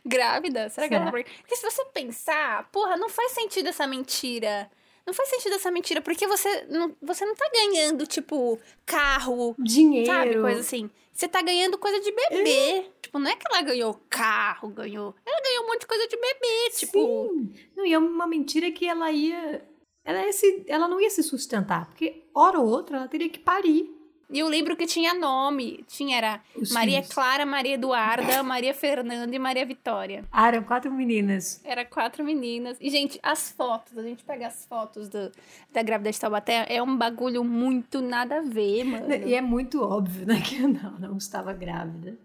Grávida? 0.04 0.68
Será 0.70 0.88
que 0.88 0.94
ela 0.94 1.04
Será? 1.04 1.04
tá 1.04 1.10
por 1.10 1.18
aí? 1.18 1.24
Porque 1.40 1.54
se 1.54 1.62
você 1.70 1.84
pensar, 1.92 2.68
porra, 2.72 2.96
não 2.96 3.08
faz 3.08 3.30
sentido 3.32 3.68
essa 3.68 3.86
mentira. 3.86 4.68
Não 5.06 5.12
faz 5.12 5.28
sentido 5.28 5.54
essa 5.54 5.70
mentira, 5.70 6.00
porque 6.00 6.26
você 6.26 6.66
não, 6.70 6.94
você 7.02 7.26
não 7.26 7.34
tá 7.34 7.50
ganhando, 7.52 8.06
tipo, 8.06 8.58
carro, 8.86 9.54
Dinheiro. 9.58 10.06
sabe? 10.06 10.40
Coisa 10.40 10.60
assim. 10.60 10.90
Você 11.12 11.28
tá 11.28 11.42
ganhando 11.42 11.78
coisa 11.78 12.00
de 12.00 12.10
bebê. 12.10 12.86
Tipo, 13.02 13.18
não 13.18 13.30
é 13.30 13.36
que 13.36 13.46
ela 13.48 13.62
ganhou 13.62 14.00
carro, 14.10 14.68
ganhou. 14.70 15.14
Ela 15.24 15.40
ganhou 15.42 15.64
um 15.64 15.66
monte 15.68 15.80
de 15.82 15.86
coisa 15.86 16.08
de 16.08 16.16
bebê, 16.16 16.70
tipo. 16.74 17.28
Sim. 17.32 17.52
Não, 17.76 17.86
e 17.86 17.92
é 17.92 17.98
uma 17.98 18.26
mentira 18.26 18.70
que 18.72 18.86
ela 18.86 19.12
ia. 19.12 19.62
Ela, 20.04 20.24
ia 20.24 20.32
se, 20.32 20.64
ela 20.66 20.88
não 20.88 21.00
ia 21.00 21.08
se 21.10 21.22
sustentar, 21.22 21.86
porque 21.86 22.24
hora 22.34 22.58
ou 22.58 22.68
outra 22.68 22.96
ela 22.96 23.08
teria 23.08 23.28
que 23.28 23.38
parir. 23.38 23.93
E 24.30 24.38
eu 24.38 24.48
lembro 24.48 24.76
que 24.76 24.86
tinha 24.86 25.14
nome. 25.14 25.84
Tinha, 25.86 26.16
era 26.16 26.40
Os 26.56 26.72
Maria 26.72 27.02
filhos. 27.02 27.14
Clara, 27.14 27.44
Maria 27.46 27.74
Eduarda, 27.74 28.42
Maria 28.44 28.74
Fernanda 28.74 29.34
e 29.34 29.38
Maria 29.38 29.64
Vitória. 29.64 30.24
Ah, 30.32 30.48
eram 30.48 30.62
quatro 30.62 30.90
meninas. 30.92 31.60
Era 31.64 31.84
quatro 31.84 32.24
meninas. 32.24 32.76
E, 32.80 32.90
gente, 32.90 33.18
as 33.22 33.50
fotos, 33.52 33.96
a 33.96 34.02
gente 34.02 34.24
pega 34.24 34.46
as 34.46 34.64
fotos 34.66 35.08
do, 35.08 35.30
da 35.72 35.82
grávida 35.82 36.10
de 36.10 36.18
Taubaté, 36.20 36.66
é 36.68 36.82
um 36.82 36.96
bagulho 36.96 37.44
muito 37.44 38.00
nada 38.00 38.38
a 38.38 38.42
ver, 38.42 38.84
mano. 38.84 39.14
E 39.14 39.34
é 39.34 39.40
muito 39.40 39.82
óbvio, 39.82 40.26
né? 40.26 40.40
Que 40.40 40.58
não, 40.60 40.92
não 40.98 41.16
estava 41.16 41.52
grávida. 41.52 42.16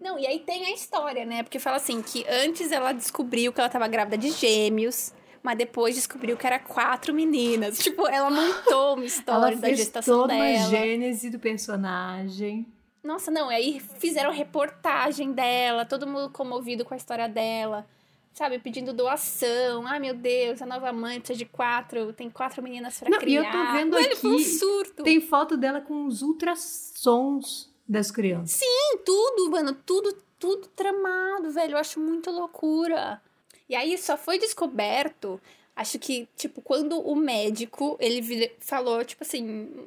Não, 0.00 0.18
e 0.18 0.26
aí 0.26 0.40
tem 0.40 0.66
a 0.66 0.70
história, 0.70 1.24
né? 1.24 1.42
Porque 1.42 1.58
fala 1.58 1.76
assim, 1.76 2.02
que 2.02 2.26
antes 2.28 2.70
ela 2.70 2.92
descobriu 2.92 3.52
que 3.52 3.60
ela 3.60 3.70
tava 3.70 3.88
grávida 3.88 4.18
de 4.18 4.30
gêmeos, 4.30 5.14
mas 5.44 5.58
depois 5.58 5.94
descobriu 5.94 6.38
que 6.38 6.46
era 6.46 6.58
quatro 6.58 7.12
meninas. 7.12 7.78
Tipo, 7.78 8.08
ela 8.08 8.30
montou 8.30 8.94
uma 8.94 9.04
história 9.04 9.48
ela 9.48 9.56
da 9.56 9.66
fez 9.66 9.78
gestação 9.78 10.22
toda 10.22 10.34
dela. 10.34 10.42
uma 10.42 10.70
gênese 10.70 11.28
do 11.28 11.38
personagem. 11.38 12.66
Nossa, 13.02 13.30
não, 13.30 13.50
aí 13.50 13.78
fizeram 13.98 14.32
reportagem 14.32 15.32
dela, 15.32 15.84
todo 15.84 16.06
mundo 16.06 16.30
comovido 16.30 16.82
com 16.82 16.94
a 16.94 16.96
história 16.96 17.28
dela. 17.28 17.86
Sabe, 18.32 18.58
pedindo 18.58 18.94
doação. 18.94 19.86
Ai, 19.86 20.00
meu 20.00 20.14
Deus, 20.14 20.62
a 20.62 20.66
nova 20.66 20.90
mãe 20.92 21.20
precisa 21.20 21.38
de 21.38 21.44
quatro, 21.44 22.14
tem 22.14 22.30
quatro 22.30 22.62
meninas 22.62 22.98
pra 22.98 23.10
Não, 23.10 23.18
e 23.18 23.20
criar. 23.20 23.44
eu 23.44 23.52
tô 23.52 23.72
vendo 23.72 23.96
Velho, 23.96 24.16
foi 24.16 24.30
um 24.30 24.34
aqui, 24.36 24.44
surto. 24.44 25.02
Tem 25.04 25.20
foto 25.20 25.58
dela 25.58 25.82
com 25.82 26.06
os 26.06 26.22
ultrassons 26.22 27.70
das 27.86 28.10
crianças. 28.10 28.58
Tem 28.58 28.98
tudo, 29.04 29.50
mano, 29.50 29.76
tudo, 29.84 30.16
tudo 30.38 30.66
tramado, 30.68 31.50
velho. 31.50 31.72
Eu 31.72 31.78
acho 31.78 32.00
muito 32.00 32.30
loucura. 32.30 33.20
E 33.68 33.74
aí 33.74 33.96
só 33.96 34.16
foi 34.16 34.38
descoberto, 34.38 35.40
acho 35.74 35.98
que, 35.98 36.28
tipo, 36.36 36.60
quando 36.60 37.00
o 37.00 37.16
médico, 37.16 37.96
ele 38.00 38.52
falou, 38.60 39.04
tipo 39.04 39.24
assim, 39.24 39.86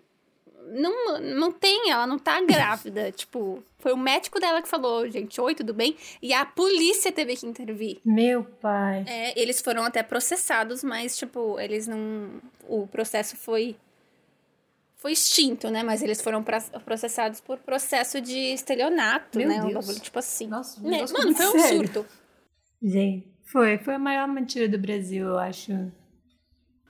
não, 0.69 1.19
não 1.19 1.51
tem, 1.51 1.89
ela 1.91 2.05
não 2.05 2.19
tá 2.19 2.41
grávida. 2.41 3.11
tipo, 3.13 3.63
foi 3.80 3.93
o 3.93 3.97
médico 3.97 4.39
dela 4.39 4.61
que 4.61 4.67
falou, 4.67 5.09
gente, 5.09 5.39
oi, 5.39 5.55
tudo 5.55 5.73
bem? 5.73 5.95
E 6.21 6.34
a 6.34 6.45
polícia 6.45 7.11
teve 7.11 7.36
que 7.36 7.45
intervir. 7.45 7.99
Meu 8.03 8.43
pai. 8.43 9.05
É, 9.07 9.39
eles 9.39 9.61
foram 9.61 9.84
até 9.84 10.03
processados, 10.03 10.84
mas, 10.84 11.17
tipo, 11.17 11.59
eles 11.59 11.88
não. 11.88 12.41
O 12.67 12.88
processo 12.88 13.36
foi. 13.38 13.75
Foi 14.97 15.11
extinto, 15.11 15.69
né? 15.69 15.84
Mas 15.84 16.01
eles 16.01 16.19
foram 16.19 16.43
processados 16.84 17.39
por 17.39 17.59
processo 17.59 18.19
de 18.19 18.36
estelionato, 18.53 19.38
Meu 19.38 19.47
né? 19.47 19.61
Um 19.61 19.67
Deus. 19.67 19.73
bagulho, 19.86 19.99
tipo 19.99 20.17
assim. 20.17 20.47
Nossa, 20.47 20.82
um 20.82 20.89
negócio 20.89 21.15
Mano, 21.15 21.36
foi 21.36 21.45
um 21.45 21.51
sério. 21.51 21.78
surto. 21.78 22.05
Gente, 22.82 23.28
foi. 23.52 23.78
Foi 23.80 23.95
a 23.95 24.00
maior 24.00 24.28
mentira 24.28 24.68
do 24.68 24.78
Brasil, 24.78 25.28
eu 25.28 25.39
acho. 25.39 25.72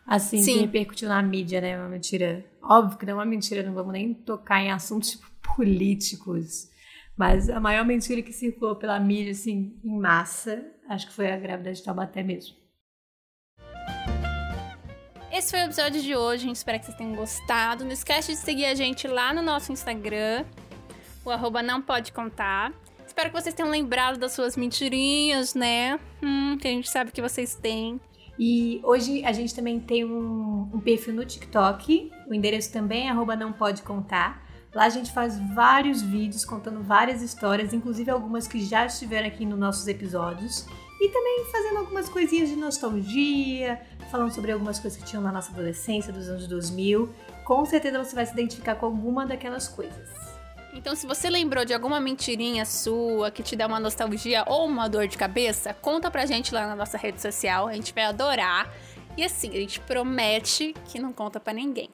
Assim, 0.06 0.42
Sim. 0.42 0.54
que 0.54 0.60
repercutiu 0.60 1.10
na 1.10 1.22
mídia, 1.22 1.60
né? 1.60 1.78
Uma 1.78 1.90
mentira. 1.90 2.46
Óbvio 2.62 2.98
que 2.98 3.06
não 3.06 3.14
é 3.14 3.16
uma 3.16 3.26
mentira, 3.26 3.64
não 3.64 3.74
vamos 3.74 3.92
nem 3.92 4.14
tocar 4.14 4.62
em 4.62 4.72
assuntos 4.72 5.12
tipo, 5.12 5.30
políticos. 5.56 6.70
Mas 7.18 7.50
a 7.50 7.60
maior 7.60 7.86
mentira 7.86 8.22
que 8.22 8.32
circulou 8.32 8.76
pela 8.76 9.00
mídia, 9.00 9.32
assim, 9.32 9.80
em 9.84 10.00
massa, 10.00 10.64
acho 10.88 11.08
que 11.08 11.14
foi 11.14 11.32
a 11.32 11.38
grávida 11.38 11.74
de 11.74 11.84
Taubaté 11.84 12.22
mesmo. 12.24 12.56
Esse 15.32 15.52
foi 15.52 15.60
o 15.60 15.66
episódio 15.66 16.02
de 16.02 16.16
hoje. 16.16 16.44
A 16.44 16.48
gente 16.48 16.56
espera 16.56 16.80
que 16.80 16.86
vocês 16.86 16.98
tenham 16.98 17.16
gostado. 17.16 17.84
Não 17.84 17.92
esquece 17.92 18.32
de 18.32 18.38
seguir 18.38 18.66
a 18.66 18.76
gente 18.76 19.08
lá 19.08 19.34
no 19.34 19.42
nosso 19.42 19.72
Instagram, 19.72 20.46
o 21.26 21.30
arroba 21.30 21.62
não 21.62 21.82
pode 21.82 22.14
contar. 22.14 22.72
Espero 23.08 23.30
que 23.32 23.42
vocês 23.42 23.56
tenham 23.56 23.72
lembrado 23.72 24.20
das 24.20 24.34
suas 24.34 24.58
mentirinhas, 24.58 25.56
né? 25.56 25.98
Hum, 26.22 26.58
que 26.58 26.68
a 26.68 26.72
gente 26.72 26.90
sabe 26.90 27.12
que 27.12 27.22
vocês 27.22 27.56
têm. 27.56 28.00
E 28.38 28.82
hoje 28.84 29.24
a 29.26 29.32
gente 29.32 29.56
também 29.56 29.80
tem 29.80 30.06
um, 30.06 30.70
um 30.74 30.80
perfil 30.80 31.14
no 31.14 31.26
TikTok. 31.26 32.12
O 32.28 32.34
endereço 32.34 32.72
também 32.72 33.10
é 33.10 33.14
não 33.14 33.54
pode 33.54 33.82
contar. 33.82 34.46
Lá 34.76 34.84
a 34.84 34.90
gente 34.90 35.12
faz 35.12 35.40
vários 35.56 36.02
vídeos 36.02 36.44
contando 36.44 36.84
várias 36.84 37.22
histórias, 37.22 37.74
inclusive 37.74 38.12
algumas 38.12 38.46
que 38.46 38.62
já 38.64 38.86
estiveram 38.86 39.28
aqui 39.28 39.46
nos 39.46 39.58
nossos 39.58 39.88
episódios. 39.88 40.68
E 41.00 41.10
também 41.10 41.46
fazendo 41.52 41.78
algumas 41.78 42.10
coisinhas 42.10 42.50
de 42.50 42.58
nostalgia, 42.58 43.82
falando 44.12 44.34
sobre 44.34 44.52
algumas 44.52 44.80
coisas 44.80 45.00
que 45.00 45.06
tinham 45.06 45.24
na 45.24 45.32
nossa 45.32 45.52
adolescência, 45.52 46.12
dos 46.12 46.28
anos 46.28 46.46
2000. 46.46 47.10
Com 47.46 47.66
certeza 47.66 48.04
você 48.04 48.14
vai 48.14 48.26
se 48.26 48.34
identificar 48.34 48.76
com 48.76 48.86
alguma 48.86 49.26
daquelas 49.26 49.68
coisas. 49.68 50.27
Então, 50.78 50.96
se 50.96 51.08
você 51.08 51.28
lembrou 51.28 51.66
de 51.66 51.74
alguma 51.74 52.00
mentirinha 52.00 52.64
sua 52.64 53.32
que 53.32 53.42
te 53.42 53.56
dá 53.56 53.66
uma 53.66 53.80
nostalgia 53.80 54.44
ou 54.46 54.68
uma 54.68 54.88
dor 54.88 55.08
de 55.08 55.18
cabeça, 55.18 55.74
conta 55.74 56.12
pra 56.12 56.24
gente 56.28 56.54
lá 56.54 56.68
na 56.68 56.76
nossa 56.76 57.00
rede 57.00 57.20
social. 57.20 57.68
A 57.68 57.74
gente 57.74 57.92
vai 57.96 58.04
adorar. 58.04 58.72
E 59.18 59.24
assim, 59.24 59.50
a 59.50 59.60
gente 59.60 59.80
promete 59.80 60.76
que 60.86 61.00
não 61.00 61.12
conta 61.12 61.40
pra 61.40 61.52
ninguém. 61.52 61.90